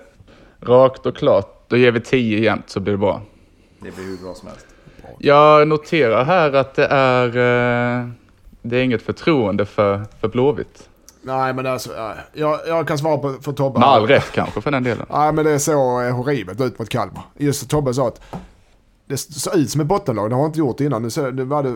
Rakt 0.60 1.06
och 1.06 1.18
klart. 1.18 1.66
Då 1.68 1.78
ger 1.78 1.92
vi 1.92 2.00
10 2.00 2.40
jämnt 2.40 2.70
så 2.70 2.80
blir 2.80 2.94
det 2.94 2.98
bra. 2.98 3.22
Det 3.80 3.96
blir 3.96 4.06
hur 4.06 4.18
bra 4.18 4.34
som 4.34 4.48
helst. 4.48 4.66
Jag 5.20 5.68
noterar 5.68 6.24
här 6.24 6.54
att 6.54 6.76
det 6.76 6.86
är, 6.86 7.28
eh, 7.28 8.08
det 8.62 8.78
är 8.78 8.84
inget 8.84 9.02
förtroende 9.02 9.66
för, 9.66 10.06
för 10.20 10.28
Blåvitt. 10.28 10.90
Nej 11.22 11.54
men 11.54 11.66
alltså, 11.66 11.94
ja, 11.96 12.14
jag, 12.34 12.60
jag 12.68 12.88
kan 12.88 12.98
svara 12.98 13.18
på, 13.18 13.34
för 13.42 13.52
Tobbe. 13.52 13.80
Med 13.80 13.88
all 13.88 14.08
rätt 14.08 14.32
kanske 14.32 14.62
för 14.62 14.72
den 14.72 14.84
delen. 14.84 15.06
Nej 15.10 15.34
men 15.34 15.46
det 15.46 15.60
såg 15.60 16.04
eh, 16.04 16.16
horribelt 16.16 16.62
ut 16.62 16.80
mot 16.80 16.90
Kalmar. 16.90 17.24
Just 17.38 17.70
Tobbe 17.70 17.94
sa 17.94 18.08
att 18.08 18.22
det 19.12 19.18
såg 19.18 19.56
ut 19.56 19.70
som 19.70 19.82
ett 19.82 19.88
bottenlag. 19.88 20.30
Det 20.30 20.36
har 20.36 20.46
inte 20.46 20.60
gjort 20.60 20.80
innan. 20.80 21.04
Det, 21.04 21.12
så- 21.12 21.32
det, 21.32 21.44
var 21.44 21.64
det, 21.64 21.76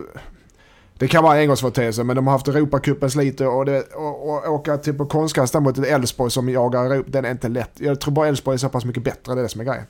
det 0.98 1.08
kan 1.08 1.24
vara 1.24 1.34
en 1.36 1.40
engångsföreteelse 1.40 2.04
men 2.04 2.16
de 2.16 2.26
har 2.26 2.32
haft 2.34 2.48
Europacupens 2.48 3.16
lite 3.16 3.46
och, 3.46 3.64
det, 3.64 3.80
och, 3.94 4.28
och 4.28 4.52
åka 4.54 4.76
till 4.78 4.94
på 4.94 5.06
konstgräs 5.06 5.50
där 5.50 5.60
mot 5.60 5.78
ett 5.78 5.86
Elfsborg 5.86 6.30
som 6.30 6.48
jagar 6.48 6.84
Europa, 6.84 7.08
den 7.12 7.24
är 7.24 7.30
inte 7.30 7.48
lätt. 7.48 7.70
Jag 7.74 8.00
tror 8.00 8.12
bara 8.14 8.28
Elfsborg 8.28 8.54
är 8.54 8.58
så 8.58 8.68
pass 8.68 8.84
mycket 8.84 9.04
bättre, 9.04 9.34
det 9.34 9.40
är 9.40 9.42
det 9.42 9.48
som 9.48 9.60
är 9.60 9.64
grejen. 9.64 9.84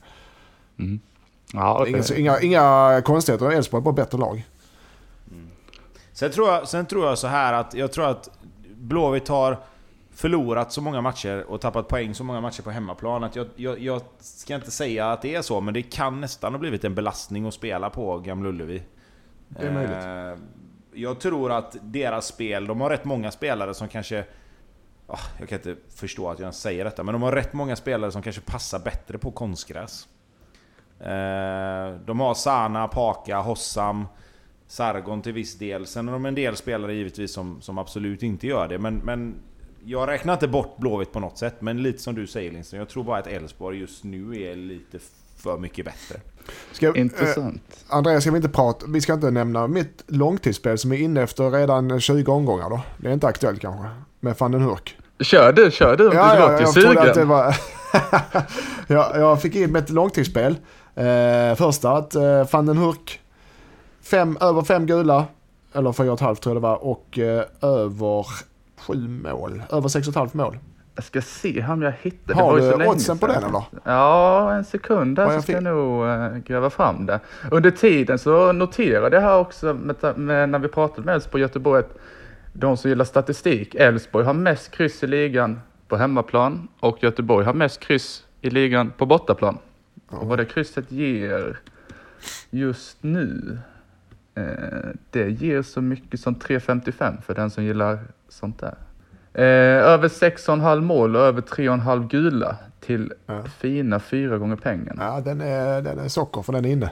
Ja, 1.53 1.87
Inga, 1.87 1.99
det, 1.99 2.21
inga, 2.21 2.41
inga 2.41 3.03
konstigheter, 3.05 3.51
Elfsborg 3.51 3.81
är 3.81 3.85
bara 3.85 3.95
bättre 3.95 4.19
lag. 4.19 4.47
Sen 6.13 6.31
tror, 6.31 6.49
jag, 6.49 6.69
sen 6.69 6.87
tror 6.87 7.07
jag 7.07 7.19
så 7.19 7.27
här 7.27 7.53
att 7.53 7.75
jag 7.75 7.93
tror 7.93 8.07
att 8.11 8.29
Blåvitt 8.77 9.29
har 9.29 9.59
förlorat 10.17 10.73
så 10.73 10.81
många 10.83 11.01
matcher 11.01 11.45
och 11.49 11.61
tappat 11.61 11.89
poäng 11.89 12.15
så 12.15 12.25
många 12.25 12.41
matcher 12.41 12.63
på 12.63 12.71
hemmaplan 12.71 13.25
att 13.25 13.37
jag, 13.37 13.47
jag, 13.57 13.79
jag 13.79 14.03
ska 14.19 14.55
inte 14.55 14.71
säga 14.71 15.13
att 15.13 15.23
det 15.23 15.35
är 15.35 15.43
så, 15.43 15.61
men 15.61 15.75
det 15.75 15.83
kan 15.83 16.21
nästan 16.21 16.53
ha 16.53 16.59
blivit 16.59 16.85
en 16.85 16.95
belastning 16.95 17.47
att 17.47 17.55
spela 17.55 17.91
på 17.91 18.19
Gamla 18.19 18.49
Ullevi. 18.49 18.83
Det 19.49 19.67
är 19.67 19.73
möjligt. 19.73 19.97
Eh, 20.41 20.47
Jag 21.03 21.21
tror 21.21 21.53
att 21.53 21.77
deras 21.83 22.27
spel, 22.27 22.67
de 22.67 22.81
har 22.81 22.91
rätt 22.91 23.05
många 23.05 23.31
spelare 23.31 23.75
som 23.75 23.89
kanske... 23.89 24.25
ah, 25.07 25.19
Jag 25.39 25.49
kan 25.49 25.59
inte 25.59 25.77
förstå 25.95 26.29
att 26.31 26.39
jag 26.39 26.45
ens 26.45 26.61
säger 26.61 26.85
detta, 26.85 27.03
men 27.03 27.13
de 27.13 27.23
har 27.23 27.33
rätt 27.33 27.53
många 27.53 27.77
spelare 27.77 28.13
som 28.13 28.23
kanske 28.23 28.43
passar 28.43 28.79
bättre 28.79 29.19
på 29.19 29.31
konstgräs. 29.31 30.09
Eh, 31.01 32.01
De 32.07 32.21
har 32.21 32.35
Sana, 32.35 32.89
Paka, 32.89 33.39
Hossam, 33.41 34.07
Sargon 34.67 35.23
till 35.23 35.33
viss 35.33 35.59
del. 35.59 35.87
Sen 35.87 36.09
har 36.09 36.13
de 36.13 36.27
en 36.27 36.35
del 36.35 36.57
spelare 36.57 36.95
givetvis 36.95 37.33
som, 37.33 37.61
som 37.61 37.79
absolut 37.79 38.23
inte 38.23 38.47
gör 38.47 38.69
det. 38.69 38.79
Men, 38.79 38.95
men 38.95 39.35
jag 39.89 40.09
räknar 40.09 40.33
inte 40.33 40.49
bort 40.49 40.77
Blåvitt 40.77 41.13
på 41.13 41.21
något 41.21 41.39
sätt. 41.39 41.55
Men 41.59 41.83
lite 41.83 42.03
som 42.03 42.15
du 42.15 42.27
säger 42.27 42.51
Lindström, 42.51 42.79
jag 42.79 42.89
tror 42.89 43.05
bara 43.05 43.19
att 43.19 43.27
Elfsborg 43.27 43.79
just 43.79 44.05
nu 44.05 44.43
är 44.43 44.57
lite 44.57 44.99
för 45.37 45.59
mycket 45.59 45.85
bättre. 45.85 46.21
Ska, 46.73 46.87
eh, 46.87 47.01
intressant. 47.01 47.85
Andreas, 47.89 48.23
ska 48.23 48.31
vi 48.31 48.37
inte 48.37 48.49
prata, 48.49 48.87
vi 48.89 49.01
ska 49.01 49.15
inte 49.15 49.31
nämna 49.31 49.67
mitt 49.67 50.05
långtidsspel 50.07 50.79
som 50.79 50.93
är 50.93 50.97
inne 50.97 51.23
efter 51.23 51.51
redan 51.51 52.01
20 52.01 52.33
omgångar 52.33 52.71
då. 52.71 52.81
Det 52.99 53.09
är 53.09 53.13
inte 53.13 53.27
aktuellt 53.27 53.61
kanske. 53.61 53.89
Med 54.21 54.37
van 54.39 54.53
den 54.53 54.63
Hurk. 54.63 54.97
Kör 55.21 55.53
du, 55.53 55.71
kör 55.71 55.97
du 55.97 56.05
Ja, 56.05 56.11
du 56.11 56.17
ja, 56.17 56.39
låter 56.41 56.61
jag 56.61 56.75
sugen. 56.75 56.93
trodde 56.93 57.11
att 57.11 57.15
det 57.15 57.25
var... 57.25 57.57
jag, 58.87 59.21
jag 59.21 59.43
fick 59.43 59.55
in 59.55 59.77
ett 59.77 59.91
långtidsspel. 59.91 60.57
Eh, 60.95 61.55
första 61.57 61.93
att 61.93 62.15
eh, 62.15 62.51
van 62.53 62.67
den 62.67 62.77
Hurk, 62.77 63.21
fem, 64.03 64.39
över 64.41 64.63
fem 64.63 64.87
gula, 64.87 65.27
eller 65.73 65.93
fyra 65.93 66.13
och 66.13 66.19
ett 66.19 66.21
halvt 66.21 66.43
tror 66.43 66.55
jag 66.55 66.63
det 66.63 66.69
var, 66.69 66.85
och 66.85 67.19
eh, 67.19 67.45
över 67.63 68.27
sju 68.81 69.09
mål. 69.09 69.63
Över 69.71 69.89
sex 69.89 70.09
och 70.09 70.13
ett 70.13 70.17
halvt 70.17 70.35
mål. 70.35 70.59
Jag 70.95 71.05
ska 71.05 71.23
se 71.23 71.65
om 71.69 71.83
jag 71.83 71.93
hittar. 72.03 72.35
Har 72.35 72.61
det 72.61 72.71
var 72.71 72.79
du 72.79 72.87
oddsen 72.87 73.19
på 73.19 73.27
den 73.27 73.45
eller? 73.45 73.63
Ja, 73.85 74.53
en 74.55 74.65
sekund 74.65 75.17
där 75.17 75.23
Ja, 75.23 75.33
så 75.33 75.43
ska 75.43 75.53
jag 75.53 75.63
nog 75.63 76.07
eh, 76.07 76.37
gräva 76.37 76.71
fram 76.71 77.07
det. 77.07 77.21
Under 77.51 77.71
tiden 77.71 78.19
så 78.19 78.53
noterade 78.53 79.17
jag 79.17 79.23
här 79.23 79.39
också 79.39 79.75
med, 79.75 80.19
med, 80.19 80.49
när 80.49 80.59
vi 80.59 80.69
pratade 80.69 81.03
med 81.07 81.15
Elfsborg 81.15 81.43
Göteborg 81.43 81.81
att 81.81 81.99
de 82.53 82.77
som 82.77 82.91
gillar 82.91 83.05
statistik, 83.05 83.75
Elfsborg 83.75 84.25
har 84.25 84.35
mest 84.35 84.71
kryss 84.71 85.03
i 85.03 85.07
ligan 85.07 85.61
på 85.89 85.97
hemmaplan 85.97 86.69
och 86.81 87.03
Göteborg 87.03 87.47
har 87.47 87.55
mest 87.55 87.81
kryss 87.81 88.25
i 88.41 88.51
ligan 88.51 88.93
på 88.97 89.07
bortaplan. 89.07 89.59
Och 90.09 90.27
vad 90.27 90.39
det 90.39 90.45
krysset 90.45 90.93
ger 90.93 91.59
just 92.51 93.03
nu, 93.03 93.59
eh, 94.35 94.45
det 95.11 95.31
ger 95.31 95.63
så 95.63 95.81
mycket 95.81 96.21
som 96.21 96.35
3,55 96.35 97.21
för 97.23 97.35
den 97.35 97.51
som 97.51 97.65
gillar 97.65 97.99
sånt 98.29 98.59
där. 98.61 98.75
Eh, 99.35 99.45
över 99.87 100.09
6,5 100.09 100.81
mål 100.81 101.17
och 101.17 101.23
över 101.23 101.41
3,5 101.43 102.09
gula 102.09 102.57
till 102.81 103.13
Ja. 103.27 103.43
fina 103.59 104.01
fyra 104.01 104.39
gånger 104.39 104.57
pengarna. 104.57 105.05
Ja, 105.05 105.21
den 105.21 105.41
är, 105.41 105.83
den 105.83 105.99
är 105.99 106.09
socker 106.09 106.43
för 106.43 106.53
den 106.53 106.65
är 106.65 106.69
inne. 106.71 106.91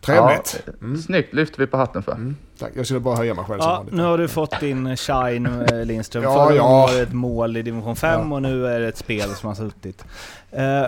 Trevligt. 0.00 0.62
Ja, 0.66 0.72
eh, 0.88 0.94
Snyggt 0.96 1.34
lyfter 1.34 1.58
vi 1.58 1.66
på 1.66 1.76
hatten 1.76 2.02
för. 2.02 2.12
Mm, 2.12 2.36
tack. 2.58 2.70
Jag 2.74 2.86
skulle 2.86 3.00
bara 3.00 3.16
höja 3.16 3.34
mig 3.34 3.44
själv 3.44 3.60
Ja, 3.60 3.84
nu 3.90 4.02
har 4.02 4.18
du 4.18 4.28
fått 4.28 4.60
din 4.60 4.96
shine 4.96 5.46
eh, 5.46 5.84
Lindström. 5.84 6.22
Ja, 6.22 6.34
Förra 6.46 6.56
ja. 6.56 6.68
var 6.68 6.92
det 6.92 7.00
ett 7.02 7.12
mål 7.12 7.56
i 7.56 7.62
division 7.62 7.96
5 7.96 8.20
Ja. 8.30 8.34
och 8.36 8.42
nu 8.42 8.66
är 8.66 8.80
det 8.80 8.88
ett 8.88 8.96
spel 8.96 9.28
som 9.30 9.48
har 9.48 9.54
suttit. 9.54 10.04
Eh, 10.50 10.84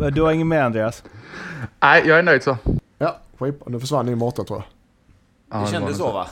du 0.12 0.22
har 0.22 0.32
inget 0.32 0.46
mer 0.46 0.62
Andreas? 0.62 1.02
Nej, 1.82 2.02
jag 2.06 2.18
är 2.18 2.22
nöjd 2.22 2.42
så. 2.42 2.56
Ja, 2.98 3.16
skit. 3.38 3.62
Nu 3.66 3.80
försvann 3.80 4.06
din 4.06 4.18
Mårten 4.18 4.44
tror 4.44 4.58
jag. 4.58 4.66
Ja, 5.50 5.56
Det 5.56 5.62
var 5.64 5.66
kändes 5.72 5.96
så 5.98 6.12
va? 6.12 6.26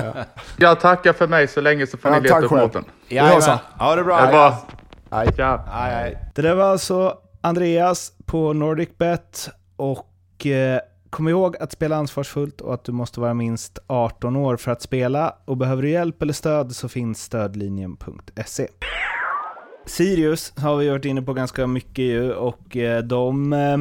Jag 0.56 0.80
tackar 0.80 1.12
för 1.12 1.26
mig 1.26 1.48
så 1.48 1.60
länge 1.60 1.86
så 1.86 1.96
får 1.98 2.10
Ja, 2.10 2.16
ni 2.16 2.22
leta 2.22 2.38
upp. 2.40 2.50
Mårten. 2.50 2.84
Jajamän. 3.08 3.42
så. 3.42 3.58
Ha 3.78 3.96
det 3.96 4.04
bra. 4.04 4.20
Det. 4.20 4.54
Nej. 5.10 5.28
Tja. 5.36 5.64
Aj, 5.72 5.94
aj. 5.94 6.18
Det 6.34 6.42
där 6.42 6.54
var 6.54 6.64
alltså 6.64 7.18
Andreas 7.40 8.12
på 8.26 8.52
NordicBet 8.52 9.48
och 9.76 10.46
eh, 10.46 10.80
kom 11.10 11.28
ihåg 11.28 11.56
att 11.56 11.72
spela 11.72 11.96
ansvarsfullt 11.96 12.60
och 12.60 12.74
att 12.74 12.84
du 12.84 12.92
måste 12.92 13.20
vara 13.20 13.34
minst 13.34 13.78
18 13.86 14.36
år 14.36 14.56
för 14.56 14.70
att 14.72 14.82
spela 14.82 15.34
och 15.44 15.56
behöver 15.56 15.82
du 15.82 15.90
hjälp 15.90 16.22
eller 16.22 16.32
stöd 16.32 16.76
så 16.76 16.88
finns 16.88 17.22
stödlinjen.se. 17.22 18.68
Sirius 19.86 20.52
har 20.58 20.76
vi 20.76 20.88
varit 20.88 21.04
inne 21.04 21.22
på 21.22 21.32
ganska 21.32 21.66
mycket 21.66 22.04
ju 22.04 22.32
och 22.32 22.76
eh, 22.76 23.02
de 23.02 23.52
eh, 23.52 23.76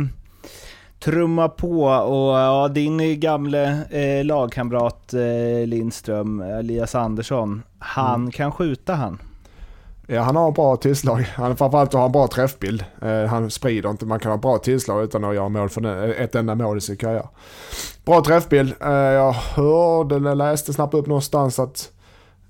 trummar 1.04 1.48
på 1.48 1.84
och 1.84 2.40
ja, 2.40 2.68
din 2.68 3.20
gamle 3.20 3.82
eh, 3.90 4.26
lagkamrat 4.26 5.14
eh, 5.14 5.68
Lindström, 5.68 6.42
Elias 6.42 6.96
Andersson, 6.96 7.64
han 7.80 8.32
kan 8.32 8.52
skjuta 8.52 8.94
han. 8.94 9.18
Ja, 10.08 10.22
han 10.22 10.36
har 10.36 10.52
bra 10.52 10.76
tillslag. 10.76 11.22
Han, 11.22 11.58
framförallt 11.58 11.94
har 11.94 12.02
han 12.02 12.12
bra 12.12 12.28
träffbild. 12.28 12.86
Eh, 13.02 13.24
han 13.24 13.52
sprider 13.52 13.90
inte, 13.90 14.06
man 14.06 14.20
kan 14.20 14.32
ha 14.32 14.38
bra 14.38 14.58
tillslag 14.58 15.04
utan 15.04 15.24
att 15.24 15.36
göra 15.36 15.50
mål 15.50 15.70
för 15.70 15.82
den, 15.82 16.12
ett 16.12 16.36
enda 16.36 16.56
mål 16.56 16.78
i 16.78 16.82
sin 16.82 16.98
karriär. 16.98 17.28
Bra 18.06 18.24
träffbild. 18.24 18.74
Eh, 18.82 18.92
jag 18.92 19.32
hörde 19.32 20.16
eller 20.16 20.36
läste 20.36 20.74
snabbt 20.74 20.94
upp 20.94 21.08
någonstans 21.08 21.60
att 21.60 21.92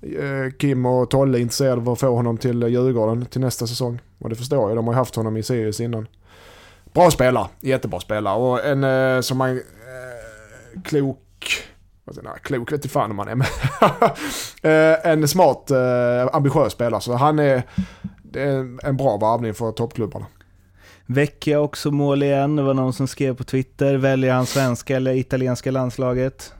eh, 0.02 0.52
Kim 0.58 0.86
och 0.86 1.10
Tolle 1.10 1.38
är 1.38 1.42
intresserade 1.42 1.80
av 1.80 1.88
att 1.88 2.00
få 2.00 2.14
honom 2.14 2.38
till 2.38 2.62
Djurgården 2.62 3.26
till 3.26 3.40
nästa 3.40 3.66
säsong. 3.66 4.00
Och 4.18 4.28
det 4.28 4.36
förstår 4.36 4.70
jag, 4.70 4.78
de 4.78 4.86
har 4.86 4.94
ju 4.94 4.98
haft 4.98 5.16
honom 5.16 5.36
i 5.36 5.42
Sirius 5.42 5.80
innan. 5.80 6.06
Bra 6.94 7.10
spelare, 7.10 7.46
jättebra 7.60 8.00
spelare 8.00 8.36
och 8.36 8.64
en 8.64 8.84
eh, 8.84 9.20
som 9.20 9.38
man... 9.38 9.50
Eh, 9.50 10.82
klok... 10.84 11.18
vad 12.04 12.14
säger 12.16 12.38
klok 12.38 12.72
vet 12.72 12.78
inte 12.78 12.88
fan 12.88 13.10
om 13.10 13.18
han 13.18 13.28
är 13.28 13.34
men 13.34 13.46
eh, 14.62 15.12
En 15.12 15.28
smart, 15.28 15.70
eh, 15.70 16.36
ambitiös 16.36 16.72
spelare. 16.72 17.00
Så 17.00 17.14
han 17.14 17.38
är, 17.38 17.62
det 18.22 18.42
är 18.42 18.86
en 18.86 18.96
bra 18.96 19.16
varvning 19.16 19.54
för 19.54 19.72
toppklubbarna. 19.72 20.26
Vecchia 21.06 21.60
också 21.60 21.90
mål 21.90 22.22
igen. 22.22 22.56
Det 22.56 22.62
var 22.62 22.74
någon 22.74 22.92
som 22.92 23.08
skrev 23.08 23.36
på 23.36 23.44
Twitter. 23.44 23.94
Väljer 23.94 24.32
han 24.32 24.46
svenska 24.46 24.96
eller 24.96 25.14
italienska 25.14 25.70
landslaget? 25.70 26.54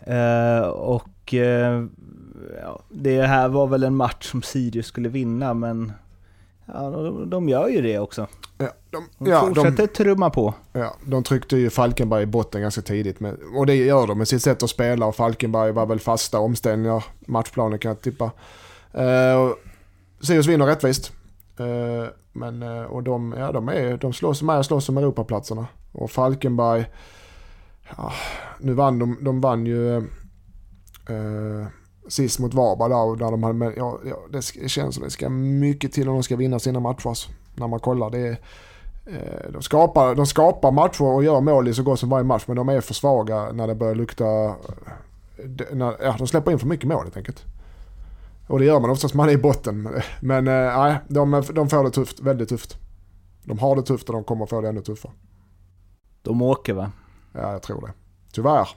Eh, 0.00 0.66
och 0.68 1.34
eh, 1.34 1.84
ja, 2.62 2.80
det 2.88 3.22
här 3.22 3.48
var 3.48 3.66
väl 3.66 3.82
en 3.82 3.96
match 3.96 4.30
som 4.30 4.42
Sirius 4.42 4.86
skulle 4.86 5.08
vinna, 5.08 5.54
men 5.54 5.92
Ja, 6.66 6.90
de, 6.90 7.30
de 7.30 7.48
gör 7.48 7.68
ju 7.68 7.82
det 7.82 7.98
också. 7.98 8.26
Ja, 8.58 8.68
de, 8.90 9.08
De 9.18 9.30
ja, 9.30 9.40
fortsätter 9.40 9.76
de, 9.76 9.86
trumma 9.86 10.30
på. 10.30 10.54
ja, 10.72 10.96
de 11.06 11.22
tryckte 11.22 11.56
ju 11.56 11.70
Falkenberg 11.70 12.22
i 12.22 12.26
botten 12.26 12.62
ganska 12.62 12.82
tidigt. 12.82 13.20
Med, 13.20 13.36
och 13.56 13.66
det 13.66 13.74
gör 13.74 14.06
de 14.06 14.18
med 14.18 14.28
sitt 14.28 14.42
sätt 14.42 14.62
att 14.62 14.70
spela 14.70 15.06
och 15.06 15.16
Falkenberg 15.16 15.72
var 15.72 15.86
väl 15.86 16.00
fasta 16.00 16.38
omställningar. 16.38 17.04
Matchplanen 17.26 17.78
kan 17.78 17.88
jag 17.88 18.00
tippa. 18.00 18.24
Uh, 18.98 19.52
Sirius 20.20 20.46
vinner 20.46 20.66
rättvist. 20.66 21.12
Eh, 21.58 22.08
men, 22.32 22.62
eh, 22.62 22.82
och 22.82 23.02
de, 23.02 23.34
ja, 23.38 23.52
de, 23.52 23.68
är, 23.68 23.96
de 23.96 24.12
slåss 24.12 24.42
med 24.42 24.58
och 24.58 24.66
slåss 24.66 24.88
om 24.88 24.98
Europaplatserna. 24.98 25.66
Och 25.92 26.10
Falkenberg, 26.10 26.86
ja, 27.96 28.12
nu 28.60 28.72
vann 28.72 28.98
de, 28.98 29.18
de 29.20 29.40
vann 29.40 29.66
ju 29.66 29.96
eh, 29.96 31.66
sist 32.08 32.38
mot 32.38 32.54
Varberg 32.54 32.88
där, 32.88 33.24
där 33.24 33.30
de 33.30 33.42
hade, 33.42 33.74
ja, 33.76 33.98
ja, 34.04 34.16
det 34.30 34.68
känns 34.68 34.94
som 34.94 35.04
det 35.04 35.10
ska 35.10 35.28
mycket 35.28 35.92
till 35.92 36.08
om 36.08 36.14
de 36.14 36.22
ska 36.22 36.36
vinna 36.36 36.58
sina 36.58 36.80
matcher. 36.80 37.08
Alltså, 37.08 37.30
när 37.54 37.68
man 37.68 37.80
kollar, 37.80 38.10
det 38.10 38.18
är, 38.18 38.38
eh, 39.06 39.52
de, 39.52 39.62
skapar, 39.62 40.14
de 40.14 40.26
skapar 40.26 40.72
matcher 40.72 41.02
och 41.02 41.24
gör 41.24 41.40
mål 41.40 41.68
i 41.68 41.74
så 41.74 41.82
gott 41.82 42.00
som 42.00 42.08
varje 42.08 42.24
match, 42.24 42.44
men 42.46 42.56
de 42.56 42.68
är 42.68 42.80
för 42.80 42.94
svaga 42.94 43.52
när 43.52 43.66
det 43.66 43.74
börjar 43.74 43.94
lukta... 43.94 44.54
När, 45.72 45.96
ja, 46.02 46.14
de 46.18 46.26
släpper 46.26 46.52
in 46.52 46.58
för 46.58 46.66
mycket 46.66 46.88
mål 46.88 47.02
helt 47.02 47.16
enkelt. 47.16 47.44
Och 48.46 48.58
det 48.58 48.64
gör 48.64 48.80
man 48.80 48.90
oftast 48.90 49.14
man 49.14 49.28
är 49.28 49.32
i 49.32 49.38
botten. 49.38 49.88
Men 50.20 50.48
eh, 50.48 50.78
nej, 50.78 50.96
de, 51.08 51.44
de 51.54 51.68
får 51.68 51.84
det 51.84 51.90
tufft, 51.90 52.20
väldigt 52.20 52.48
tufft. 52.48 52.78
De 53.44 53.58
har 53.58 53.76
det 53.76 53.82
tufft 53.82 54.08
och 54.08 54.14
de 54.14 54.24
kommer 54.24 54.46
få 54.46 54.60
det 54.60 54.68
ännu 54.68 54.82
tuffare. 54.82 55.12
De 56.22 56.42
åker 56.42 56.74
va? 56.74 56.92
Ja, 57.32 57.52
jag 57.52 57.62
tror 57.62 57.86
det. 57.86 57.92
Tyvärr. 58.32 58.68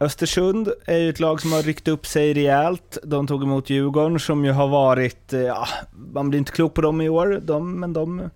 Östersund 0.00 0.68
är 0.86 0.98
ju 0.98 1.08
ett 1.10 1.20
lag 1.20 1.40
som 1.40 1.52
har 1.52 1.62
ryckt 1.62 1.88
upp 1.88 2.06
sig 2.06 2.34
rejält. 2.34 2.98
De 3.02 3.26
tog 3.26 3.42
emot 3.42 3.70
Djurgården 3.70 4.20
som 4.20 4.44
ju 4.44 4.50
har 4.50 4.68
varit, 4.68 5.32
eh, 5.32 5.40
ja, 5.40 5.68
man 6.12 6.30
blir 6.30 6.38
inte 6.38 6.52
klok 6.52 6.74
på 6.74 6.80
dem 6.80 7.00
i 7.00 7.08
år, 7.08 7.40
de, 7.44 7.80
men 7.80 7.92
de 7.92 8.30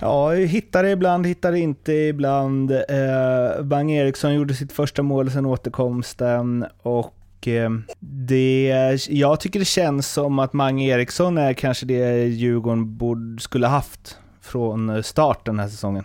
Ja, 0.00 0.30
hittar 0.30 0.82
det 0.82 0.90
ibland, 0.90 1.26
hittar 1.26 1.52
det 1.52 1.58
inte 1.58 1.92
ibland. 1.92 2.70
Eh, 2.70 3.62
Bang 3.62 3.92
Eriksson 3.92 4.34
gjorde 4.34 4.54
sitt 4.54 4.72
första 4.72 5.02
mål 5.02 5.30
sen 5.30 5.46
återkomsten 5.46 6.66
och 6.82 7.48
eh, 7.48 7.70
det, 8.00 8.98
jag 9.08 9.40
tycker 9.40 9.58
det 9.58 9.64
känns 9.64 10.08
som 10.12 10.38
att 10.38 10.52
Mange 10.52 10.84
Eriksson 10.84 11.38
är 11.38 11.52
kanske 11.52 11.86
det 11.86 12.24
Djurgården 12.24 12.96
borde, 12.96 13.40
skulle 13.40 13.66
haft 13.66 14.18
från 14.40 14.90
eh, 14.90 15.02
start 15.02 15.46
den 15.46 15.58
här 15.58 15.68
säsongen. 15.68 16.04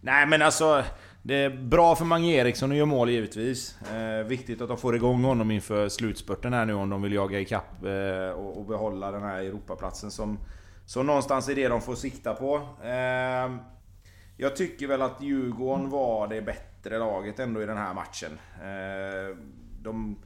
Nej 0.00 0.26
men 0.26 0.42
alltså, 0.42 0.82
det 1.28 1.34
är 1.34 1.50
bra 1.50 1.96
för 1.96 2.04
Mange 2.04 2.32
Eriksson 2.32 2.70
att 2.70 2.76
göra 2.76 2.86
mål 2.86 3.10
givetvis. 3.10 3.76
Eh, 3.82 4.26
viktigt 4.26 4.60
att 4.60 4.68
de 4.68 4.76
får 4.76 4.96
igång 4.96 5.24
honom 5.24 5.50
inför 5.50 5.88
slutspurten 5.88 6.52
här 6.52 6.66
nu 6.66 6.74
om 6.74 6.90
de 6.90 7.02
vill 7.02 7.12
jaga 7.12 7.40
ikapp 7.40 7.84
eh, 7.84 8.30
och, 8.30 8.58
och 8.58 8.64
behålla 8.64 9.10
den 9.10 9.22
här 9.22 9.38
Europaplatsen 9.38 10.10
som, 10.10 10.38
som 10.86 11.06
någonstans 11.06 11.48
är 11.48 11.54
det 11.54 11.68
de 11.68 11.80
får 11.80 11.94
sikta 11.94 12.34
på. 12.34 12.56
Eh, 12.82 13.56
jag 14.36 14.56
tycker 14.56 14.86
väl 14.86 15.02
att 15.02 15.22
Djurgården 15.22 15.90
var 15.90 16.28
det 16.28 16.42
bättre 16.42 16.98
laget 16.98 17.38
ändå 17.38 17.62
i 17.62 17.66
den 17.66 17.78
här 17.78 17.94
matchen. 17.94 18.38
Eh, 18.62 19.36
de, 19.82 20.18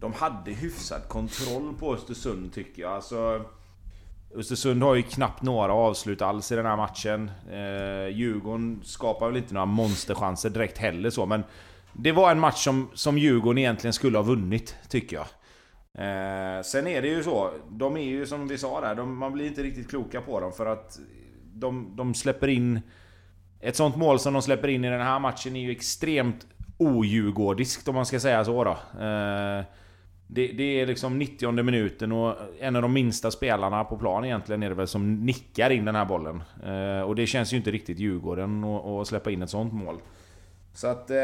de 0.00 0.12
hade 0.12 0.50
hyfsad 0.50 1.08
kontroll 1.08 1.74
på 1.78 1.94
Östersund 1.94 2.52
tycker 2.52 2.82
jag. 2.82 2.92
Alltså, 2.92 3.44
Östersund 4.34 4.82
har 4.82 4.94
ju 4.94 5.02
knappt 5.02 5.42
några 5.42 5.72
avslut 5.72 6.22
alls 6.22 6.52
i 6.52 6.56
den 6.56 6.66
här 6.66 6.76
matchen. 6.76 7.30
Eh, 7.50 8.16
Djurgården 8.16 8.80
skapar 8.84 9.26
väl 9.26 9.36
inte 9.36 9.54
några 9.54 9.66
monsterchanser 9.66 10.50
direkt 10.50 10.78
heller 10.78 11.10
så, 11.10 11.26
men... 11.26 11.44
Det 11.92 12.12
var 12.12 12.30
en 12.30 12.40
match 12.40 12.64
som, 12.64 12.90
som 12.94 13.18
Djurgården 13.18 13.58
egentligen 13.58 13.92
skulle 13.92 14.18
ha 14.18 14.22
vunnit, 14.22 14.76
tycker 14.88 15.16
jag. 15.16 15.26
Eh, 15.94 16.62
sen 16.62 16.86
är 16.86 17.02
det 17.02 17.08
ju 17.08 17.22
så, 17.22 17.50
de 17.70 17.96
är 17.96 18.00
ju 18.00 18.26
som 18.26 18.48
vi 18.48 18.58
sa 18.58 18.80
där, 18.80 18.94
de, 18.94 19.18
man 19.18 19.32
blir 19.32 19.46
inte 19.46 19.62
riktigt 19.62 19.88
kloka 19.90 20.20
på 20.20 20.40
dem 20.40 20.52
för 20.52 20.66
att 20.66 20.98
de, 21.54 21.96
de 21.96 22.14
släpper 22.14 22.48
in... 22.48 22.80
Ett 23.60 23.76
sånt 23.76 23.96
mål 23.96 24.18
som 24.18 24.32
de 24.32 24.42
släpper 24.42 24.68
in 24.68 24.84
i 24.84 24.90
den 24.90 25.00
här 25.00 25.18
matchen 25.18 25.56
är 25.56 25.60
ju 25.60 25.70
extremt 25.70 26.46
odjurgårdiskt 26.78 27.88
om 27.88 27.94
man 27.94 28.06
ska 28.06 28.20
säga 28.20 28.44
så 28.44 28.64
då. 28.64 28.70
Eh, 29.04 29.64
det, 30.32 30.46
det, 30.46 30.80
är 30.80 30.86
liksom 30.86 31.18
90 31.18 31.62
minuten 31.62 32.12
och 32.12 32.34
en 32.60 32.76
av 32.76 32.82
de 32.82 32.92
minsta 32.92 33.30
spelarna 33.30 33.84
på 33.84 33.96
plan 33.98 34.24
egentligen 34.24 34.62
är 34.62 34.68
det 34.68 34.74
väl 34.74 34.86
som 34.86 35.26
nickar 35.26 35.70
in 35.70 35.84
den 35.84 35.94
här 35.94 36.04
bollen. 36.04 36.42
Eh, 36.64 37.02
och 37.02 37.14
det 37.14 37.26
känns 37.26 37.52
ju 37.52 37.56
inte 37.56 37.70
riktigt 37.70 37.98
Djurgården 37.98 38.64
att 38.64 39.06
släppa 39.06 39.30
in 39.30 39.42
ett 39.42 39.50
sånt 39.50 39.72
mål. 39.72 39.96
Så 40.74 40.86
att 40.86 41.10
eh, 41.10 41.16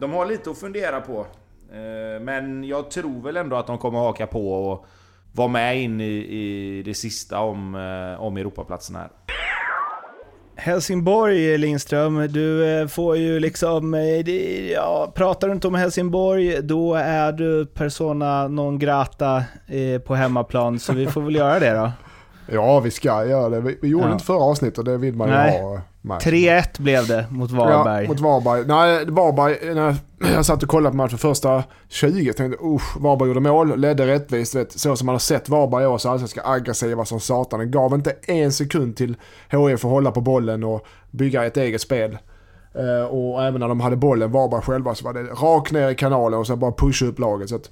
de 0.00 0.12
har 0.12 0.26
lite 0.26 0.50
att 0.50 0.58
fundera 0.58 1.00
på. 1.00 1.26
Eh, 1.72 2.20
men 2.20 2.64
jag 2.64 2.90
tror 2.90 3.22
väl 3.22 3.36
ändå 3.36 3.56
att 3.56 3.66
de 3.66 3.78
kommer 3.78 3.98
haka 3.98 4.26
på 4.26 4.52
och 4.52 4.86
vara 5.32 5.48
med 5.48 5.82
in 5.82 6.00
i, 6.00 6.14
i 6.14 6.82
det 6.82 6.94
sista 6.94 7.40
om, 7.40 7.74
eh, 7.74 8.22
om 8.22 8.36
Europaplatsen 8.36 8.96
här. 8.96 9.08
Helsingborg 10.60 11.58
Lindström, 11.58 12.32
du 12.32 12.80
eh, 12.80 12.86
får 12.86 13.16
ju 13.16 13.40
liksom, 13.40 13.94
eh, 13.94 14.30
ja, 14.72 15.12
pratar 15.14 15.48
du 15.48 15.54
inte 15.54 15.68
om 15.68 15.74
Helsingborg 15.74 16.62
då 16.62 16.94
är 16.94 17.32
du 17.32 17.66
persona 17.66 18.48
non 18.48 18.78
grata 18.78 19.44
eh, 19.66 20.00
på 20.00 20.14
hemmaplan, 20.14 20.78
så 20.78 20.92
vi 20.92 21.06
får 21.06 21.20
väl 21.22 21.34
göra 21.34 21.58
det 21.58 21.70
då. 21.70 21.90
Ja, 22.52 22.80
vi 22.80 22.90
ska 22.90 23.24
göra 23.24 23.48
det. 23.48 23.60
Vi, 23.60 23.78
vi 23.82 23.88
gjorde 23.88 24.06
ja. 24.06 24.12
inte 24.12 24.24
förra 24.24 24.42
avsnittet 24.42 24.78
och 24.78 24.84
det 24.84 24.96
vill 24.96 25.14
man 25.14 25.28
ju 25.28 25.34
Nej. 25.34 25.60
ha. 25.60 25.80
3-1 26.02 26.82
blev 26.82 27.06
det 27.06 27.26
mot 27.30 27.50
Varberg. 27.50 28.04
Ja, 28.04 28.08
mot 28.08 28.20
Varberg. 28.20 28.64
Nej, 28.66 29.04
Varberg, 29.04 29.74
när 29.74 29.96
jag 30.34 30.46
satt 30.46 30.62
och 30.62 30.68
kollade 30.68 30.90
på 30.90 30.96
matchen 30.96 31.18
första 31.18 31.64
20, 31.88 32.32
tänkte 32.32 32.64
usch, 32.64 32.96
Varberg 32.96 33.28
gjorde 33.28 33.40
mål, 33.40 33.80
ledde 33.80 34.06
rättvist. 34.06 34.54
Vet, 34.54 34.72
så 34.72 34.96
som 34.96 35.06
man 35.06 35.14
har 35.14 35.20
sett 35.20 35.48
Varberg 35.48 35.84
i 35.84 35.86
år, 35.86 35.98
så 35.98 36.08
allsvenska 36.08 36.42
aggressiva 36.44 37.04
som 37.04 37.20
satan. 37.20 37.60
Den 37.60 37.70
gav 37.70 37.94
inte 37.94 38.14
en 38.22 38.52
sekund 38.52 38.96
till 38.96 39.16
HIF 39.50 39.84
att 39.84 39.90
hålla 39.90 40.10
på 40.10 40.20
bollen 40.20 40.64
och 40.64 40.86
bygga 41.10 41.44
ett 41.44 41.56
eget 41.56 41.80
spel. 41.80 42.18
Uh, 42.78 43.04
och 43.04 43.44
även 43.44 43.60
när 43.60 43.68
de 43.68 43.80
hade 43.80 43.96
bollen, 43.96 44.32
Varberg 44.32 44.62
själva, 44.62 44.94
så 44.94 45.04
var 45.04 45.12
det 45.12 45.22
rakt 45.22 45.72
ner 45.72 45.90
i 45.90 45.94
kanalen 45.94 46.38
och 46.38 46.46
så 46.46 46.56
bara 46.56 46.72
pusha 46.72 47.06
upp 47.06 47.18
laget. 47.18 47.48
Så 47.48 47.56
att, 47.56 47.70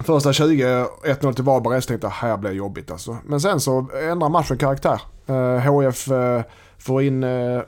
Första 0.00 0.32
20, 0.32 0.64
1-0 1.04 1.32
till 1.32 1.44
Varberg, 1.44 1.74
jag 1.74 1.82
tänkte 1.82 2.08
här 2.08 2.36
blir 2.36 2.52
jobbigt 2.52 2.90
alltså. 2.90 3.16
Men 3.24 3.40
sen 3.40 3.60
så 3.60 3.86
ändrar 4.10 4.28
matchen 4.28 4.58
karaktär. 4.58 5.00
Uh, 5.30 5.58
HF 5.58 6.10
uh, 6.10 6.40
får 6.78 7.02
in, 7.02 7.24
eh, 7.24 7.60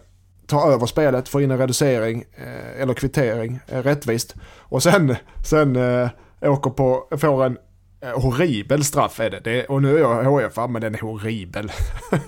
tar 0.46 0.72
över 0.72 0.86
spelet, 0.86 1.28
får 1.28 1.42
in 1.42 1.50
en 1.50 1.58
reducering 1.58 2.24
eh, 2.36 2.82
eller 2.82 2.94
kvittering 2.94 3.60
eh, 3.66 3.82
rättvist. 3.82 4.34
Och 4.58 4.82
sen, 4.82 5.16
sen 5.44 5.76
eh, 5.76 6.08
åker 6.42 6.70
på, 6.70 7.08
får 7.18 7.44
en 7.44 7.58
eh, 8.02 8.20
horribel 8.20 8.84
straff 8.84 9.20
är 9.20 9.30
det. 9.30 9.40
det. 9.40 9.64
Och 9.64 9.82
nu 9.82 9.96
är 9.96 10.00
jag 10.00 10.24
HF, 10.24 10.56
men 10.56 10.82
den 10.82 10.94
är 10.94 11.00
horribel. 11.00 11.72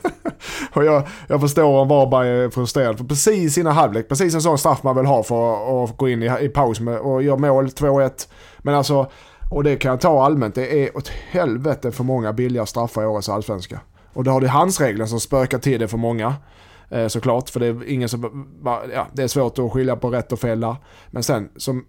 och 0.73 0.85
jag, 0.85 1.09
jag 1.29 1.41
förstår 1.41 1.81
om 1.81 1.89
Varberg 1.89 2.29
är 2.29 2.51
frustrerad. 2.51 2.99
För 2.99 3.05
precis 3.05 3.59
innan 3.59 3.73
halvlek, 3.73 4.09
precis 4.09 4.35
en 4.35 4.43
sån 4.43 4.59
straff 4.59 4.83
man 4.83 4.97
vill 4.97 5.07
ha 5.07 5.23
för 5.23 5.85
att 5.85 5.97
gå 5.97 6.09
in 6.09 6.23
i, 6.23 6.39
i 6.41 6.49
paus 6.49 6.81
med, 6.81 6.99
och 6.99 7.23
göra 7.23 7.37
mål 7.37 7.67
2-1. 7.67 8.29
Men 8.59 8.75
alltså, 8.75 9.11
och 9.51 9.65
det 9.65 9.77
kan 9.77 9.91
jag 9.91 10.01
ta 10.01 10.25
allmänt, 10.25 10.55
det 10.55 10.85
är 10.87 10.97
åt 10.97 11.09
helvete 11.09 11.93
för 11.93 12.05
många 12.05 12.33
billiga 12.33 12.67
straffar 12.67 13.03
i 13.03 13.07
årets 13.07 13.29
allsvenska. 13.29 13.81
Och 14.13 14.25
då 14.25 14.31
har 14.31 14.41
det 14.41 14.49
handsregeln 14.49 15.09
som 15.09 15.21
spökar 15.21 15.59
till 15.59 15.81
det 15.81 15.89
för 15.89 15.99
många. 15.99 16.35
Eh, 16.93 17.09
såklart, 17.09 17.51
för 17.51 17.61
det 17.61 17.67
är 17.67 17.89
ingen 17.89 18.09
som... 18.09 18.49
Ja, 18.65 19.07
det 19.13 19.23
är 19.23 19.29
svårt 19.29 19.59
att 19.59 19.73
skilja 19.73 19.97
på 19.97 20.11
rätt 20.11 20.33
och 20.33 20.41
fel 20.41 20.61
där. 20.61 20.77
Men 21.11 21.23
sen, 21.23 21.51
som... 21.57 21.87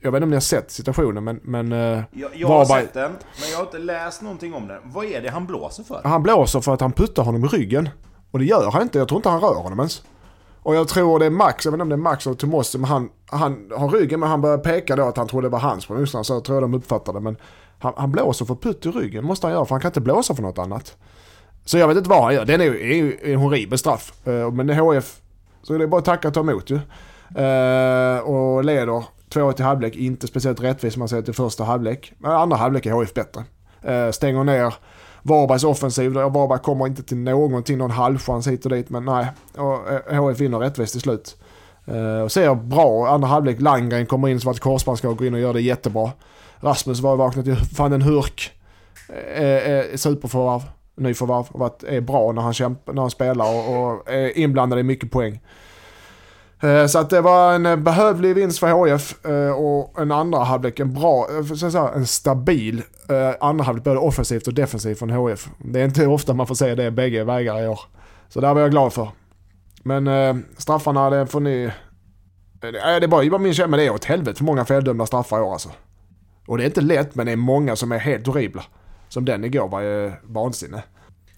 Jag 0.00 0.12
vet 0.12 0.16
inte 0.18 0.24
om 0.24 0.30
ni 0.30 0.36
har 0.36 0.40
sett 0.40 0.70
situationen 0.70 1.24
men... 1.24 1.40
men 1.42 1.70
jag 1.70 2.30
jag 2.34 2.48
har 2.48 2.64
sett 2.64 2.94
den, 2.94 3.12
men 3.12 3.50
jag 3.50 3.58
har 3.58 3.64
inte 3.64 3.78
läst 3.78 4.22
någonting 4.22 4.54
om 4.54 4.68
den. 4.68 4.78
Vad 4.84 5.04
är 5.04 5.22
det 5.22 5.30
han 5.30 5.46
blåser 5.46 5.82
för? 5.82 6.00
Han 6.04 6.22
blåser 6.22 6.60
för 6.60 6.74
att 6.74 6.80
han 6.80 6.92
puttar 6.92 7.22
honom 7.22 7.44
i 7.44 7.48
ryggen. 7.48 7.88
Och 8.30 8.38
det 8.38 8.44
gör 8.44 8.70
han 8.70 8.82
inte, 8.82 8.98
jag 8.98 9.08
tror 9.08 9.18
inte 9.18 9.28
han 9.28 9.40
rör 9.40 9.54
honom 9.54 9.78
ens. 9.78 10.02
Och 10.62 10.74
jag 10.74 10.88
tror 10.88 11.18
det 11.18 11.26
är 11.26 11.30
Max, 11.30 11.64
jag 11.64 11.72
vet 11.72 11.76
inte 11.76 11.82
om 11.82 11.88
det 11.88 11.94
är 11.94 12.10
Max 12.10 12.26
eller 12.26 12.36
Tomosi, 12.36 12.78
men 12.78 12.90
han, 12.90 13.08
han 13.26 13.70
har 13.76 13.88
ryggen 13.88 14.20
men 14.20 14.28
han 14.28 14.40
börjar 14.40 14.58
peka 14.58 14.96
då 14.96 15.04
att 15.04 15.16
han 15.16 15.28
tror 15.28 15.42
det 15.42 15.48
var 15.48 15.58
hans 15.58 15.86
på 15.86 15.94
motståndaren. 15.94 16.24
Så 16.24 16.34
jag 16.34 16.44
tror 16.44 16.60
de 16.60 16.74
uppfattade 16.74 17.20
men 17.20 17.36
han, 17.78 17.92
han 17.96 18.12
blåser 18.12 18.44
för 18.44 18.54
putt 18.54 18.86
i 18.86 18.90
ryggen, 18.90 19.24
måste 19.24 19.46
han 19.46 19.54
göra 19.54 19.64
för 19.64 19.74
han 19.74 19.80
kan 19.80 19.88
inte 19.88 20.00
blåsa 20.00 20.34
för 20.34 20.42
något 20.42 20.58
annat. 20.58 20.96
Så 21.68 21.78
jag 21.78 21.88
vet 21.88 21.96
inte 21.96 22.10
vad 22.10 22.24
han 22.24 22.34
gör. 22.34 22.44
Den 22.44 22.60
är 22.60 22.64
ju, 22.64 23.18
en 23.22 23.36
horribel 23.36 23.78
straff. 23.78 24.12
Uh, 24.26 24.50
men 24.50 24.70
HF, 24.70 25.20
så 25.62 25.72
det 25.72 25.84
är 25.84 25.86
bara 25.86 25.98
att 25.98 26.04
tacka 26.04 26.28
och 26.28 26.34
ta 26.34 26.40
emot 26.40 26.70
ju. 26.70 26.74
Uh, 26.74 28.18
och 28.18 28.64
leder 28.64 29.04
2 29.28 29.52
till 29.52 29.64
halvlek. 29.64 29.96
Inte 29.96 30.26
speciellt 30.26 30.60
rättvist 30.60 30.94
som 30.94 31.00
man 31.00 31.08
säger 31.08 31.22
till 31.22 31.34
första 31.34 31.64
halvlek. 31.64 32.12
Men 32.18 32.30
andra 32.30 32.56
halvlek 32.56 32.86
är 32.86 32.92
HF 32.92 33.14
bättre. 33.14 33.44
Uh, 33.88 34.10
stänger 34.10 34.44
ner 34.44 34.74
Varbergs 35.22 35.64
offensiv. 35.64 36.12
Varberg 36.12 36.58
kommer 36.58 36.86
inte 36.86 37.02
till 37.02 37.16
någonting, 37.16 37.78
någon 37.78 37.90
halvchans 37.90 38.48
hit 38.48 38.64
och 38.64 38.70
dit. 38.70 38.90
Men 38.90 39.04
nej, 39.04 39.26
och 39.56 40.14
HF 40.16 40.40
vinner 40.40 40.58
rättvist 40.58 40.92
till 40.92 41.00
slut. 41.00 41.36
Uh, 41.88 42.20
och 42.20 42.32
ser 42.32 42.54
bra 42.54 43.08
andra 43.08 43.28
halvlek. 43.28 43.60
Landgren 43.60 44.06
kommer 44.06 44.28
in 44.28 44.40
som 44.40 44.50
att 44.50 44.60
korsbandsskadad 44.60 45.16
går 45.16 45.26
in 45.26 45.34
och 45.34 45.40
gör 45.40 45.52
det 45.52 45.60
jättebra. 45.60 46.10
Rasmus 46.60 47.00
var 47.00 47.16
vaknat 47.16 47.44
till 47.44 47.56
fan 47.56 47.92
en 47.92 48.02
hurk. 48.02 48.52
Uh, 49.10 49.96
superförvärv 49.96 50.62
nyförvärv 50.98 51.46
och 51.48 51.60
varit, 51.60 51.82
är 51.82 52.00
bra 52.00 52.32
när 52.32 52.42
han, 52.42 52.54
kämpar, 52.54 52.92
när 52.92 53.02
han 53.02 53.10
spelar 53.10 53.44
och, 53.44 53.92
och 53.92 54.08
är 54.08 54.38
inblandad 54.38 54.78
i 54.78 54.82
mycket 54.82 55.10
poäng. 55.10 55.40
Eh, 56.62 56.86
så 56.86 56.98
att 56.98 57.10
det 57.10 57.20
var 57.20 57.54
en 57.54 57.84
behövlig 57.84 58.34
vinst 58.34 58.58
för 58.58 58.70
HF 58.70 59.24
eh, 59.26 59.50
och 59.50 60.00
en 60.00 60.12
andra 60.12 60.38
halvlek, 60.38 60.80
en 60.80 60.94
bra, 60.94 61.26
eh, 61.30 61.52
att 61.52 61.58
säga, 61.58 61.90
en 61.94 62.06
stabil 62.06 62.82
andra 63.40 63.64
halvlek 63.64 63.84
både 63.84 63.98
offensivt 63.98 64.46
och 64.46 64.54
defensivt 64.54 64.98
från 64.98 65.10
HF. 65.10 65.48
Det 65.58 65.80
är 65.80 65.84
inte 65.84 66.06
ofta 66.06 66.34
man 66.34 66.46
får 66.46 66.54
se 66.54 66.74
det 66.74 66.90
bägge 66.90 67.24
vägar 67.24 67.62
i 67.62 67.68
år. 67.68 67.80
Så 68.28 68.40
det 68.40 68.54
var 68.54 68.60
jag 68.60 68.70
glad 68.70 68.92
för. 68.92 69.08
Men 69.82 70.44
straffarna, 70.56 71.10
det 71.10 71.26
får 71.26 71.40
ni... 71.40 71.70
Det 72.60 72.68
är 72.68 73.08
bara, 73.08 73.30
bara 73.30 73.38
min 73.38 73.54
känsla, 73.54 73.68
men 73.68 73.78
det 73.78 73.86
är 73.86 73.90
åt 73.94 74.04
helvete 74.04 74.38
för 74.38 74.44
många 74.44 74.64
feldömda 74.64 75.06
straffar 75.06 75.38
i 75.38 75.42
år 75.42 75.52
alltså. 75.52 75.70
Och 76.46 76.58
det 76.58 76.64
är 76.64 76.66
inte 76.66 76.80
lätt, 76.80 77.14
men 77.14 77.26
det 77.26 77.32
är 77.32 77.36
många 77.36 77.76
som 77.76 77.92
är 77.92 77.98
helt 77.98 78.26
horribla. 78.26 78.64
Som 79.08 79.24
den 79.24 79.44
igår 79.44 79.68
var 79.68 79.80
ju 79.80 80.12
vansinne. 80.22 80.82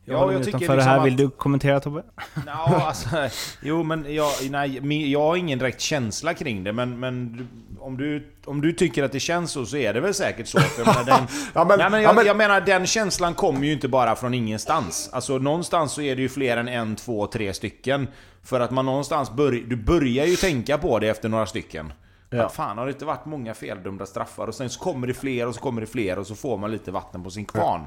Jag 0.05 0.19
håller 0.19 0.39
mig 0.39 0.49
utanför 0.49 0.77
det 0.77 0.83
här. 0.83 1.05
Vill 1.05 1.17
du 1.17 1.31
kommentera 1.31 1.81
Tobbe? 1.81 2.03
Ja, 2.47 2.83
alltså, 2.87 3.29
jo 3.63 3.83
men 3.83 4.15
jag, 4.15 4.31
nej, 4.51 5.13
jag 5.13 5.21
har 5.21 5.37
ingen 5.37 5.59
direkt 5.59 5.81
känsla 5.81 6.35
kring 6.35 6.65
det 6.65 6.73
men, 6.73 7.01
men 7.01 7.49
om, 7.81 7.97
du, 7.97 8.33
om 8.45 8.61
du 8.61 8.73
tycker 8.73 9.03
att 9.05 9.13
det 9.13 9.21
känns 9.21 9.51
så 9.51 9.67
så 9.67 9.77
är 9.77 9.95
det 9.95 10.01
väl 10.01 10.15
säkert 10.15 10.47
så. 10.47 10.61
För 10.61 10.83
jag, 10.83 10.87
menar, 10.87 11.05
den, 11.05 11.27
Ja, 11.55 11.65
men- 11.65 11.79
nej, 11.79 11.91
men 11.91 12.03
ja, 12.03 12.09
jag, 12.09 12.17
men- 12.17 12.27
jag 12.27 12.37
menar 12.37 12.61
den 12.61 12.87
känslan 12.87 13.35
kommer 13.35 13.67
ju 13.67 13.73
inte 13.73 13.89
bara 13.89 14.17
från 14.17 14.35
ingenstans. 14.35 15.11
Alltså 15.13 15.39
någonstans 15.39 15.93
så 15.93 16.03
är 16.03 16.17
det 16.17 16.23
ju 16.23 16.29
fler 16.29 16.57
än 16.57 16.69
en, 16.69 16.97
två, 16.97 17.27
tre 17.27 17.55
stycken. 17.55 18.09
För 18.43 18.61
att 18.61 18.71
man 18.71 18.87
någonstans 18.87 19.31
börjar, 19.31 19.63
du 19.67 19.77
börjar 19.77 20.27
ju 20.27 20.37
tänka 20.37 20.79
på 20.79 20.99
det 20.99 21.09
efter 21.09 21.29
några 21.29 21.47
stycken. 21.47 21.93
Ja. 22.31 22.47
Att 22.47 22.53
fan 22.53 22.79
har 22.79 22.87
det 22.87 22.93
inte 22.93 23.05
varit 23.05 23.27
många 23.27 23.55
feldömda 23.55 24.07
straffar? 24.07 24.47
Och 24.47 24.55
sen 24.55 24.71
så 24.71 24.81
kommer 24.81 25.07
det 25.07 25.15
fler 25.15 25.47
och 25.47 25.55
så 25.55 25.61
kommer 25.61 25.81
det 25.81 25.87
fler 25.87 26.19
och 26.19 26.27
så 26.27 26.35
får 26.35 26.59
man 26.59 26.71
lite 26.71 26.91
vatten 26.91 27.25
på 27.25 27.31
sin 27.31 27.45
kvarn. 27.45 27.85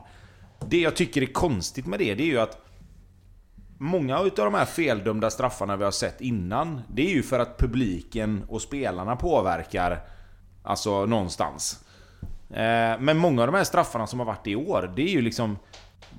Det 0.68 0.82
jag 0.82 0.96
tycker 0.96 1.22
är 1.22 1.26
konstigt 1.26 1.86
med 1.86 2.00
det, 2.00 2.16
det 2.16 2.24
är 2.24 2.28
ju 2.28 2.40
att 2.40 2.58
Många 3.78 4.22
utav 4.22 4.46
de 4.46 4.54
här 4.54 4.66
feldömda 4.66 5.30
straffarna 5.30 5.76
vi 5.76 5.84
har 5.84 5.92
sett 5.92 6.22
innan, 6.22 6.82
det 6.88 7.06
är 7.06 7.14
ju 7.14 7.24
för 7.24 7.40
att 7.40 7.58
publiken 7.58 8.46
och 8.50 8.62
spelarna 8.62 9.16
påverkar 9.16 10.00
Alltså 10.64 11.06
någonstans. 11.06 11.84
Eh, 12.50 13.00
Men 13.00 13.18
många 13.18 13.42
av 13.42 13.48
de 13.48 13.58
här 13.58 13.64
straffarna 13.64 14.08
som 14.08 14.20
har 14.20 14.26
varit 14.26 14.48
i 14.48 14.56
år, 14.56 14.94
det 14.96 15.02
är 15.02 15.10
ju 15.10 15.22
liksom 15.22 15.58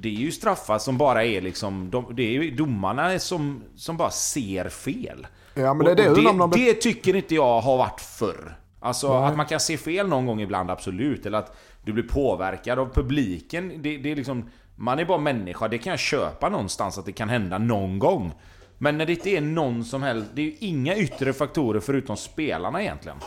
Det 0.01 0.09
är 0.09 0.13
ju 0.13 0.33
straffar 0.33 0.79
som 0.79 0.99
bara 0.99 1.25
är 1.25 1.41
liksom, 1.41 1.91
de, 1.91 2.07
det 2.15 2.23
är 2.23 2.43
ju 2.43 2.51
domarna 2.51 3.19
som, 3.19 3.63
som 3.77 3.97
bara 3.97 4.11
ser 4.11 4.69
fel. 4.69 5.27
Ja, 5.55 5.75
men 5.75 5.85
det 5.85 5.93
är 5.93 5.97
det, 5.97 6.09
och 6.11 6.31
om 6.31 6.39
de- 6.39 6.51
det 6.51 6.75
tycker 6.75 7.17
inte 7.17 7.35
jag 7.35 7.61
har 7.61 7.77
varit 7.79 8.01
förr. 8.01 8.57
Alltså 8.81 9.13
att 9.13 9.37
man 9.37 9.47
kan 9.47 9.61
se 9.61 9.77
fel 9.77 10.09
någon 10.09 10.27
gång 10.27 10.41
ibland, 10.41 10.71
absolut. 10.71 11.27
Eller 11.27 11.39
att 11.39 11.57
du 11.85 11.93
blir 11.93 12.05
påverkad 12.09 12.79
av 12.79 12.95
publiken. 12.95 13.73
Det, 13.83 13.97
det 13.97 14.13
är 14.13 14.17
liksom... 14.17 14.51
Man 14.77 14.99
är 14.99 15.05
bara 15.05 15.19
människa, 15.19 15.69
det 15.69 15.79
kan 15.79 15.91
jag 15.91 16.01
köpa 16.01 16.49
någonstans 16.49 16.99
att 16.99 17.07
det 17.07 17.13
kan 17.13 17.29
hända 17.29 17.59
någon 17.59 17.99
gång. 17.99 18.33
Men 18.79 18.99
när 18.99 19.07
det 19.07 19.13
inte 19.13 19.31
är 19.31 19.41
någon 19.41 19.85
som 19.85 20.03
helst... 20.03 20.31
Det 20.35 20.43
är 20.43 20.47
ju 20.47 20.57
inga 20.61 20.97
yttre 20.97 21.33
faktorer 21.33 21.81
förutom 21.81 22.17
spelarna 22.17 22.83
egentligen. 22.83 23.19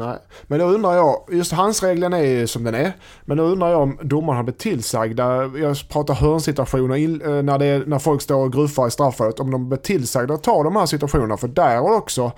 Nej, 0.00 0.18
men 0.42 0.58
då 0.58 0.64
undrar 0.64 0.94
jag, 0.94 1.24
just 1.32 1.52
handsregeln 1.52 2.12
är 2.12 2.22
ju 2.22 2.46
som 2.46 2.64
den 2.64 2.74
är, 2.74 2.92
men 3.24 3.36
då 3.36 3.42
undrar 3.42 3.68
jag 3.68 3.80
om 3.80 3.98
domaren 4.02 4.36
har 4.36 4.44
blivit 4.44 4.60
tillsagda, 4.60 5.50
jag 5.58 5.76
pratar 5.88 6.14
hörnsituationer, 6.14 6.96
eh, 6.96 7.42
när, 7.42 7.58
det 7.58 7.66
är, 7.66 7.86
när 7.86 7.98
folk 7.98 8.22
står 8.22 8.44
och 8.44 8.52
gruffar 8.52 8.86
i 8.86 8.90
straffområdet, 8.90 9.40
om 9.40 9.50
de 9.50 9.68
blir 9.68 9.78
tillsagda 9.78 10.34
att 10.34 10.42
ta 10.42 10.62
de 10.62 10.76
här 10.76 10.86
situationerna, 10.86 11.36
för 11.36 11.48
där 11.48 11.76
har 11.76 11.90
det 11.90 11.96
också 11.96 12.32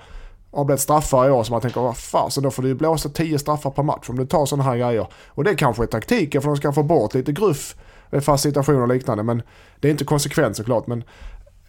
har 0.51 0.65
blivit 0.65 0.81
straffar 0.81 1.27
i 1.27 1.31
år 1.31 1.43
som 1.43 1.53
man 1.53 1.61
tänker, 1.61 1.81
vad 1.81 1.97
fan, 1.97 2.31
så 2.31 2.41
då 2.41 2.51
får 2.51 2.63
du 2.63 2.69
ju 2.69 2.75
blåsa 2.75 3.09
10 3.09 3.39
straffar 3.39 3.71
per 3.71 3.83
match 3.83 4.09
om 4.09 4.17
du 4.17 4.25
tar 4.25 4.45
sådana 4.45 4.63
här 4.63 4.77
grejer. 4.77 5.07
Och 5.27 5.43
det 5.43 5.55
kanske 5.55 5.83
är 5.83 5.87
taktiken 5.87 6.41
för 6.41 6.49
att 6.49 6.55
de 6.55 6.59
ska 6.59 6.71
få 6.71 6.83
bort 6.83 7.13
lite 7.13 7.31
gruff 7.31 7.75
vid 8.11 8.23
fast 8.23 8.43
situationer 8.43 8.81
och 8.81 8.87
liknande, 8.87 9.23
men 9.23 9.41
det 9.79 9.87
är 9.87 9.91
inte 9.91 10.05
konsekvent 10.05 10.57
såklart, 10.57 10.87
men 10.87 11.03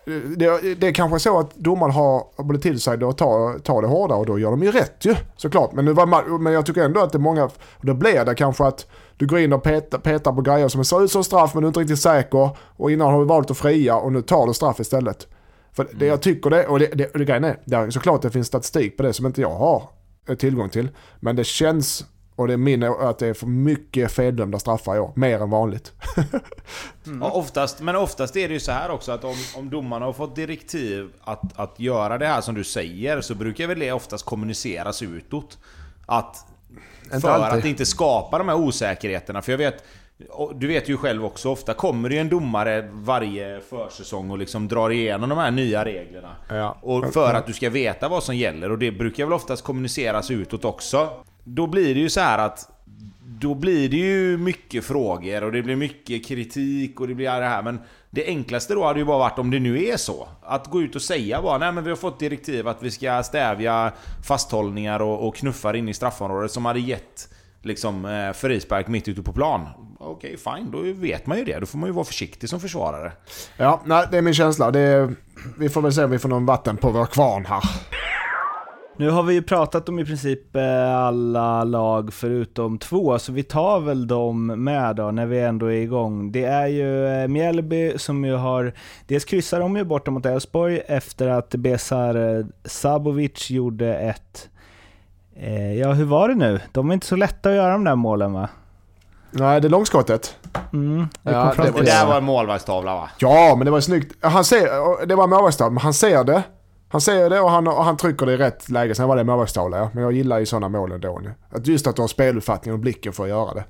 Eh, 0.07 0.13
det, 0.15 0.75
det 0.75 0.89
är 0.89 0.93
kanske 0.93 1.19
så 1.19 1.39
att 1.39 1.55
domaren 1.55 1.93
har 1.93 2.45
blivit 2.45 2.63
tillsagda 2.63 3.09
att 3.09 3.19
ta, 3.19 3.59
tar 3.63 3.83
det 3.83 3.89
hårdare 3.89 4.19
och 4.19 4.27
då 4.27 4.39
gör 4.39 4.51
de 4.51 4.63
ju 4.63 4.71
rätt 4.71 5.05
ju 5.05 5.15
såklart. 5.37 5.73
Men, 5.73 5.85
nu 5.85 5.93
var, 5.93 6.39
men 6.39 6.53
jag 6.53 6.67
tycker 6.67 6.85
ändå 6.85 7.01
att 7.01 7.13
det 7.13 7.19
är 7.19 7.21
många, 7.21 7.51
då 7.81 7.95
blir 7.95 8.25
det 8.25 8.35
kanske 8.35 8.65
att 8.65 8.87
du 9.17 9.27
går 9.27 9.39
in 9.39 9.53
och 9.53 9.63
petar, 9.63 9.99
petar 9.99 10.33
på 10.33 10.41
grejer 10.41 10.69
som 10.69 10.85
ser 10.85 11.05
ut 11.05 11.11
som 11.11 11.25
straff 11.25 11.55
men 11.55 11.63
du 11.63 11.67
är 11.67 11.69
inte 11.69 11.81
riktigt 11.81 12.01
säker 12.01 12.51
och 12.77 12.91
innan 12.91 13.13
har 13.13 13.21
du 13.21 13.27
valt 13.27 13.51
att 13.51 13.59
fria 13.59 13.97
och 13.97 14.13
nu 14.13 14.23
tar 14.23 14.47
du 14.47 14.55
straff 14.55 14.81
istället. 14.81 15.27
För 15.73 15.89
det 15.95 16.07
jag 16.07 16.23
tycker 16.23 16.51
det, 16.51 16.67
och 16.67 16.79
det, 16.79 16.87
det, 16.87 17.11
det 17.15 17.25
grejen 17.25 17.45
är, 17.45 17.59
det 17.65 17.77
är 17.77 17.91
såklart 17.91 18.23
det 18.23 18.31
finns 18.31 18.47
statistik 18.47 18.97
på 18.97 19.03
det 19.03 19.13
som 19.13 19.27
inte 19.27 19.41
jag 19.41 19.55
har 19.55 19.83
eh, 20.29 20.35
tillgång 20.35 20.69
till. 20.69 20.89
Men 21.21 21.37
det 21.37 21.45
känns, 21.45 22.05
och 22.37 22.47
det 22.47 22.53
är 22.53 22.57
min 22.57 22.83
att 22.83 23.19
det 23.19 23.27
är 23.27 23.35
för 23.35 23.47
mycket 23.47 24.13
feldömda 24.13 24.59
straffar 24.59 24.97
i 24.97 24.99
år, 24.99 25.13
mer 25.17 25.41
än 25.41 25.51
vanligt. 25.51 25.93
Ja, 27.21 27.31
oftast, 27.31 27.81
men 27.81 27.97
oftast 27.97 28.37
är 28.37 28.49
det 28.49 28.55
ju 28.55 28.61
så 28.61 28.73
här 28.73 28.91
också 28.91 29.13
att 29.13 29.25
om, 29.25 29.35
om 29.57 29.71
domarna 29.71 30.05
har 30.05 30.13
fått 30.13 30.37
direktiv 30.37 31.13
att, 31.21 31.59
att 31.59 31.81
göra 31.81 32.19
det 32.19 32.27
här 32.27 32.41
som 32.41 32.55
du 32.55 32.65
säger 32.65 33.21
så 33.21 33.35
brukar 33.35 33.67
väl 33.67 33.79
det 33.79 33.93
oftast 33.93 34.25
kommuniceras 34.25 35.03
utåt. 35.03 35.59
Att 36.07 36.47
Inte 37.05 37.21
för 37.21 37.29
alltid. 37.29 37.59
att 37.59 37.65
inte 37.65 37.87
skapa 37.87 38.39
de 38.39 38.49
här 38.49 38.57
osäkerheterna. 38.57 39.43
För 39.43 39.53
jag 39.53 39.59
vet, 39.59 39.85
du 40.55 40.67
vet 40.67 40.89
ju 40.89 40.97
själv 40.97 41.25
också, 41.25 41.51
ofta 41.51 41.75
kommer 41.75 42.09
det 42.09 42.15
ju 42.15 42.21
en 42.21 42.29
domare 42.29 42.89
varje 42.93 43.61
försäsong 43.61 44.31
och 44.31 44.39
liksom 44.39 44.69
drar 44.69 44.91
igenom 44.91 45.29
de 45.29 45.39
här 45.39 45.51
nya 45.51 45.85
reglerna. 45.85 46.37
Ja. 46.49 46.79
Och 46.83 47.13
för 47.13 47.35
att 47.35 47.47
du 47.47 47.53
ska 47.53 47.71
veta 47.71 48.09
vad 48.09 48.23
som 48.23 48.37
gäller, 48.37 48.71
och 48.71 48.79
det 48.79 48.93
brukar 48.93 49.25
väl 49.25 49.33
oftast 49.33 49.65
kommuniceras 49.65 50.31
utåt 50.31 50.65
också. 50.65 51.09
Då 51.45 51.67
blir 51.67 51.95
det 51.95 52.01
ju 52.01 52.11
så 52.11 52.21
här 52.21 52.39
att 52.39 52.71
då 53.41 53.55
blir 53.55 53.89
det 53.89 53.97
ju 53.97 54.39
mycket 54.39 54.85
frågor 54.85 55.45
och 55.45 55.53
det 55.53 55.63
blir 55.63 55.77
mycket 55.77 56.27
kritik 56.27 57.01
och 57.01 57.09
det 57.09 57.15
blir 57.15 57.41
det 57.41 57.47
här 57.47 57.63
men 57.63 57.81
Det 58.11 58.27
enklaste 58.27 58.75
då 58.75 58.85
hade 58.85 58.99
ju 58.99 59.05
bara 59.05 59.19
varit 59.19 59.39
om 59.39 59.51
det 59.51 59.61
nu 59.61 59.85
är 59.85 59.97
så 59.97 60.29
Att 60.43 60.67
gå 60.71 60.83
ut 60.83 60.95
och 60.95 61.03
säga 61.03 61.43
bara 61.43 61.59
nej 61.59 61.73
men 61.73 61.85
vi 61.85 61.91
har 61.91 61.97
fått 61.97 62.19
direktiv 62.19 62.69
att 62.69 62.83
vi 62.83 62.91
ska 62.91 63.23
stävja 63.23 63.93
fasthållningar 64.27 65.03
och, 65.03 65.29
och 65.29 65.37
knuffar 65.37 65.77
in 65.77 65.89
i 65.89 65.95
straffområdet 65.95 66.51
som 66.51 66.65
hade 66.65 66.81
gett 66.81 67.29
Liksom 67.63 68.05
eh, 68.05 68.33
frispark 68.33 68.89
mitt 68.89 69.09
ute 69.09 69.23
på 69.23 69.33
plan 69.33 69.69
Okej 69.99 70.37
fine, 70.37 70.71
då 70.71 70.79
vet 71.01 71.27
man 71.27 71.39
ju 71.39 71.45
det. 71.45 71.59
Då 71.59 71.67
får 71.67 71.79
man 71.79 71.89
ju 71.89 71.93
vara 71.93 72.05
försiktig 72.05 72.49
som 72.49 72.61
försvarare. 72.61 73.13
Ja, 73.57 73.83
nej, 73.85 74.07
det 74.11 74.19
är 74.19 74.23
min 74.23 74.35
känsla. 74.35 74.71
Det 74.71 74.81
är, 74.81 75.15
vi 75.59 75.69
får 75.69 75.83
väl 75.83 75.93
se 75.93 76.05
om 76.05 76.11
vi 76.11 76.19
får 76.19 76.29
någon 76.29 76.47
vatten 76.47 76.77
på 76.77 76.91
vår 76.91 77.07
kvarn 77.07 77.47
här. 77.47 77.63
Nu 78.97 79.11
har 79.11 79.23
vi 79.23 79.35
ju 79.35 79.43
pratat 79.43 79.89
om 79.89 79.99
i 79.99 80.05
princip 80.05 80.57
eh, 80.57 80.97
alla 80.97 81.65
lag 81.65 82.13
förutom 82.13 82.79
två, 82.79 83.19
så 83.19 83.33
vi 83.33 83.43
tar 83.43 83.81
väl 83.81 84.07
dem 84.07 84.47
med 84.47 84.97
då 84.97 85.11
när 85.11 85.27
vi 85.27 85.41
ändå 85.41 85.67
är 85.67 85.77
igång. 85.77 86.33
Det 86.33 86.45
är 86.45 86.67
ju 86.67 87.07
eh, 87.23 87.29
Mjällby 87.29 87.99
som 87.99 88.25
ju 88.25 88.35
har, 88.35 88.73
dels 89.07 89.25
kryssar 89.25 89.61
de 89.61 89.77
ju 89.77 89.85
borta 89.85 90.11
mot 90.11 90.27
Elfsborg 90.27 90.79
efter 90.87 91.29
att 91.29 91.51
Besar 91.51 92.39
eh, 92.39 92.45
Sabovic 92.65 93.51
gjorde 93.51 93.95
ett, 93.97 94.49
eh, 95.37 95.75
ja 95.75 95.93
hur 95.93 96.05
var 96.05 96.29
det 96.29 96.35
nu? 96.35 96.61
De 96.73 96.91
är 96.91 96.95
inte 96.95 97.07
så 97.07 97.17
lätta 97.17 97.49
att 97.49 97.55
göra 97.55 97.73
de 97.73 97.85
där 97.85 97.97
målen 97.97 98.33
va? 98.33 98.49
Nej, 99.31 99.61
det 99.61 99.69
är 99.69 99.71
långskottet. 99.71 100.37
Mm, 100.73 101.09
vi 101.23 101.33
Ja, 101.33 101.53
det 101.57 101.63
Det 101.63 101.71
var- 101.71 101.83
där 101.83 102.07
var 102.07 102.17
en 102.17 102.25
målvaktstavla 102.25 102.95
va? 102.95 103.11
Ja, 103.19 103.55
men 103.59 103.65
det 103.65 103.71
var 103.71 103.81
snyggt. 103.81 104.25
Han 104.25 104.45
ser, 104.45 105.07
det 105.07 105.15
var 105.15 105.27
målvaktstavla, 105.27 105.71
men 105.71 105.83
han 105.83 105.95
ser 105.95 106.25
det. 106.25 106.43
Han 106.95 107.01
ser 107.01 107.31
det 107.31 107.41
och 107.41 107.51
han, 107.51 107.69
och 107.69 107.85
han 107.85 107.97
trycker 107.97 108.27
det 108.27 108.33
i 108.33 108.37
rätt 108.37 108.71
läge. 108.71 108.95
Sen 108.95 109.09
var 109.09 109.17
det 109.17 109.25
målvaktstavla, 109.25 109.79
ja. 109.79 109.91
Men 109.93 110.03
jag 110.03 110.13
gillar 110.13 110.39
ju 110.39 110.47
sådana 110.47 110.69
mål 110.69 110.93
ändå. 110.93 111.21
Att 111.51 111.67
just 111.67 111.87
att 111.87 111.97
du 111.97 112.03
har 112.03 112.09
speluppfattning 112.09 112.75
och 112.75 112.81
blicken 112.81 113.13
för 113.13 113.23
att 113.23 113.29
göra 113.29 113.55
det. 113.55 113.65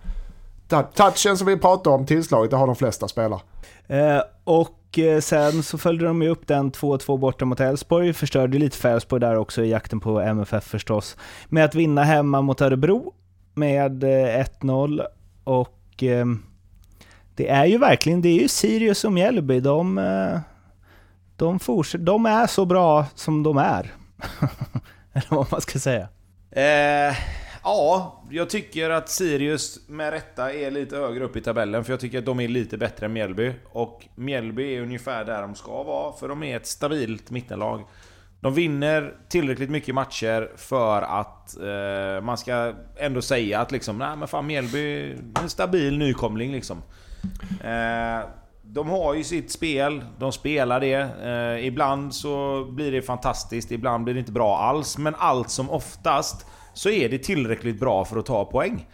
Touchen 0.95 1.37
som 1.37 1.47
vi 1.47 1.57
pratade 1.57 1.97
om, 1.97 2.07
tillslaget, 2.07 2.51
det 2.51 2.57
har 2.57 2.67
de 2.67 2.77
flesta 2.77 3.09
spelare. 3.09 3.41
Eh, 3.87 4.21
och 4.45 4.99
eh, 4.99 5.21
sen 5.21 5.63
så 5.63 5.79
följde 5.79 6.05
de 6.05 6.23
ju 6.23 6.29
upp 6.29 6.47
den 6.47 6.73
2-2 6.73 7.19
borta 7.19 7.45
mot 7.45 7.61
Elfsborg, 7.61 8.13
förstörde 8.13 8.59
lite 8.59 8.77
för 8.77 8.89
Elfsborg 8.89 9.21
där 9.21 9.37
också 9.37 9.65
i 9.65 9.71
jakten 9.71 10.01
på 10.01 10.21
MFF 10.21 10.65
förstås, 10.65 11.17
med 11.49 11.65
att 11.65 11.75
vinna 11.75 12.03
hemma 12.03 12.43
mot 12.43 12.61
Örebro 12.61 13.15
med 13.55 14.05
eh, 14.05 14.45
1-0 14.61 15.01
och 15.45 16.03
eh, 16.03 16.27
det 17.35 17.49
är 17.49 17.65
ju 17.65 17.79
verkligen, 17.79 18.23
det 18.23 18.29
är 18.29 18.41
ju 18.41 18.49
Sirius 18.49 19.05
och 19.05 19.13
Mjällby, 19.13 19.61
de, 19.61 19.99
eh, 19.99 20.39
de, 21.37 21.59
fortsätter, 21.59 22.05
de 22.05 22.27
är 22.27 22.47
så 22.47 22.65
bra 22.65 23.07
som 23.15 23.43
de 23.43 23.57
är. 23.57 23.95
Eller 25.13 25.37
vad 25.37 25.53
man 25.53 25.61
ska 25.61 25.79
säga. 25.79 26.09
Eh, 26.51 27.17
ja, 27.63 28.23
jag 28.31 28.51
tycker 28.51 28.91
att 28.91 29.09
Sirius 29.09 29.89
med 29.89 30.11
rätta 30.11 30.53
är 30.53 30.71
lite 30.71 30.97
högre 30.97 31.25
upp 31.25 31.37
i 31.37 31.41
tabellen 31.41 31.85
för 31.85 31.93
jag 31.93 32.01
tycker 32.01 32.19
att 32.19 32.27
de 32.27 32.41
är 32.41 32.49
lite 32.49 32.79
bättre 32.79 33.07
än 33.07 33.13
Mjällby. 33.13 33.53
Och 33.73 34.07
Mjällby 34.15 34.75
är 34.77 34.83
ungefär 34.83 35.25
där 35.25 35.43
de 35.43 35.55
ska 35.55 35.83
vara 35.83 36.13
för 36.13 36.29
de 36.29 36.43
är 36.43 36.57
ett 36.57 36.67
stabilt 36.67 37.31
mittenlag. 37.31 37.85
De 38.41 38.55
vinner 38.55 39.15
tillräckligt 39.29 39.71
mycket 39.71 39.95
matcher 39.95 40.51
för 40.57 41.03
att 41.03 41.57
eh, 41.61 42.25
man 42.25 42.39
ska 42.39 42.75
ändå 42.97 43.23
säga 43.23 43.61
att 43.61 43.73
liksom, 43.73 43.99
nej 43.99 44.17
men 44.17 44.29
fan 44.29 44.47
Mjällby 44.47 45.11
är 45.37 45.43
en 45.43 45.51
stabil 45.51 45.99
nykomling 45.99 46.53
liksom. 46.53 46.83
Eh, 47.61 48.21
de 48.67 48.89
har 48.89 49.15
ju 49.15 49.25
sitt 49.25 49.51
spel, 49.51 50.05
de 50.19 50.33
spelar 50.33 50.81
det. 50.81 50.95
Eh, 51.25 51.67
ibland 51.67 52.15
så 52.15 52.65
blir 52.65 52.93
det 52.93 53.03
fantastiskt, 53.03 53.73
ibland 53.73 54.05
blir 54.05 54.15
det 54.15 54.21
inte 54.21 54.33
bra 54.33 54.59
alls. 54.59 54.99
Men 54.99 55.15
allt 55.19 55.51
som 55.51 55.71
oftast 55.71 56.47
så 56.75 56.91
är 56.91 57.09
det 57.09 57.19
tillräckligt 57.19 57.81
bra 57.81 58.05
för 58.05 58.19
att 58.19 58.27
ta 58.27 58.45
poäng. 58.45 58.87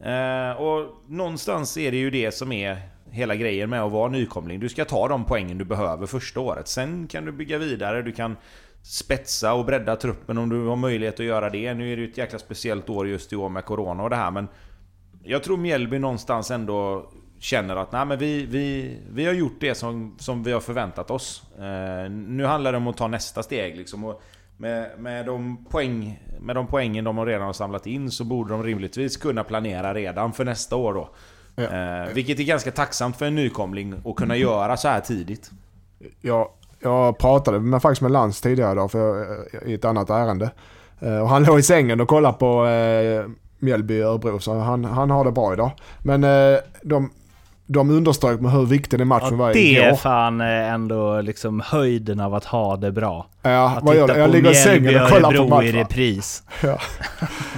Eh, 0.00 0.50
och 0.50 0.86
någonstans 1.08 1.76
är 1.76 1.90
det 1.90 1.96
ju 1.96 2.10
det 2.10 2.34
som 2.34 2.52
är 2.52 2.78
hela 3.10 3.34
grejen 3.36 3.70
med 3.70 3.82
att 3.82 3.92
vara 3.92 4.08
nykomling. 4.08 4.60
Du 4.60 4.68
ska 4.68 4.84
ta 4.84 5.08
de 5.08 5.24
poängen 5.24 5.58
du 5.58 5.64
behöver 5.64 6.06
första 6.06 6.40
året. 6.40 6.68
Sen 6.68 7.06
kan 7.06 7.24
du 7.24 7.32
bygga 7.32 7.58
vidare, 7.58 8.02
du 8.02 8.12
kan 8.12 8.36
spetsa 8.82 9.54
och 9.54 9.64
bredda 9.64 9.96
truppen 9.96 10.38
om 10.38 10.48
du 10.48 10.66
har 10.66 10.76
möjlighet 10.76 11.20
att 11.20 11.26
göra 11.26 11.50
det. 11.50 11.74
Nu 11.74 11.92
är 11.92 11.96
det 11.96 12.02
ju 12.02 12.10
ett 12.10 12.18
jäkla 12.18 12.38
speciellt 12.38 12.88
år 12.88 13.08
just 13.08 13.32
i 13.32 13.36
år 13.36 13.48
med 13.48 13.64
Corona 13.64 14.02
och 14.02 14.10
det 14.10 14.16
här 14.16 14.30
men... 14.30 14.48
Jag 15.22 15.42
tror 15.42 15.56
Mjällby 15.56 15.98
någonstans 15.98 16.50
ändå 16.50 17.10
känner 17.40 17.76
att 17.76 17.92
nej, 17.92 18.04
men 18.04 18.18
vi, 18.18 18.46
vi, 18.46 18.96
vi 19.10 19.26
har 19.26 19.32
gjort 19.32 19.56
det 19.60 19.74
som, 19.74 20.16
som 20.18 20.42
vi 20.42 20.52
har 20.52 20.60
förväntat 20.60 21.10
oss. 21.10 21.42
Eh, 21.58 22.10
nu 22.10 22.44
handlar 22.44 22.72
det 22.72 22.78
om 22.78 22.86
att 22.86 22.96
ta 22.96 23.08
nästa 23.08 23.42
steg 23.42 23.76
liksom. 23.76 24.04
Och 24.04 24.22
med, 24.56 24.90
med, 24.98 25.26
de 25.26 25.64
poäng, 25.64 26.22
med 26.40 26.56
de 26.56 26.66
poängen 26.66 27.04
de 27.04 27.26
redan 27.26 27.46
har 27.46 27.52
samlat 27.52 27.86
in 27.86 28.10
så 28.10 28.24
borde 28.24 28.52
de 28.52 28.62
rimligtvis 28.62 29.16
kunna 29.16 29.44
planera 29.44 29.94
redan 29.94 30.32
för 30.32 30.44
nästa 30.44 30.76
år 30.76 30.94
då. 30.94 31.08
Ja. 31.54 31.62
Eh, 31.62 32.14
vilket 32.14 32.38
är 32.38 32.44
ganska 32.44 32.70
tacksamt 32.70 33.16
för 33.16 33.26
en 33.26 33.34
nykomling 33.34 33.94
att 34.04 34.16
kunna 34.16 34.34
mm. 34.34 34.48
göra 34.48 34.76
så 34.76 34.88
här 34.88 35.00
tidigt. 35.00 35.50
Ja, 36.20 36.54
jag 36.80 37.18
pratade 37.18 37.60
med, 37.60 37.82
faktiskt 37.82 38.02
med 38.02 38.10
Lans 38.10 38.40
tidigare 38.40 38.72
idag 38.72 38.90
för, 38.90 39.26
i 39.68 39.74
ett 39.74 39.84
annat 39.84 40.10
ärende. 40.10 40.50
Eh, 41.00 41.18
och 41.18 41.28
han 41.28 41.44
låg 41.44 41.58
i 41.58 41.62
sängen 41.62 42.00
och 42.00 42.08
kollade 42.08 42.38
på 42.38 42.66
eh, 42.66 43.26
Mjällby 43.58 44.00
Örebro 44.00 44.38
så 44.38 44.58
han, 44.58 44.84
han 44.84 45.10
har 45.10 45.24
det 45.24 45.32
bra 45.32 45.52
idag. 45.52 45.70
Men 46.02 46.24
eh, 46.24 46.58
de, 46.82 47.10
de 47.72 47.90
underströk 47.90 48.40
med 48.40 48.52
hur 48.52 48.66
viktig 48.66 48.98
den 48.98 49.08
matchen 49.08 49.28
ja, 49.30 49.36
var 49.36 49.52
det 49.52 49.58
igår. 49.58 49.82
Det 49.82 49.88
är 49.88 49.94
fan 49.94 50.40
eh, 50.40 50.72
ändå 50.72 51.20
liksom 51.20 51.62
höjden 51.66 52.20
av 52.20 52.34
att 52.34 52.44
ha 52.44 52.76
det 52.76 52.92
bra. 52.92 53.26
Ja, 53.42 53.76
att 53.76 53.84
vad 53.84 53.96
gör 53.96 54.18
Jag 54.18 54.30
ligger 54.30 54.50
i 54.50 54.54
sängen 54.54 55.02
och 55.02 55.08
kollar 55.08 55.32
på 55.32 55.48
matchen. 55.48 55.68
i 55.68 55.72
repris. 55.72 56.42
Ja. 56.62 56.78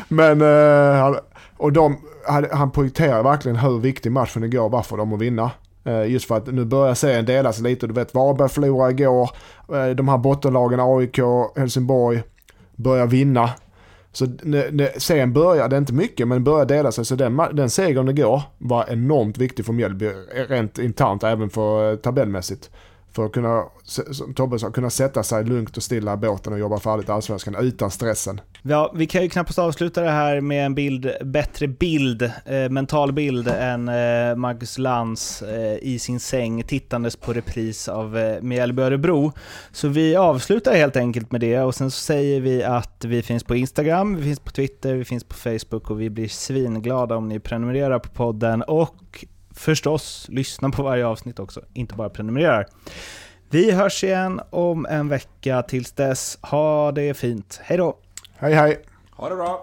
Men, 0.08 0.42
uh, 0.42 1.16
och 1.56 1.72
de, 1.72 1.96
han 2.52 2.70
poängterar 2.70 3.22
verkligen 3.22 3.56
hur 3.56 3.78
viktig 3.78 4.12
matchen 4.12 4.44
igår 4.44 4.68
var 4.68 4.82
för 4.82 4.96
dem 4.96 5.12
att 5.12 5.20
vinna. 5.20 5.50
Uh, 5.86 6.06
just 6.06 6.28
för 6.28 6.36
att 6.36 6.46
nu 6.46 6.64
börjar 6.64 6.94
serien 6.94 7.24
delas 7.24 7.60
lite. 7.60 7.86
Du 7.86 7.94
vet, 7.94 8.14
Varberg 8.14 8.48
förlorade 8.48 8.92
igår. 8.92 9.30
De 9.94 10.08
här 10.08 10.18
bottenlagen, 10.18 10.80
AIK, 10.80 11.18
Helsingborg, 11.56 12.22
börjar 12.76 13.06
vinna. 13.06 13.50
Så 14.12 14.26
sen 14.96 15.32
började, 15.32 15.78
inte 15.78 15.92
mycket, 15.92 16.28
men 16.28 16.44
började 16.44 16.74
dela 16.74 16.92
sig. 16.92 17.04
Så 17.04 17.14
den, 17.14 17.36
den 17.52 17.70
segern 17.70 18.08
igår 18.08 18.42
var 18.58 18.86
enormt 18.88 19.38
viktig 19.38 19.66
för 19.66 19.72
Mjällby, 19.72 20.08
rent 20.48 20.78
internt, 20.78 21.22
även 21.24 21.50
för 21.50 21.90
eh, 21.90 21.96
tabellmässigt. 21.96 22.70
För 23.14 23.26
att 23.26 23.32
kunna, 23.32 23.64
som 24.10 24.34
Tobbe 24.34 24.58
sa, 24.58 24.70
kunna 24.70 24.90
sätta 24.90 25.22
sig 25.22 25.44
lugnt 25.44 25.76
och 25.76 25.82
stilla 25.82 26.14
i 26.14 26.16
båten 26.16 26.52
och 26.52 26.58
jobba 26.58 26.78
färdigt 26.78 27.10
Allsvenskan 27.10 27.56
utan 27.60 27.90
stressen. 27.90 28.40
Ja, 28.62 28.92
vi 28.94 29.06
kan 29.06 29.22
ju 29.22 29.28
knappast 29.28 29.58
avsluta 29.58 30.00
det 30.00 30.10
här 30.10 30.40
med 30.40 30.66
en 30.66 30.74
bild, 30.74 31.12
bättre 31.24 31.68
bild, 31.68 32.22
eh, 32.22 32.68
mental 32.70 33.12
bild 33.12 33.48
än 33.48 33.88
eh, 33.88 34.36
Marcus 34.36 34.78
Lantz 34.78 35.42
eh, 35.42 35.78
i 35.82 35.98
sin 35.98 36.20
säng 36.20 36.62
tittandes 36.62 37.16
på 37.16 37.32
repris 37.32 37.88
av 37.88 38.18
eh, 38.18 38.42
Mjällby 38.42 38.82
Örebro. 38.82 39.32
Så 39.72 39.88
vi 39.88 40.16
avslutar 40.16 40.74
helt 40.74 40.96
enkelt 40.96 41.32
med 41.32 41.40
det 41.40 41.60
och 41.60 41.74
sen 41.74 41.90
så 41.90 42.00
säger 42.00 42.40
vi 42.40 42.64
att 42.64 43.04
vi 43.04 43.22
finns 43.22 43.44
på 43.44 43.56
Instagram, 43.56 44.16
vi 44.16 44.22
finns 44.22 44.40
på 44.40 44.50
Twitter, 44.50 44.94
vi 44.94 45.04
finns 45.04 45.24
på 45.24 45.34
Facebook 45.34 45.90
och 45.90 46.00
vi 46.00 46.10
blir 46.10 46.28
svinglada 46.28 47.16
om 47.16 47.28
ni 47.28 47.40
prenumererar 47.40 47.98
på 47.98 48.08
podden 48.08 48.62
och 48.62 49.24
förstås 49.56 50.26
lyssna 50.28 50.70
på 50.70 50.82
varje 50.82 51.06
avsnitt 51.06 51.38
också, 51.38 51.60
inte 51.72 51.94
bara 51.94 52.10
prenumererar. 52.10 52.66
Vi 53.50 53.70
hörs 53.70 54.04
igen 54.04 54.40
om 54.50 54.86
en 54.86 55.08
vecka. 55.08 55.62
Tills 55.62 55.92
dess, 55.92 56.38
ha 56.42 56.92
det 56.92 57.14
fint. 57.14 57.60
Hej 57.62 57.78
då! 57.78 57.96
Hej 58.36 58.54
hej! 58.54 58.84
Ha 59.10 59.28
det 59.28 59.36
bra! 59.36 59.60